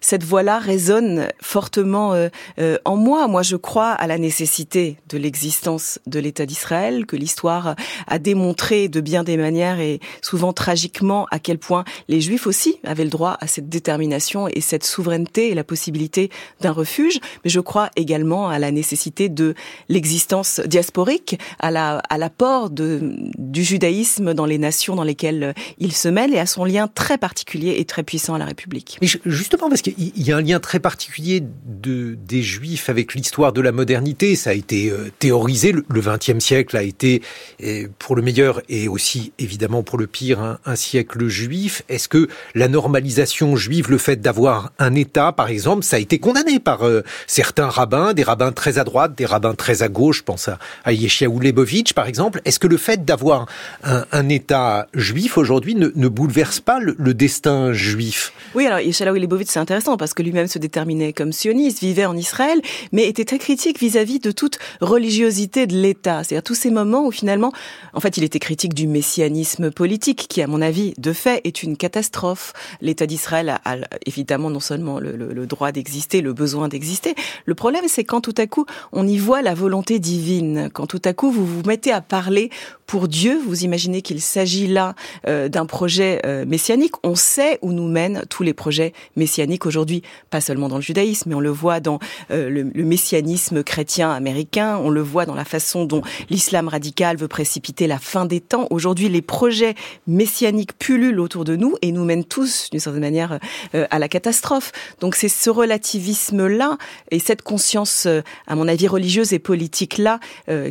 cette 0.00 0.24
voix-là 0.24 0.58
résonne 0.58 1.28
fortement 1.40 2.14
en 2.84 2.96
moi. 2.96 3.28
Moi, 3.28 3.42
je 3.42 3.56
crois 3.56 3.90
à 3.90 4.06
la 4.06 4.18
nécessité 4.18 4.96
de 5.08 5.18
l'existence 5.18 5.98
de 6.06 6.18
l'État 6.18 6.46
d'Israël, 6.46 7.06
que 7.06 7.16
l'histoire 7.16 7.74
a 8.06 8.18
démontré 8.18 8.88
de 8.88 9.00
bien 9.00 9.24
des 9.24 9.36
manières 9.36 9.80
et 9.80 10.00
souvent 10.22 10.52
tragiquement 10.52 11.26
à 11.30 11.38
quel 11.38 11.58
point 11.58 11.84
les 12.08 12.20
Juifs 12.20 12.46
aussi 12.46 12.78
avaient 12.84 13.04
le 13.04 13.10
droit 13.10 13.36
à 13.40 13.46
cette 13.46 13.68
détermination 13.68 14.27
et 14.48 14.60
cette 14.60 14.84
souveraineté 14.84 15.50
et 15.50 15.54
la 15.54 15.64
possibilité 15.64 16.30
d'un 16.60 16.72
refuge, 16.72 17.18
mais 17.44 17.50
je 17.50 17.60
crois 17.60 17.90
également 17.96 18.48
à 18.48 18.58
la 18.58 18.70
nécessité 18.70 19.28
de 19.28 19.54
l'existence 19.88 20.60
diasporique, 20.60 21.38
à 21.58 21.70
la 21.70 21.98
à 22.10 22.18
l'apport 22.18 22.70
du 22.70 23.64
judaïsme 23.64 24.34
dans 24.34 24.46
les 24.46 24.58
nations 24.58 24.94
dans 24.94 25.04
lesquelles 25.04 25.54
il 25.78 25.92
se 25.92 26.08
mêle 26.08 26.34
et 26.34 26.38
à 26.38 26.46
son 26.46 26.64
lien 26.64 26.88
très 26.88 27.18
particulier 27.18 27.76
et 27.78 27.84
très 27.84 28.02
puissant 28.02 28.34
à 28.34 28.38
la 28.38 28.44
République. 28.44 28.98
Mais 29.00 29.08
justement 29.24 29.68
parce 29.68 29.82
qu'il 29.82 29.94
y 30.16 30.32
a 30.32 30.36
un 30.36 30.42
lien 30.42 30.60
très 30.60 30.80
particulier 30.80 31.42
de 31.66 32.16
des 32.26 32.42
Juifs 32.42 32.88
avec 32.88 33.14
l'histoire 33.14 33.52
de 33.52 33.60
la 33.60 33.72
modernité, 33.72 34.36
ça 34.36 34.50
a 34.50 34.52
été 34.52 34.90
euh, 34.90 35.10
théorisé. 35.18 35.72
Le 35.72 36.00
XXe 36.00 36.38
siècle 36.44 36.76
a 36.76 36.82
été 36.82 37.22
euh, 37.62 37.88
pour 37.98 38.16
le 38.16 38.22
meilleur 38.22 38.60
et 38.68 38.88
aussi 38.88 39.32
évidemment 39.38 39.82
pour 39.82 39.98
le 39.98 40.06
pire 40.06 40.40
un, 40.40 40.58
un 40.64 40.76
siècle 40.76 41.26
juif. 41.28 41.82
Est-ce 41.88 42.08
que 42.08 42.28
la 42.54 42.68
normalisation 42.68 43.56
juive, 43.56 43.90
le 43.90 43.98
fait 43.98 44.17
d'avoir 44.18 44.72
un 44.78 44.94
État, 44.94 45.32
par 45.32 45.48
exemple, 45.48 45.84
ça 45.84 45.96
a 45.96 45.98
été 45.98 46.18
condamné 46.18 46.58
par 46.58 46.86
euh, 46.86 47.02
certains 47.26 47.68
rabbins, 47.68 48.12
des 48.14 48.22
rabbins 48.22 48.52
très 48.52 48.78
à 48.78 48.84
droite, 48.84 49.14
des 49.16 49.26
rabbins 49.26 49.54
très 49.54 49.82
à 49.82 49.88
gauche, 49.88 50.18
je 50.18 50.22
pense 50.24 50.48
à, 50.48 50.58
à 50.84 50.92
Yeshiaou 50.92 51.40
Lebovitch, 51.40 51.92
par 51.92 52.06
exemple. 52.06 52.40
Est-ce 52.44 52.58
que 52.58 52.66
le 52.66 52.76
fait 52.76 53.04
d'avoir 53.04 53.46
un, 53.82 54.28
État 54.28 54.88
juif 54.94 55.38
aujourd'hui 55.38 55.74
ne, 55.74 56.08
bouleverse 56.08 56.60
pas 56.60 56.80
le, 56.80 57.14
destin 57.14 57.72
juif? 57.72 58.32
Oui, 58.54 58.66
alors 58.66 58.80
Yeshiaou 58.80 59.14
Lebovitch, 59.14 59.48
c'est 59.48 59.58
intéressant 59.58 59.96
parce 59.96 60.14
que 60.14 60.22
lui-même 60.22 60.48
se 60.48 60.58
déterminait 60.58 61.12
comme 61.12 61.32
sioniste, 61.32 61.80
vivait 61.80 62.06
en 62.06 62.16
Israël, 62.16 62.60
mais 62.92 63.06
était 63.06 63.24
très 63.24 63.38
critique 63.38 63.78
vis-à-vis 63.78 64.18
de 64.18 64.30
toute 64.30 64.58
religiosité 64.80 65.66
de 65.66 65.76
l'État. 65.76 66.24
C'est-à-dire 66.24 66.42
tous 66.42 66.54
ces 66.54 66.70
moments 66.70 67.06
où 67.06 67.10
finalement, 67.10 67.52
en 67.94 68.00
fait, 68.00 68.16
il 68.16 68.24
était 68.24 68.38
critique 68.38 68.74
du 68.74 68.86
messianisme 68.86 69.70
politique, 69.70 70.26
qui, 70.28 70.42
à 70.42 70.46
mon 70.46 70.60
avis, 70.60 70.94
de 70.98 71.12
fait, 71.12 71.40
est 71.44 71.62
une 71.62 71.76
catastrophe. 71.76 72.52
L'État 72.80 73.06
d'Israël 73.06 73.60
a, 73.64 73.76
évidemment 74.08 74.50
non 74.50 74.60
seulement 74.60 74.98
le, 74.98 75.46
droit 75.46 75.72
d'exister, 75.72 76.20
le 76.20 76.32
besoin 76.32 76.68
d'exister. 76.68 77.14
Le 77.46 77.54
problème, 77.54 77.84
c'est 77.86 78.04
quand 78.04 78.20
tout 78.20 78.34
à 78.36 78.46
coup 78.46 78.66
on 78.92 79.06
y 79.06 79.18
voit 79.18 79.42
la 79.42 79.54
volonté 79.54 79.98
divine, 79.98 80.70
quand 80.72 80.86
tout 80.86 81.02
à 81.04 81.12
coup 81.12 81.30
vous 81.30 81.46
vous 81.46 81.62
mettez 81.64 81.92
à 81.92 82.00
parler 82.00 82.50
pour 82.88 83.06
Dieu, 83.06 83.38
vous 83.46 83.64
imaginez 83.64 84.00
qu'il 84.00 84.20
s'agit 84.22 84.66
là 84.66 84.94
euh, 85.28 85.50
d'un 85.50 85.66
projet 85.66 86.22
euh, 86.24 86.46
messianique. 86.46 86.94
On 87.04 87.14
sait 87.14 87.58
où 87.60 87.72
nous 87.72 87.86
mènent 87.86 88.22
tous 88.30 88.42
les 88.42 88.54
projets 88.54 88.94
messianiques 89.14 89.66
aujourd'hui, 89.66 90.02
pas 90.30 90.40
seulement 90.40 90.70
dans 90.70 90.76
le 90.76 90.82
judaïsme, 90.82 91.28
mais 91.28 91.34
on 91.34 91.40
le 91.40 91.50
voit 91.50 91.80
dans 91.80 91.98
euh, 92.30 92.48
le, 92.48 92.62
le, 92.62 92.84
messianisme 92.84 93.62
chrétien 93.62 94.10
américain, 94.10 94.78
on 94.82 94.88
le 94.88 95.02
voit 95.02 95.26
dans 95.26 95.34
la 95.34 95.44
façon 95.44 95.84
dont 95.84 96.00
l'islam 96.30 96.66
radical 96.66 97.18
veut 97.18 97.28
précipiter 97.28 97.86
la 97.86 97.98
fin 97.98 98.24
des 98.24 98.40
temps. 98.40 98.66
Aujourd'hui, 98.70 99.10
les 99.10 99.20
projets 99.20 99.74
messianiques 100.06 100.72
pullulent 100.78 101.20
autour 101.20 101.44
de 101.44 101.56
nous 101.56 101.76
et 101.82 101.92
nous 101.92 102.06
mènent 102.06 102.24
tous, 102.24 102.70
d'une 102.70 102.80
certaine 102.80 103.02
manière, 103.02 103.38
à 103.74 103.97
la 103.98 104.08
catastrophe. 104.08 104.72
Donc 105.00 105.14
c'est 105.14 105.28
ce 105.28 105.50
relativisme-là 105.50 106.78
et 107.10 107.18
cette 107.18 107.42
conscience, 107.42 108.06
à 108.46 108.54
mon 108.54 108.68
avis, 108.68 108.88
religieuse 108.88 109.32
et 109.32 109.38
politique-là 109.38 110.20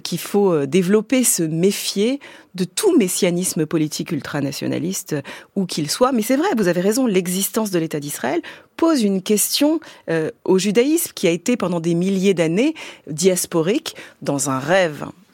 qu'il 0.04 0.20
faut 0.20 0.66
développer, 0.66 1.24
se 1.24 1.44
méfier 1.44 2.20
de 2.56 2.64
tout 2.64 2.98
messianisme 2.98 3.66
politique 3.66 4.12
ultranationaliste, 4.12 5.16
où 5.56 5.66
qu'il 5.66 5.90
soit. 5.90 6.12
Mais 6.12 6.24
c'est 6.24 6.36
vrai, 6.36 6.48
vous 6.58 6.68
avez 6.68 6.82
raison, 6.82 7.06
l'existence 7.06 7.72
de 7.72 7.80
l'État 7.80 8.00
d'Israël 8.00 8.42
pose 8.76 9.04
une 9.04 9.22
question 9.22 9.80
euh, 10.10 10.32
au 10.44 10.58
judaïsme 10.58 11.12
qui 11.14 11.28
a 11.28 11.32
été 11.32 11.58
pendant 11.58 11.80
des 11.80 11.96
milliers 11.96 12.34
d'années 12.34 12.74
diasporique 13.08 13.96
dans 14.22 14.50
un 14.50 14.60
rêve 14.60 15.06
euh, 15.06 15.27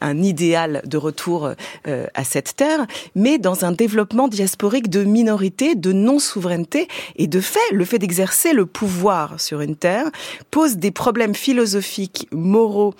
un 0.00 0.22
idéal 0.22 0.82
de 0.84 0.96
retour 0.96 1.50
euh, 1.86 2.06
à 2.14 2.24
cette 2.24 2.56
terre, 2.56 2.86
mais 3.14 3.38
dans 3.38 3.64
un 3.64 3.72
développement 3.72 4.28
diasporique 4.28 4.90
de 4.90 5.04
minorité, 5.04 5.74
de 5.74 5.92
non-souveraineté, 5.92 6.88
et 7.16 7.26
de 7.26 7.40
fait, 7.40 7.58
le 7.72 7.84
fait 7.84 7.98
d'exercer 7.98 8.52
le 8.52 8.66
pouvoir 8.66 9.40
sur 9.40 9.60
une 9.60 9.76
terre 9.76 10.10
pose 10.50 10.76
des 10.76 10.90
problèmes 10.90 11.34
philosophiques, 11.34 12.28
moraux, 12.32 12.94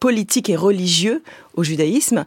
politiques 0.00 0.50
et 0.50 0.56
religieux 0.56 1.22
au 1.54 1.62
judaïsme 1.62 2.18
euh, 2.18 2.24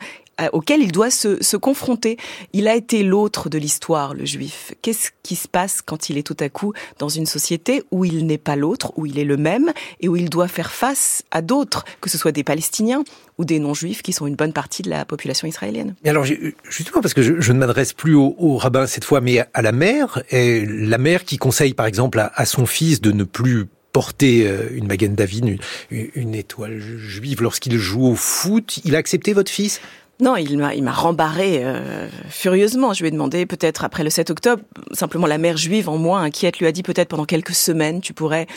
auquel 0.52 0.82
il 0.82 0.92
doit 0.92 1.10
se, 1.10 1.42
se 1.42 1.58
confronter. 1.58 2.18
Il 2.54 2.68
a 2.68 2.76
été 2.76 3.04
l'autre 3.04 3.50
de 3.50 3.58
l'histoire, 3.58 4.14
le 4.14 4.26
juif. 4.26 4.74
Qu'est-ce 4.82 5.12
qui 5.24 5.36
se 5.36 5.48
passe 5.48 5.82
quand 5.82 6.10
il 6.10 6.18
est 6.18 6.24
tout 6.24 6.38
à 6.40 6.50
coup 6.50 6.74
dans 7.00 7.10
une 7.10 7.26
société 7.26 7.84
où 7.92 8.06
il 8.06 8.26
n'est 8.26 8.38
pas 8.38 8.56
l'autre, 8.56 8.92
où 8.98 9.06
il 9.06 9.18
est 9.18 9.24
le 9.24 9.38
même 9.38 9.72
et 10.02 10.08
où 10.08 10.16
il 10.16 10.30
doit 10.30 10.48
faire 10.48 10.72
face 10.72 11.24
à 11.32 11.42
d'autres, 11.42 11.86
que 12.02 12.10
ce 12.10 12.18
soit 12.18 12.32
des 12.32 12.44
Palestiniens 12.44 13.04
ou 13.38 13.46
des 13.46 13.60
non-juifs 13.60 14.02
qui 14.02 14.14
sont 14.14 14.28
une 14.28 14.36
bonne 14.36 14.54
partie 14.54 14.82
de 14.82 14.90
la 14.90 15.06
population 15.06 15.48
israélienne? 15.48 15.96
Mais 16.04 16.10
alors, 16.10 16.26
justement, 16.70 17.02
parce 17.02 17.14
que 17.14 17.22
je, 17.22 17.40
je 17.40 17.54
ne 17.54 17.60
m'adresse 17.60 17.94
plus 17.94 18.16
au, 18.16 18.36
au, 18.38 18.58
rabbin 18.58 18.88
cette 18.88 19.06
fois, 19.06 19.22
mais 19.22 19.46
à 19.54 19.62
la 19.62 19.72
mère, 19.72 20.22
et 20.30 20.66
la 20.66 20.98
mère 20.98 21.26
qui 21.26 21.38
conseille 21.38 21.74
par 21.74 21.86
exemple 21.86 22.20
à, 22.20 22.32
à 22.36 22.46
son 22.46 22.66
fils 22.66 23.02
de 23.02 23.12
ne 23.12 23.24
plus 23.24 23.66
porter 23.96 24.46
euh, 24.46 24.68
une 24.74 24.88
Magen 24.88 25.16
David, 25.16 25.58
une, 25.90 26.10
une 26.16 26.36
étoile 26.36 26.80
juive 26.80 27.42
lorsqu'il 27.42 27.78
joue 27.78 28.06
au 28.08 28.16
foot. 28.16 28.82
Il 28.84 28.94
a 28.94 28.98
accepté 28.98 29.32
votre 29.32 29.50
fils? 29.50 29.80
Non, 30.22 30.38
il 30.38 30.58
m'a, 30.58 30.74
il 30.74 30.84
m'a 30.84 30.94
rembarré 30.94 31.60
euh, 31.62 32.08
furieusement. 32.30 32.94
Je 32.94 33.02
lui 33.02 33.10
ai 33.10 33.12
demandé, 33.12 33.46
peut-être 33.46 33.84
après 33.84 34.04
le 34.04 34.10
7 34.10 34.30
octobre, 34.30 34.64
simplement 34.92 35.28
la 35.28 35.38
mère 35.38 35.58
juive 35.58 35.90
en 35.90 35.98
moi, 35.98 36.20
inquiète, 36.20 36.60
lui 36.60 36.68
a 36.68 36.72
dit 36.72 36.84
peut-être 36.84 37.10
pendant 37.10 37.26
quelques 37.26 37.54
semaines, 37.54 38.00
tu 38.00 38.14
pourrais 38.14 38.48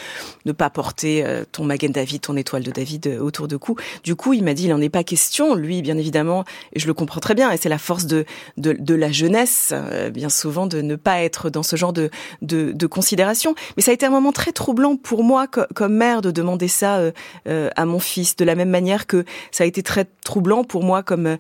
ne 0.45 0.53
pas 0.53 0.71
porter 0.71 1.25
euh, 1.25 1.45
ton 1.51 1.65
Magen 1.65 1.91
David, 1.91 2.21
ton 2.21 2.37
étoile 2.37 2.63
de 2.63 2.71
David 2.71 3.09
euh, 3.09 3.19
autour 3.19 3.49
de 3.49 3.57
cou. 3.57 3.77
Du 4.05 4.15
coup, 4.15 4.35
il 4.35 4.45
m'a 4.45 4.55
dit, 4.55 4.65
il 4.65 4.71
n'en 4.71 4.81
est 4.81 4.89
pas 4.89 5.03
question. 5.03 5.57
Lui, 5.57 5.83
bien 5.83 5.99
évidemment, 5.99 6.45
et 6.75 6.79
je 6.79 6.87
le 6.87 6.95
comprends 6.95 7.21
très 7.21 7.35
bien, 7.35 7.51
et 7.51 7.57
c'est 7.57 7.69
la 7.69 7.79
force 7.79 8.07
de, 8.07 8.25
de, 8.57 8.75
de 8.79 8.95
la 8.95 9.11
jeunesse, 9.11 9.75
bien 10.13 10.29
souvent, 10.29 10.67
de 10.67 10.81
ne 10.81 10.95
pas 10.95 11.23
être 11.23 11.51
dans 11.51 11.65
ce 11.65 11.75
genre 11.75 11.93
de, 11.93 12.11
de, 12.43 12.71
de, 12.71 12.87
considération. 12.87 13.55
Mais 13.77 13.83
ça 13.83 13.91
a 13.91 13.95
été 13.95 14.07
un 14.07 14.11
moment 14.11 14.33
très 14.33 14.53
troublant 14.53 14.97
pour 14.97 15.25
moi, 15.25 15.47
comme 15.49 15.95
mère, 15.95 16.23
de 16.23 16.31
demander 16.31 16.69
ça 16.69 17.01
à 17.47 17.85
mon 17.85 17.99
fils, 17.99 18.37
de 18.37 18.45
la 18.45 18.55
même 18.55 18.71
manière 18.71 19.07
que 19.07 19.25
ça 19.51 19.65
a 19.65 19.67
été 19.67 19.83
très 19.83 20.07
troublant 20.25 20.63
pour 20.63 20.85
moi 20.85 21.03
comme 21.03 21.27
euh, 21.27 21.37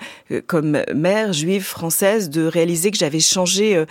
comme 0.47 0.83
mère 0.95 1.33
juive 1.33 1.65
française 1.65 2.31
de 2.31 2.45
réaliser 2.45 2.91
que 2.91 2.99
j'avais 2.99 3.21
changé 3.21 3.77
euh, 3.77 3.87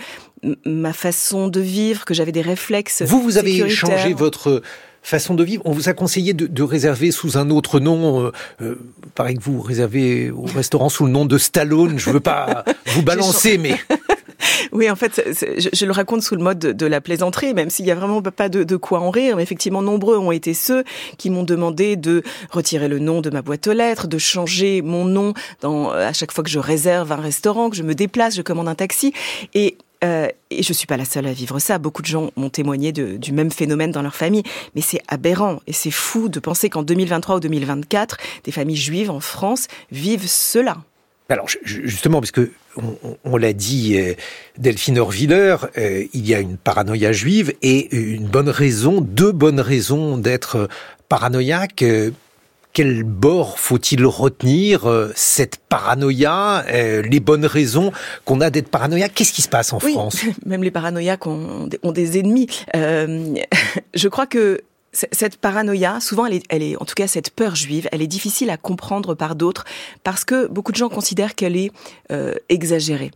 ma 0.64 0.92
façon 0.92 1.48
de 1.48 1.60
vivre, 1.60 2.04
que 2.04 2.14
j'avais 2.14 2.32
des 2.32 2.42
réflexes. 2.42 3.02
Vous, 3.02 3.22
vous 3.22 3.38
avez 3.38 3.68
changé 3.68 4.12
votre 4.12 4.62
façon 5.02 5.34
de 5.34 5.44
vivre. 5.44 5.62
On 5.64 5.72
vous 5.72 5.88
a 5.88 5.94
conseillé 5.94 6.34
de, 6.34 6.62
réserver 6.62 7.10
sous 7.10 7.38
un 7.38 7.50
autre 7.50 7.80
nom. 7.80 8.26
Euh, 8.26 8.32
euh, 8.60 8.74
pareil 9.14 9.36
que 9.36 9.42
vous 9.42 9.60
réservez 9.60 10.30
au 10.30 10.42
restaurant 10.42 10.88
sous 10.88 11.06
le 11.06 11.12
nom 11.12 11.24
de 11.24 11.38
Stallone. 11.38 11.98
Je 11.98 12.10
veux 12.10 12.20
pas 12.20 12.64
vous 12.86 13.02
balancer, 13.02 13.58
mais 13.58 13.74
oui, 14.78 14.88
en 14.88 14.96
fait, 14.96 15.20
je, 15.72 15.84
le 15.84 15.92
raconte 15.92 16.22
sous 16.22 16.36
le 16.36 16.42
mode 16.42 16.60
de, 16.60 16.86
la 16.86 17.00
plaisanterie, 17.00 17.52
même 17.52 17.68
s'il 17.68 17.84
y 17.84 17.90
a 17.90 17.96
vraiment 17.96 18.22
pas 18.22 18.48
de, 18.48 18.76
quoi 18.76 19.00
en 19.00 19.10
rire. 19.10 19.36
Mais 19.36 19.42
effectivement, 19.42 19.82
nombreux 19.82 20.16
ont 20.16 20.30
été 20.30 20.54
ceux 20.54 20.84
qui 21.18 21.30
m'ont 21.30 21.42
demandé 21.42 21.96
de 21.96 22.22
retirer 22.50 22.86
le 22.86 23.00
nom 23.00 23.20
de 23.20 23.28
ma 23.30 23.42
boîte 23.42 23.66
aux 23.66 23.72
lettres, 23.72 24.06
de 24.06 24.18
changer 24.18 24.80
mon 24.80 25.04
nom 25.04 25.34
dans, 25.60 25.90
à 25.90 26.12
chaque 26.12 26.30
fois 26.30 26.44
que 26.44 26.50
je 26.50 26.60
réserve 26.60 27.10
un 27.10 27.16
restaurant, 27.16 27.70
que 27.70 27.76
je 27.76 27.82
me 27.82 27.96
déplace, 27.96 28.36
je 28.36 28.42
commande 28.42 28.68
un 28.68 28.76
taxi. 28.76 29.12
Et 29.52 29.76
euh, 30.04 30.28
et 30.50 30.62
je 30.62 30.72
suis 30.72 30.86
pas 30.86 30.96
la 30.96 31.04
seule 31.04 31.26
à 31.26 31.32
vivre 31.32 31.58
ça. 31.58 31.78
Beaucoup 31.78 32.02
de 32.02 32.06
gens 32.06 32.30
m'ont 32.36 32.50
témoigné 32.50 32.92
du 32.92 33.32
même 33.32 33.50
phénomène 33.50 33.90
dans 33.90 34.02
leur 34.02 34.14
famille. 34.14 34.44
Mais 34.76 34.80
c'est 34.80 35.00
aberrant 35.08 35.60
et 35.66 35.72
c'est 35.72 35.90
fou 35.90 36.28
de 36.28 36.38
penser 36.38 36.70
qu'en 36.70 36.84
2023 36.84 37.36
ou 37.36 37.40
2024, 37.40 38.16
des 38.44 38.52
familles 38.52 38.76
juives 38.76 39.10
en 39.10 39.18
France 39.18 39.66
vivent 39.90 40.28
cela. 40.28 40.76
Alors 41.28 41.46
justement, 41.64 42.20
parce 42.20 42.30
que 42.30 42.52
on, 43.24 43.36
l'a 43.36 43.52
dit, 43.52 43.98
euh, 43.98 44.14
Delphine 44.56 44.98
Orviller, 44.98 45.56
euh, 45.76 46.04
il 46.12 46.26
y 46.26 46.34
a 46.34 46.40
une 46.40 46.56
paranoïa 46.56 47.12
juive 47.12 47.52
et 47.62 47.94
une 47.94 48.26
bonne 48.26 48.48
raison, 48.48 49.00
deux 49.00 49.32
bonnes 49.32 49.60
raisons 49.60 50.18
d'être 50.18 50.68
paranoïaque. 51.08 51.84
quel 52.72 53.02
bord 53.02 53.58
faut-il 53.58 54.04
retenir 54.06 54.86
cette 55.16 55.56
paranoïa, 55.68 56.64
les 56.68 57.20
bonnes 57.20 57.46
raisons 57.46 57.92
qu'on 58.24 58.40
a 58.40 58.50
d'être 58.50 58.68
paranoïaque? 58.68 59.12
Qu'est-ce 59.14 59.32
qui 59.32 59.42
se 59.42 59.48
passe 59.48 59.72
en 59.72 59.80
France? 59.80 60.22
Même 60.46 60.62
les 60.62 60.70
paranoïaques 60.70 61.26
ont, 61.26 61.68
ont 61.82 61.92
des 61.92 62.18
ennemis. 62.18 62.46
Euh, 62.76 63.34
je 63.94 64.08
crois 64.08 64.26
que 64.26 64.60
cette 64.92 65.36
paranoïa, 65.36 66.00
souvent, 66.00 66.26
elle 66.26 66.34
est, 66.34 66.44
elle 66.48 66.62
est, 66.62 66.76
en 66.76 66.84
tout 66.84 66.94
cas, 66.94 67.06
cette 67.06 67.30
peur 67.30 67.54
juive, 67.54 67.88
elle 67.92 68.00
est 68.00 68.06
difficile 68.06 68.50
à 68.50 68.56
comprendre 68.56 69.14
par 69.14 69.36
d'autres 69.36 69.64
parce 70.02 70.24
que 70.24 70.46
beaucoup 70.46 70.72
de 70.72 70.76
gens 70.76 70.88
considèrent 70.88 71.34
qu'elle 71.34 71.56
est 71.56 71.70
euh, 72.10 72.34
exagérée. 72.48 73.10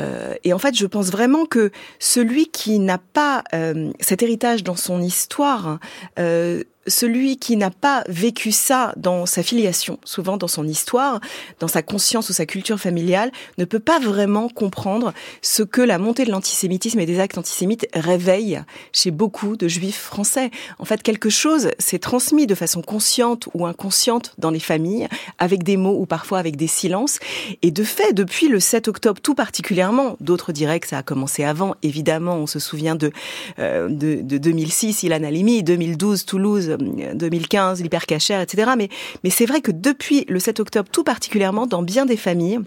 Euh, 0.00 0.34
et 0.44 0.52
en 0.52 0.58
fait, 0.58 0.74
je 0.76 0.86
pense 0.86 1.10
vraiment 1.10 1.44
que 1.44 1.70
celui 1.98 2.46
qui 2.46 2.78
n'a 2.78 2.98
pas 2.98 3.44
euh, 3.54 3.92
cet 4.00 4.22
héritage 4.22 4.64
dans 4.64 4.76
son 4.76 5.02
histoire 5.02 5.78
euh, 6.18 6.64
celui 6.88 7.38
qui 7.38 7.56
n'a 7.56 7.70
pas 7.70 8.04
vécu 8.08 8.52
ça 8.52 8.92
dans 8.96 9.26
sa 9.26 9.42
filiation, 9.42 9.98
souvent 10.04 10.36
dans 10.36 10.48
son 10.48 10.66
histoire, 10.66 11.20
dans 11.60 11.68
sa 11.68 11.82
conscience 11.82 12.30
ou 12.30 12.32
sa 12.32 12.46
culture 12.46 12.78
familiale, 12.78 13.30
ne 13.58 13.64
peut 13.64 13.78
pas 13.78 13.98
vraiment 13.98 14.48
comprendre 14.48 15.12
ce 15.42 15.62
que 15.62 15.80
la 15.80 15.98
montée 15.98 16.24
de 16.24 16.30
l'antisémitisme 16.30 17.00
et 17.00 17.06
des 17.06 17.20
actes 17.20 17.38
antisémites 17.38 17.86
réveille 17.94 18.62
chez 18.92 19.10
beaucoup 19.10 19.56
de 19.56 19.68
juifs 19.68 20.00
français. 20.00 20.50
En 20.78 20.84
fait, 20.84 21.02
quelque 21.02 21.30
chose 21.30 21.70
s'est 21.78 21.98
transmis 21.98 22.46
de 22.46 22.54
façon 22.54 22.82
consciente 22.82 23.48
ou 23.54 23.66
inconsciente 23.66 24.34
dans 24.38 24.50
les 24.50 24.60
familles, 24.60 25.08
avec 25.38 25.62
des 25.62 25.76
mots 25.76 25.98
ou 25.98 26.06
parfois 26.06 26.38
avec 26.38 26.56
des 26.56 26.66
silences. 26.66 27.18
Et 27.62 27.70
de 27.70 27.84
fait, 27.84 28.12
depuis 28.12 28.48
le 28.48 28.60
7 28.60 28.88
octobre 28.88 29.20
tout 29.20 29.34
particulièrement, 29.34 30.16
d'autres 30.20 30.52
diraient 30.52 30.80
que 30.80 30.88
ça 30.88 30.98
a 30.98 31.02
commencé 31.02 31.44
avant, 31.44 31.74
évidemment, 31.82 32.36
on 32.36 32.46
se 32.46 32.58
souvient 32.58 32.94
de, 32.94 33.12
euh, 33.58 33.88
de, 33.88 34.20
de 34.22 34.38
2006, 34.38 35.02
Ilan 35.02 35.22
Halimi, 35.24 35.62
2012, 35.62 36.24
Toulouse, 36.24 36.76
2015, 36.78 37.82
l'hypercachère, 37.82 38.40
etc. 38.40 38.72
Mais, 38.76 38.88
mais 39.24 39.30
c'est 39.30 39.46
vrai 39.46 39.60
que 39.60 39.72
depuis 39.72 40.24
le 40.28 40.38
7 40.38 40.60
octobre, 40.60 40.88
tout 40.90 41.04
particulièrement 41.04 41.66
dans 41.66 41.82
bien 41.82 42.06
des 42.06 42.16
familles, 42.16 42.60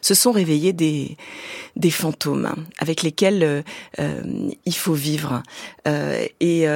se 0.00 0.14
sont 0.14 0.32
réveillés 0.32 0.72
des, 0.72 1.16
des 1.76 1.90
fantômes 1.90 2.48
avec 2.78 3.02
lesquels 3.02 3.42
euh, 3.42 3.62
euh, 3.98 4.22
il 4.64 4.74
faut 4.74 4.94
vivre. 4.94 5.42
Euh, 5.86 6.24
et, 6.40 6.66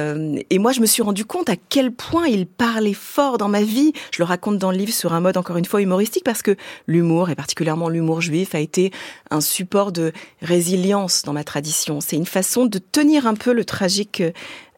et 0.49 0.59
moi, 0.59 0.71
je 0.71 0.81
me 0.81 0.85
suis 0.85 1.01
rendu 1.01 1.25
compte 1.25 1.49
à 1.49 1.55
quel 1.55 1.91
point 1.91 2.27
il 2.27 2.45
parlait 2.45 2.93
fort 2.93 3.37
dans 3.37 3.47
ma 3.47 3.61
vie. 3.61 3.93
Je 4.11 4.19
le 4.19 4.25
raconte 4.25 4.57
dans 4.57 4.71
le 4.71 4.77
livre 4.77 4.93
sur 4.93 5.13
un 5.13 5.19
mode 5.19 5.37
encore 5.37 5.57
une 5.57 5.65
fois 5.65 5.81
humoristique 5.81 6.23
parce 6.23 6.41
que 6.41 6.55
l'humour, 6.87 7.29
et 7.29 7.35
particulièrement 7.35 7.89
l'humour 7.89 8.21
juif, 8.21 8.55
a 8.55 8.59
été 8.59 8.91
un 9.29 9.41
support 9.41 9.91
de 9.91 10.13
résilience 10.41 11.23
dans 11.23 11.33
ma 11.33 11.43
tradition. 11.43 12.01
C'est 12.01 12.15
une 12.15 12.25
façon 12.25 12.65
de 12.65 12.79
tenir 12.79 13.27
un 13.27 13.35
peu 13.35 13.53
le 13.53 13.65
tragique 13.65 14.23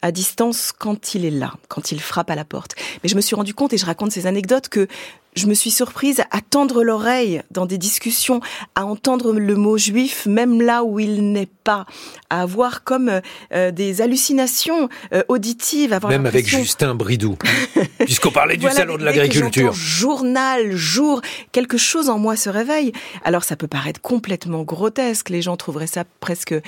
à 0.06 0.12
distance 0.12 0.72
quand 0.72 1.14
il 1.14 1.24
est 1.24 1.30
là, 1.30 1.54
quand 1.68 1.92
il 1.92 2.00
frappe 2.00 2.30
à 2.30 2.34
la 2.34 2.44
porte. 2.44 2.76
Mais 3.02 3.08
je 3.08 3.16
me 3.16 3.20
suis 3.20 3.34
rendu 3.36 3.54
compte, 3.54 3.72
et 3.72 3.78
je 3.78 3.86
raconte 3.86 4.12
ces 4.12 4.26
anecdotes, 4.26 4.68
que 4.68 4.88
je 5.36 5.46
me 5.46 5.54
suis 5.54 5.70
surprise 5.70 6.22
à 6.30 6.40
tendre 6.40 6.82
l'oreille 6.82 7.42
dans 7.50 7.66
des 7.66 7.78
discussions, 7.78 8.40
à 8.74 8.86
entendre 8.86 9.32
le 9.32 9.54
mot 9.54 9.76
juif 9.76 10.26
même 10.26 10.62
là 10.62 10.82
où 10.82 10.98
il 10.98 11.32
n'est 11.32 11.48
pas, 11.64 11.86
à 12.30 12.42
avoir 12.42 12.84
comme 12.84 13.20
euh, 13.52 13.70
des 13.70 14.00
hallucinations 14.00 14.88
euh, 15.12 15.22
auditives. 15.28 15.92
Avoir 15.92 16.10
même 16.10 16.26
avec 16.26 16.46
Justin 16.46 16.94
Bridou, 16.94 17.36
puisqu'on 17.98 18.30
parlait 18.30 18.56
du 18.56 18.68
salon 18.70 18.96
de 18.96 19.04
l'agriculture. 19.04 19.72
Journal, 19.74 20.74
jour, 20.74 21.20
quelque 21.52 21.76
chose 21.76 22.08
en 22.08 22.18
moi 22.18 22.36
se 22.36 22.48
réveille. 22.48 22.92
Alors 23.22 23.44
ça 23.44 23.56
peut 23.56 23.68
paraître 23.68 24.00
complètement 24.00 24.62
grotesque, 24.62 25.28
les 25.28 25.42
gens 25.42 25.56
trouveraient 25.56 25.86
ça 25.86 26.04
presque 26.20 26.52
euh, 26.52 26.60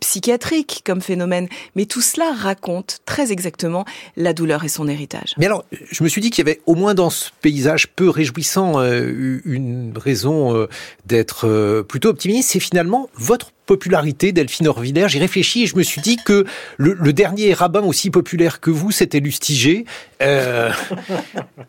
psychiatrique 0.00 0.82
comme 0.86 1.00
phénomène, 1.00 1.48
mais 1.74 1.86
tout 1.86 2.00
cela 2.00 2.32
raconte 2.32 3.00
très 3.04 3.32
exactement 3.32 3.84
la 4.16 4.32
douleur 4.32 4.62
et 4.64 4.68
son 4.68 4.86
héritage. 4.86 5.34
Mais 5.38 5.46
alors, 5.46 5.64
je 5.90 6.04
me 6.04 6.08
suis 6.08 6.20
dit 6.20 6.30
qu'il 6.30 6.46
y 6.46 6.48
avait 6.48 6.60
au 6.66 6.76
moins 6.76 6.94
dans 6.94 7.10
ce 7.10 7.30
paysage 7.40 7.88
peu 7.88 8.11
réjouissant, 8.12 8.80
euh, 8.80 9.40
une 9.44 9.92
raison 9.96 10.54
euh, 10.54 10.68
d'être 11.06 11.48
euh, 11.48 11.82
plutôt 11.82 12.10
optimiste, 12.10 12.50
c'est 12.50 12.60
finalement 12.60 13.08
votre 13.14 13.50
popularité, 13.66 14.32
Delphine 14.32 14.68
Orviller. 14.68 15.08
J'y 15.08 15.18
réfléchis 15.18 15.64
et 15.64 15.66
je 15.66 15.76
me 15.76 15.82
suis 15.82 16.00
dit 16.00 16.18
que 16.24 16.44
le, 16.76 17.12
dernier 17.12 17.54
rabbin 17.54 17.80
aussi 17.80 18.10
populaire 18.10 18.60
que 18.60 18.70
vous, 18.70 18.90
c'était 18.90 19.20
Lustiger. 19.20 19.84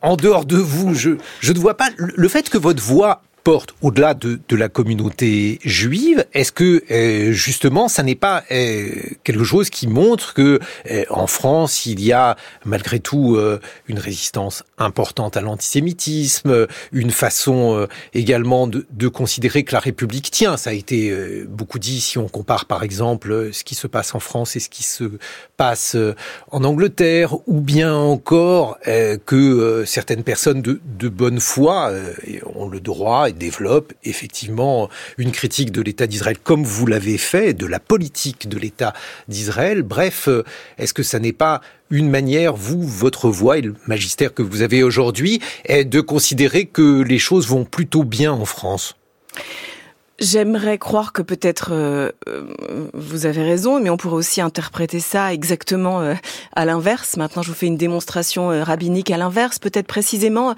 en 0.01 0.15
dehors 0.15 0.45
de 0.45 0.57
vous, 0.57 0.93
je 0.93 1.17
ne 1.41 1.59
vois 1.59 1.75
pas 1.75 1.89
le 1.97 2.27
fait 2.27 2.49
que 2.49 2.57
votre 2.59 2.83
voix 2.83 3.23
au-delà 3.81 4.13
de, 4.13 4.39
la 4.55 4.69
communauté 4.69 5.59
juive, 5.63 6.25
est-ce 6.33 6.51
que 6.51 6.83
euh, 6.91 7.31
justement 7.31 7.87
ça 7.87 8.03
n'est 8.03 8.15
pas 8.15 8.43
euh, 8.51 8.85
quelque 9.23 9.43
chose 9.43 9.69
qui 9.69 9.87
montre 9.87 10.33
que 10.33 10.59
euh, 10.91 11.05
en 11.09 11.27
France 11.27 11.85
il 11.85 11.99
y 12.01 12.13
a 12.13 12.37
malgré 12.65 12.99
tout 12.99 13.37
une 13.87 13.99
résistance 13.99 14.63
importante 14.77 15.37
à 15.37 15.41
l'antisémitisme, 15.41 16.67
une 16.91 17.11
façon 17.11 17.87
également 18.13 18.67
de, 18.67 18.85
de, 18.91 19.07
considérer 19.07 19.63
que 19.63 19.73
la 19.73 19.79
République 19.79 20.29
tient. 20.31 20.57
Ça 20.57 20.69
a 20.69 20.73
été 20.73 21.43
beaucoup 21.47 21.79
dit 21.79 21.99
si 21.99 22.17
on 22.17 22.27
compare 22.27 22.65
par 22.65 22.83
exemple 22.83 23.51
ce 23.51 23.63
qui 23.63 23.75
se 23.75 23.87
passe 23.87 24.15
en 24.15 24.19
France 24.19 24.55
et 24.55 24.59
ce 24.59 24.69
qui 24.69 24.83
se 24.83 25.05
passe 25.57 25.97
en 26.51 26.63
Angleterre, 26.63 27.35
ou 27.47 27.59
bien 27.59 27.93
encore 27.93 28.77
que 29.25 29.83
certaines 29.85 30.23
personnes 30.23 30.61
de, 30.61 30.79
de 30.85 31.09
bonne 31.09 31.39
foi 31.39 31.91
ont 32.55 32.69
le 32.69 32.79
droit 32.79 33.29
développe 33.33 33.93
effectivement 34.03 34.89
une 35.17 35.31
critique 35.31 35.71
de 35.71 35.81
l'État 35.81 36.07
d'Israël 36.07 36.37
comme 36.37 36.63
vous 36.63 36.85
l'avez 36.85 37.17
fait, 37.17 37.53
de 37.53 37.65
la 37.65 37.79
politique 37.79 38.47
de 38.47 38.57
l'État 38.57 38.93
d'Israël. 39.27 39.83
Bref, 39.83 40.27
euh, 40.27 40.43
est-ce 40.77 40.93
que 40.93 41.03
ça 41.03 41.19
n'est 41.19 41.33
pas 41.33 41.61
une 41.89 42.09
manière, 42.09 42.55
vous, 42.55 42.81
votre 42.81 43.29
voix 43.29 43.57
et 43.57 43.61
le 43.61 43.75
magistère 43.87 44.33
que 44.33 44.41
vous 44.41 44.61
avez 44.61 44.83
aujourd'hui, 44.83 45.41
est 45.65 45.85
de 45.85 46.01
considérer 46.01 46.65
que 46.65 47.01
les 47.01 47.19
choses 47.19 47.47
vont 47.47 47.65
plutôt 47.65 48.03
bien 48.03 48.31
en 48.31 48.45
France? 48.45 48.95
J'aimerais 50.23 50.77
croire 50.77 51.11
que 51.11 51.21
peut-être 51.21 51.71
euh, 51.73 52.09
euh, 52.29 52.45
vous 52.93 53.25
avez 53.25 53.43
raison, 53.43 53.81
mais 53.81 53.89
on 53.89 53.97
pourrait 53.97 54.15
aussi 54.15 54.39
interpréter 54.39 55.01
ça 55.01 55.33
exactement 55.33 55.99
euh, 55.99 56.13
à 56.55 56.63
l'inverse. 56.63 57.17
Maintenant, 57.17 57.41
je 57.41 57.49
vous 57.49 57.53
fais 57.53 57.65
une 57.65 57.75
démonstration 57.75 58.47
rabbinique 58.63 59.11
à 59.11 59.17
l'inverse. 59.17 59.59
Peut-être 59.59 59.87
précisément, 59.87 60.55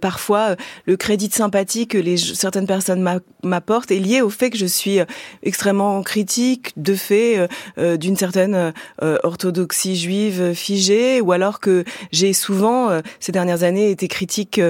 parfois, 0.00 0.56
le 0.84 0.96
crédit 0.96 1.28
de 1.28 1.32
sympathie 1.32 1.86
que 1.86 1.96
les, 1.96 2.18
certaines 2.18 2.66
personnes 2.66 3.22
m'apportent 3.42 3.90
est 3.90 3.98
lié 3.98 4.20
au 4.20 4.28
fait 4.28 4.50
que 4.50 4.58
je 4.58 4.66
suis 4.66 4.98
extrêmement 5.42 6.02
critique 6.02 6.72
de 6.76 6.94
fait 6.94 7.48
d'une 7.76 8.16
certaine 8.16 8.72
orthodoxie 9.00 9.96
juive 9.96 10.52
figée, 10.54 11.20
ou 11.20 11.32
alors 11.32 11.60
que 11.60 11.84
j'ai 12.12 12.32
souvent, 12.32 13.00
ces 13.20 13.32
dernières 13.32 13.62
années, 13.62 13.90
été 13.90 14.08
critique 14.08 14.60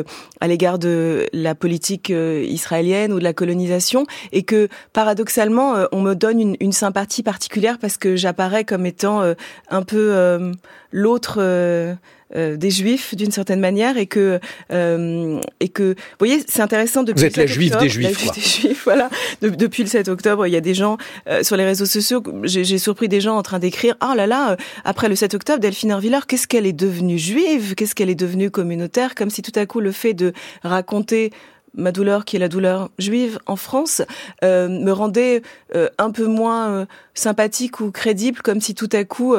à 0.40 0.48
l'égard 0.48 0.78
de 0.78 1.26
la 1.32 1.54
politique 1.54 2.10
israélienne 2.10 3.12
ou 3.12 3.18
de 3.18 3.24
la 3.24 3.32
colonisation 3.32 4.06
et 4.32 4.42
que 4.42 4.68
paradoxalement 4.92 5.76
euh, 5.76 5.86
on 5.92 6.00
me 6.00 6.14
donne 6.14 6.40
une, 6.40 6.56
une 6.60 6.72
sympathie 6.72 7.22
particulière 7.22 7.78
parce 7.78 7.96
que 7.96 8.16
j'apparais 8.16 8.64
comme 8.64 8.86
étant 8.86 9.22
euh, 9.22 9.34
un 9.70 9.82
peu 9.82 10.10
euh, 10.12 10.52
l'autre 10.92 11.96
des 12.34 12.70
juifs 12.70 13.14
d'une 13.14 13.30
certaine 13.30 13.60
manière 13.60 13.96
et 13.96 14.06
que 14.06 14.38
et 14.70 15.68
que 15.70 15.82
vous 15.82 16.18
voyez 16.18 16.42
c'est 16.46 16.60
intéressant 16.60 17.02
depuis 17.02 17.20
vous 17.20 17.26
êtes 17.26 17.38
la 17.38 17.46
juive 17.46 17.74
des 17.78 17.88
juifs 17.88 18.26
la 18.26 18.32
des 18.32 18.40
juifs 18.40 18.84
voilà. 18.84 19.08
Depuis 19.40 19.82
le 19.82 19.88
7 19.88 20.08
octobre 20.08 20.46
il 20.46 20.50
y 20.50 20.56
a 20.56 20.60
des 20.60 20.74
gens 20.74 20.98
sur 21.40 21.56
les 21.56 21.64
réseaux 21.64 21.86
sociaux 21.86 22.22
j'ai 22.42 22.76
surpris 22.76 23.08
des 23.08 23.22
gens 23.22 23.36
en 23.36 23.42
train 23.42 23.58
d'écrire 23.58 23.96
ah 24.00 24.10
oh 24.12 24.14
là 24.14 24.26
là 24.26 24.58
après 24.84 25.08
le 25.08 25.16
7 25.16 25.34
octobre 25.34 25.58
Delphine 25.58 25.92
Orviller 25.92 26.18
qu'est-ce 26.26 26.46
qu'elle 26.46 26.66
est 26.66 26.72
devenue 26.74 27.18
juive? 27.18 27.74
Qu'est-ce 27.74 27.94
qu'elle 27.94 28.10
est 28.10 28.14
devenue 28.14 28.50
communautaire? 28.50 29.14
Comme 29.14 29.30
si 29.30 29.42
tout 29.42 29.52
à 29.54 29.66
coup 29.66 29.80
le 29.80 29.92
fait 29.92 30.14
de 30.14 30.32
raconter 30.62 31.30
ma 31.74 31.92
douleur, 31.92 32.24
qui 32.24 32.36
est 32.36 32.38
la 32.38 32.48
douleur 32.48 32.90
juive 32.98 33.38
en 33.46 33.56
France, 33.56 34.02
euh, 34.44 34.68
me 34.68 34.92
rendait 34.92 35.42
euh, 35.74 35.88
un 35.98 36.10
peu 36.10 36.26
moins 36.26 36.70
euh, 36.70 36.86
sympathique 37.14 37.80
ou 37.80 37.90
crédible, 37.90 38.40
comme 38.42 38.60
si 38.60 38.74
tout 38.74 38.88
à 38.92 39.04
coup 39.04 39.34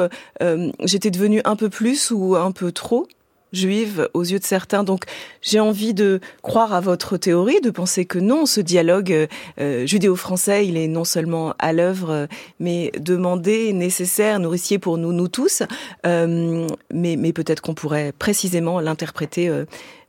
j'étais 0.84 1.10
devenue 1.10 1.40
un 1.44 1.56
peu 1.56 1.68
plus 1.68 2.10
ou 2.10 2.36
un 2.36 2.52
peu 2.52 2.72
trop 2.72 3.06
juive 3.52 4.08
aux 4.14 4.22
yeux 4.22 4.38
de 4.38 4.44
certains. 4.44 4.84
Donc 4.84 5.04
j'ai 5.42 5.60
envie 5.60 5.92
de 5.92 6.20
croire 6.42 6.72
à 6.72 6.80
votre 6.80 7.16
théorie, 7.16 7.60
de 7.60 7.70
penser 7.70 8.04
que 8.04 8.18
non, 8.18 8.46
ce 8.46 8.60
dialogue 8.60 9.28
judéo-français, 9.58 10.66
il 10.66 10.76
est 10.76 10.88
non 10.88 11.04
seulement 11.04 11.54
à 11.58 11.72
l'œuvre, 11.72 12.28
mais 12.58 12.92
demandé, 12.98 13.72
nécessaire, 13.72 14.38
nourricier 14.38 14.78
pour 14.78 14.98
nous, 14.98 15.12
nous 15.12 15.28
tous. 15.28 15.62
mais 16.04 16.66
mais 16.90 17.32
peut-être 17.32 17.60
qu'on 17.60 17.74
pourrait 17.74 18.12
précisément 18.18 18.80
l'interpréter 18.80 19.50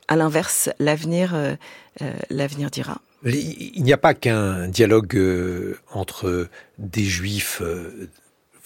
à 0.07 0.15
l'inverse, 0.15 0.69
l'avenir, 0.79 1.35
euh, 1.35 1.55
euh, 2.01 2.13
l'avenir 2.29 2.69
dira. 2.69 3.01
Il 3.23 3.83
n'y 3.83 3.93
a 3.93 3.97
pas 3.97 4.13
qu'un 4.13 4.67
dialogue 4.67 5.15
euh, 5.15 5.77
entre 5.91 6.47
des 6.79 7.03
juifs 7.03 7.61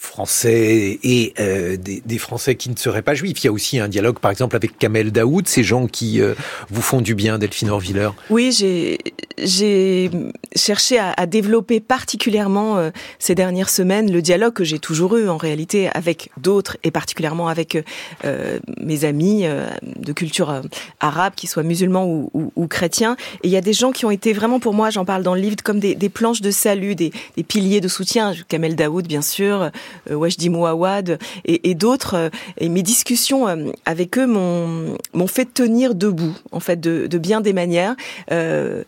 français 0.06 0.98
et 1.02 1.34
euh, 1.40 1.76
des, 1.76 2.18
Français 2.18 2.54
qui 2.54 2.70
ne 2.70 2.76
seraient 2.76 3.02
pas 3.02 3.14
juifs. 3.14 3.42
Il 3.42 3.46
y 3.46 3.48
a 3.48 3.52
aussi 3.52 3.78
un 3.78 3.88
dialogue, 3.88 4.18
par 4.18 4.30
exemple, 4.30 4.56
avec 4.56 4.78
Kamel 4.78 5.12
Daoud, 5.12 5.46
ces 5.46 5.62
gens 5.62 5.86
qui 5.86 6.22
euh, 6.22 6.34
vous 6.70 6.80
font 6.80 7.02
du 7.02 7.14
bien, 7.14 7.38
Delphine 7.38 7.68
Orviller. 7.68 8.08
Oui, 8.30 8.52
j'ai 8.52 10.10
cherché 10.54 10.98
à, 10.98 11.26
développer 11.26 11.80
particulièrement 11.80 12.78
euh, 12.78 12.90
ces 13.18 13.34
dernières 13.34 13.68
semaines 13.68 14.10
le 14.10 14.22
dialogue 14.22 14.54
que 14.54 14.64
j'ai 14.64 14.78
toujours 14.78 15.16
eu 15.16 15.28
en 15.28 15.36
réalité 15.36 15.90
avec 15.92 16.30
d'autres 16.38 16.78
et 16.84 16.90
particulièrement 16.90 17.48
avec 17.48 17.76
mes 18.80 19.04
amis 19.04 19.44
de 19.96 20.12
culture 20.12 20.62
arabe, 21.00 21.34
qu'ils 21.34 21.48
soient 21.48 21.64
musulmans 21.64 22.06
ou, 22.06 22.66
chrétiens. 22.68 23.16
Et 23.42 23.48
il 23.48 23.50
y 23.50 23.56
a 23.56 23.60
des 23.60 23.72
gens 23.72 23.92
qui 23.92 24.06
ont 24.06 24.10
été 24.10 24.32
vraiment 24.32 24.60
pour 24.60 24.72
moi, 24.72 24.90
j'en 24.90 25.04
parle 25.04 25.22
dans 25.22 25.34
le 25.34 25.40
livre, 25.40 25.56
comme 25.62 25.80
des, 25.80 26.08
planches 26.08 26.40
de 26.40 26.50
salut, 26.50 26.94
des, 26.94 27.12
piliers 27.46 27.80
de 27.80 27.88
soutien. 27.88 28.32
Kamel 28.48 28.76
Daoud, 28.76 29.06
bien 29.06 29.22
sûr, 29.22 29.70
Wajdi 30.10 30.48
Mouawad 30.48 31.18
et, 31.44 31.70
et 31.70 31.74
d'autres. 31.74 32.14
Euh, 32.14 32.30
et 32.58 32.68
mes 32.68 32.82
discussions 32.82 33.48
euh, 33.48 33.70
avec 33.84 34.18
eux 34.18 34.26
m'ont 34.26 35.26
fait 35.26 35.52
tenir 35.52 35.94
debout, 35.94 36.36
en 36.52 36.60
fait, 36.60 36.80
de, 36.80 37.18
bien 37.18 37.40
des 37.40 37.52
manières. 37.52 37.96
Euh, 38.30 38.84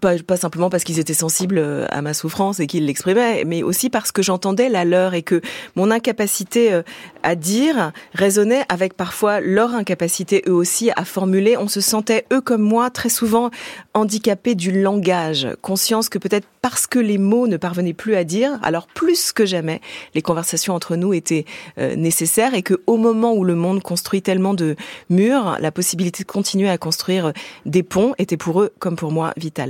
pas, 0.00 0.16
pas, 0.18 0.36
simplement 0.36 0.70
parce 0.70 0.84
qu'ils 0.84 0.98
étaient 0.98 1.14
sensibles 1.14 1.86
à 1.90 2.02
ma 2.02 2.14
souffrance 2.14 2.60
et 2.60 2.66
qu'ils 2.66 2.86
l'exprimaient, 2.86 3.44
mais 3.44 3.62
aussi 3.62 3.90
parce 3.90 4.12
que 4.12 4.22
j'entendais 4.22 4.68
la 4.68 4.84
leur 4.84 5.14
et 5.14 5.22
que 5.22 5.40
mon 5.74 5.90
incapacité 5.90 6.80
à 7.22 7.34
dire 7.34 7.92
résonnait 8.12 8.64
avec 8.68 8.94
parfois 8.94 9.40
leur 9.40 9.74
incapacité 9.74 10.42
eux 10.48 10.52
aussi 10.52 10.90
à 10.96 11.04
formuler. 11.04 11.56
On 11.56 11.68
se 11.68 11.80
sentait, 11.80 12.24
eux 12.32 12.40
comme 12.40 12.62
moi, 12.62 12.90
très 12.90 13.08
souvent 13.08 13.50
handicapés 13.94 14.54
du 14.54 14.70
langage, 14.82 15.48
conscience 15.62 16.08
que 16.08 16.18
peut-être 16.18 16.46
parce 16.62 16.86
que 16.86 16.98
les 16.98 17.18
mots 17.18 17.46
ne 17.46 17.56
parvenaient 17.56 17.92
plus 17.92 18.16
à 18.16 18.24
dire, 18.24 18.58
alors 18.62 18.86
plus 18.86 19.32
que 19.32 19.46
jamais, 19.46 19.80
les 20.14 20.22
conversations 20.22 20.74
entre 20.74 20.96
nous 20.96 21.14
étaient 21.14 21.44
euh, 21.78 21.96
nécessaires 21.96 22.54
et 22.54 22.62
que 22.62 22.74
au 22.86 22.96
moment 22.96 23.34
où 23.34 23.44
le 23.44 23.54
monde 23.54 23.82
construit 23.82 24.22
tellement 24.22 24.54
de 24.54 24.76
murs, 25.10 25.58
la 25.60 25.72
possibilité 25.72 26.22
de 26.22 26.28
continuer 26.28 26.68
à 26.68 26.78
construire 26.78 27.32
des 27.66 27.82
ponts 27.82 28.14
était 28.18 28.36
pour 28.36 28.62
eux 28.62 28.72
comme 28.78 28.96
pour 28.96 29.12
moi 29.12 29.32
vitale. 29.36 29.65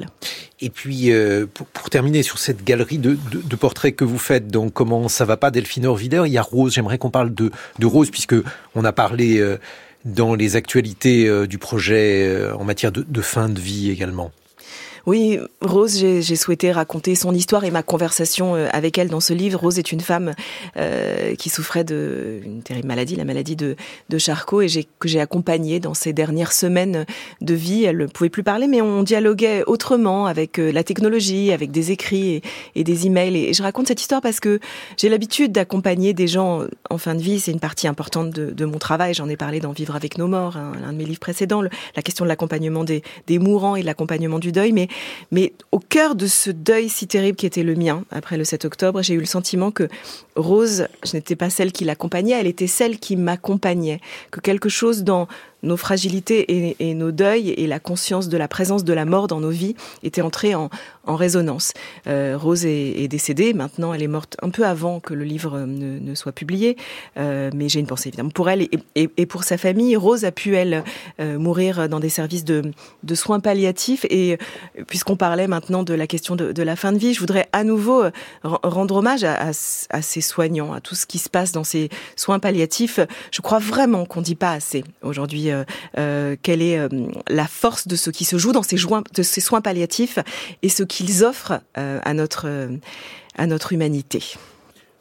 Et 0.60 0.70
puis, 0.70 1.12
euh, 1.12 1.46
pour, 1.46 1.90
terminer 1.90 2.22
sur 2.22 2.38
cette 2.38 2.64
galerie 2.64 2.98
de, 2.98 3.16
portraits 3.56 3.94
que 3.94 4.04
vous 4.04 4.18
faites, 4.18 4.48
donc 4.48 4.72
comment 4.72 5.08
ça 5.08 5.24
va 5.24 5.36
pas, 5.36 5.50
Delphine 5.50 5.86
Orvider, 5.86 6.22
il 6.26 6.32
y 6.32 6.38
a 6.38 6.42
Rose. 6.42 6.72
J'aimerais 6.74 6.98
qu'on 6.98 7.10
parle 7.10 7.34
de, 7.34 7.50
Rose, 7.82 8.10
puisque 8.10 8.36
on 8.74 8.84
a 8.84 8.92
parlé 8.92 9.38
euh, 9.38 9.58
dans 10.04 10.34
les 10.34 10.56
actualités 10.56 11.28
euh, 11.28 11.46
du 11.46 11.58
projet 11.58 12.50
en 12.58 12.64
matière 12.64 12.92
de 12.92 13.20
fin 13.20 13.48
de 13.48 13.60
vie 13.60 13.90
également. 13.90 14.32
Oui, 15.06 15.38
Rose, 15.60 15.96
j'ai 15.96 16.34
souhaité 16.34 16.72
raconter 16.72 17.14
son 17.14 17.32
histoire 17.32 17.62
et 17.62 17.70
ma 17.70 17.84
conversation 17.84 18.56
euh, 18.56 18.66
avec 18.72 18.98
elle 18.98 19.08
dans 19.08 19.20
ce 19.20 19.32
livre. 19.32 19.60
Rose 19.60 19.78
est 19.78 19.92
une 19.92 20.00
femme 20.00 20.32
euh, 20.76 21.36
qui 21.36 21.48
souffrait 21.48 21.84
d'une 21.84 22.60
terrible 22.64 22.88
maladie, 22.88 23.14
la 23.14 23.24
maladie 23.24 23.54
de, 23.54 23.76
de 24.08 24.18
Charcot, 24.18 24.62
et 24.62 24.68
que 24.98 25.06
j'ai 25.06 25.20
accompagnée 25.20 25.78
dans 25.78 25.94
ses 25.94 26.12
dernières 26.12 26.50
semaines 26.52 27.06
de 27.40 27.54
vie. 27.54 27.84
Elle 27.84 27.98
ne 27.98 28.06
pouvait 28.06 28.30
plus 28.30 28.42
parler, 28.42 28.66
mais 28.66 28.80
on 28.80 29.04
dialoguait 29.04 29.62
autrement 29.68 30.26
avec 30.26 30.58
euh, 30.58 30.72
la 30.72 30.82
technologie, 30.82 31.52
avec 31.52 31.70
des 31.70 31.92
écrits 31.92 32.42
et 32.74 32.82
des 32.82 33.06
emails. 33.06 33.36
Et 33.36 33.54
je 33.54 33.62
raconte 33.62 33.86
cette 33.86 34.00
histoire 34.00 34.20
parce 34.20 34.40
que 34.40 34.58
j'ai 34.96 35.08
l'habitude 35.08 35.52
d'accompagner 35.52 36.14
des 36.14 36.26
gens 36.26 36.62
en 36.96 36.98
fin 36.98 37.14
de 37.14 37.20
vie. 37.20 37.38
C'est 37.38 37.52
une 37.52 37.60
partie 37.60 37.86
importante 37.86 38.30
de, 38.30 38.50
de 38.50 38.64
mon 38.64 38.78
travail. 38.78 39.12
J'en 39.12 39.28
ai 39.28 39.36
parlé 39.36 39.60
dans 39.60 39.72
Vivre 39.72 39.94
avec 39.94 40.16
nos 40.16 40.26
morts, 40.26 40.56
hein, 40.56 40.72
l'un 40.80 40.92
de 40.92 40.96
mes 40.96 41.04
livres 41.04 41.20
précédents, 41.20 41.62
la 41.62 42.02
question 42.02 42.24
de 42.24 42.28
l'accompagnement 42.28 42.84
des, 42.84 43.02
mourants 43.38 43.76
et 43.76 43.82
l'accompagnement 43.82 44.38
du 44.38 44.50
deuil. 44.50 44.72
Mais 44.72 44.88
mais 45.30 45.52
au 45.72 45.78
cœur 45.78 46.14
de 46.14 46.26
ce 46.26 46.50
deuil 46.50 46.88
si 46.88 47.06
terrible 47.06 47.36
qui 47.36 47.44
était 47.44 47.62
le 47.62 47.74
mien, 47.74 48.04
après 48.10 48.38
le 48.38 48.44
7 48.44 48.64
octobre, 48.64 49.02
j'ai 49.02 49.14
eu 49.14 49.20
le 49.20 49.26
sentiment 49.26 49.70
que 49.70 49.88
Rose, 50.36 50.88
je 51.04 51.16
n'étais 51.16 51.36
pas 51.36 51.50
celle 51.50 51.70
qui 51.70 51.84
l'accompagnait, 51.84 52.40
elle 52.40 52.46
était 52.46 52.66
celle 52.66 52.98
qui 52.98 53.16
m'accompagnait. 53.16 54.00
Que 54.30 54.40
quelque 54.40 54.70
chose 54.70 55.04
dans 55.04 55.28
nos 55.62 55.76
fragilités 55.76 56.76
et, 56.78 56.94
nos 56.94 57.12
deuils 57.12 57.50
et 57.50 57.66
la 57.66 57.78
conscience 57.78 58.28
de 58.28 58.36
la 58.36 58.48
présence 58.48 58.84
de 58.84 58.92
la 58.92 59.04
mort 59.04 59.26
dans 59.26 59.40
nos 59.40 59.50
vies 59.50 59.74
était 60.02 60.22
entrée 60.22 60.54
en, 60.54 60.70
résonance. 61.06 61.72
Euh, 62.08 62.36
Rose 62.36 62.66
est, 62.66 63.06
décédée, 63.08 63.54
maintenant 63.54 63.94
elle 63.94 64.02
est 64.02 64.08
morte 64.08 64.36
un 64.42 64.50
peu 64.50 64.66
avant 64.66 64.98
que 64.98 65.14
le 65.14 65.22
livre 65.22 65.60
ne, 65.60 66.00
ne 66.00 66.14
soit 66.16 66.32
publié, 66.32 66.76
euh, 67.16 67.50
mais 67.54 67.68
j'ai 67.68 67.78
une 67.78 67.86
pensée 67.86 68.08
évidemment 68.08 68.30
pour 68.30 68.50
elle 68.50 68.66
et, 68.96 69.26
pour 69.26 69.44
sa 69.44 69.56
famille. 69.56 69.96
Rose 69.96 70.24
a 70.24 70.32
pu, 70.32 70.56
elle, 70.56 70.82
euh, 71.20 71.38
mourir 71.38 71.88
dans 71.88 72.00
des 72.00 72.08
services 72.08 72.44
de, 72.44 72.72
soins 73.14 73.40
palliatifs 73.40 74.04
et 74.10 74.36
puisqu'on 74.88 75.16
parlait 75.16 75.46
maintenant 75.46 75.84
de 75.84 75.94
la 75.94 76.06
question 76.06 76.34
de, 76.36 76.62
la 76.62 76.76
fin 76.76 76.92
de 76.92 76.98
vie, 76.98 77.14
je 77.14 77.20
voudrais 77.20 77.48
à 77.52 77.62
nouveau 77.62 78.04
rendre 78.42 78.96
hommage 78.96 79.24
à, 79.24 79.50
à, 79.90 80.02
ces 80.02 80.20
soignants, 80.20 80.72
à 80.72 80.80
tout 80.80 80.94
ce 80.94 81.06
qui 81.06 81.18
se 81.18 81.30
passe 81.30 81.52
dans 81.52 81.64
ces 81.64 81.88
soins 82.16 82.40
palliatifs. 82.40 83.00
Je 83.30 83.40
crois 83.42 83.58
vraiment 83.58 84.04
qu'on 84.04 84.22
dit 84.22 84.34
pas 84.34 84.50
assez 84.50 84.84
aujourd'hui 85.02 85.50
euh, 85.56 85.64
euh, 85.98 86.36
quelle 86.42 86.62
est 86.62 86.78
euh, 86.78 86.88
la 87.28 87.46
force 87.46 87.88
de 87.88 87.96
ce 87.96 88.10
qui 88.10 88.24
se 88.24 88.38
joue 88.38 88.52
dans 88.52 88.62
ces, 88.62 88.76
soins 89.40 89.60
palliatifs 89.60 90.18
et 90.62 90.68
ce 90.68 90.82
qu'ils 90.82 91.24
offrent 91.24 91.60
à, 91.74 92.14
notre, 92.14 92.68
à 93.36 93.46
notre 93.46 93.72
humanité. 93.72 94.22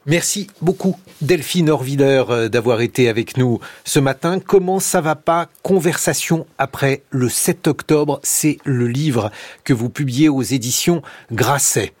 Merci 0.06 0.48
beaucoup 0.62 0.96
Delphine 1.20 1.68
Orviller 1.70 2.48
d'avoir 2.50 2.80
été 2.80 3.08
avec 3.08 3.36
nous 3.36 3.58
ce 3.84 3.98
matin. 3.98 4.38
Comment 4.38 4.78
ça 4.78 5.00
va 5.00 5.16
pas 5.16 5.48
Conversation 5.62 6.46
après 6.58 7.02
le 7.10 7.28
7 7.28 7.66
octobre, 7.66 8.20
c'est 8.22 8.58
le 8.64 8.86
livre 8.86 9.30
que 9.64 9.72
vous 9.72 9.88
publiez 9.88 10.28
aux 10.28 10.42
éditions 10.42 11.02
Grasset. 11.32 11.92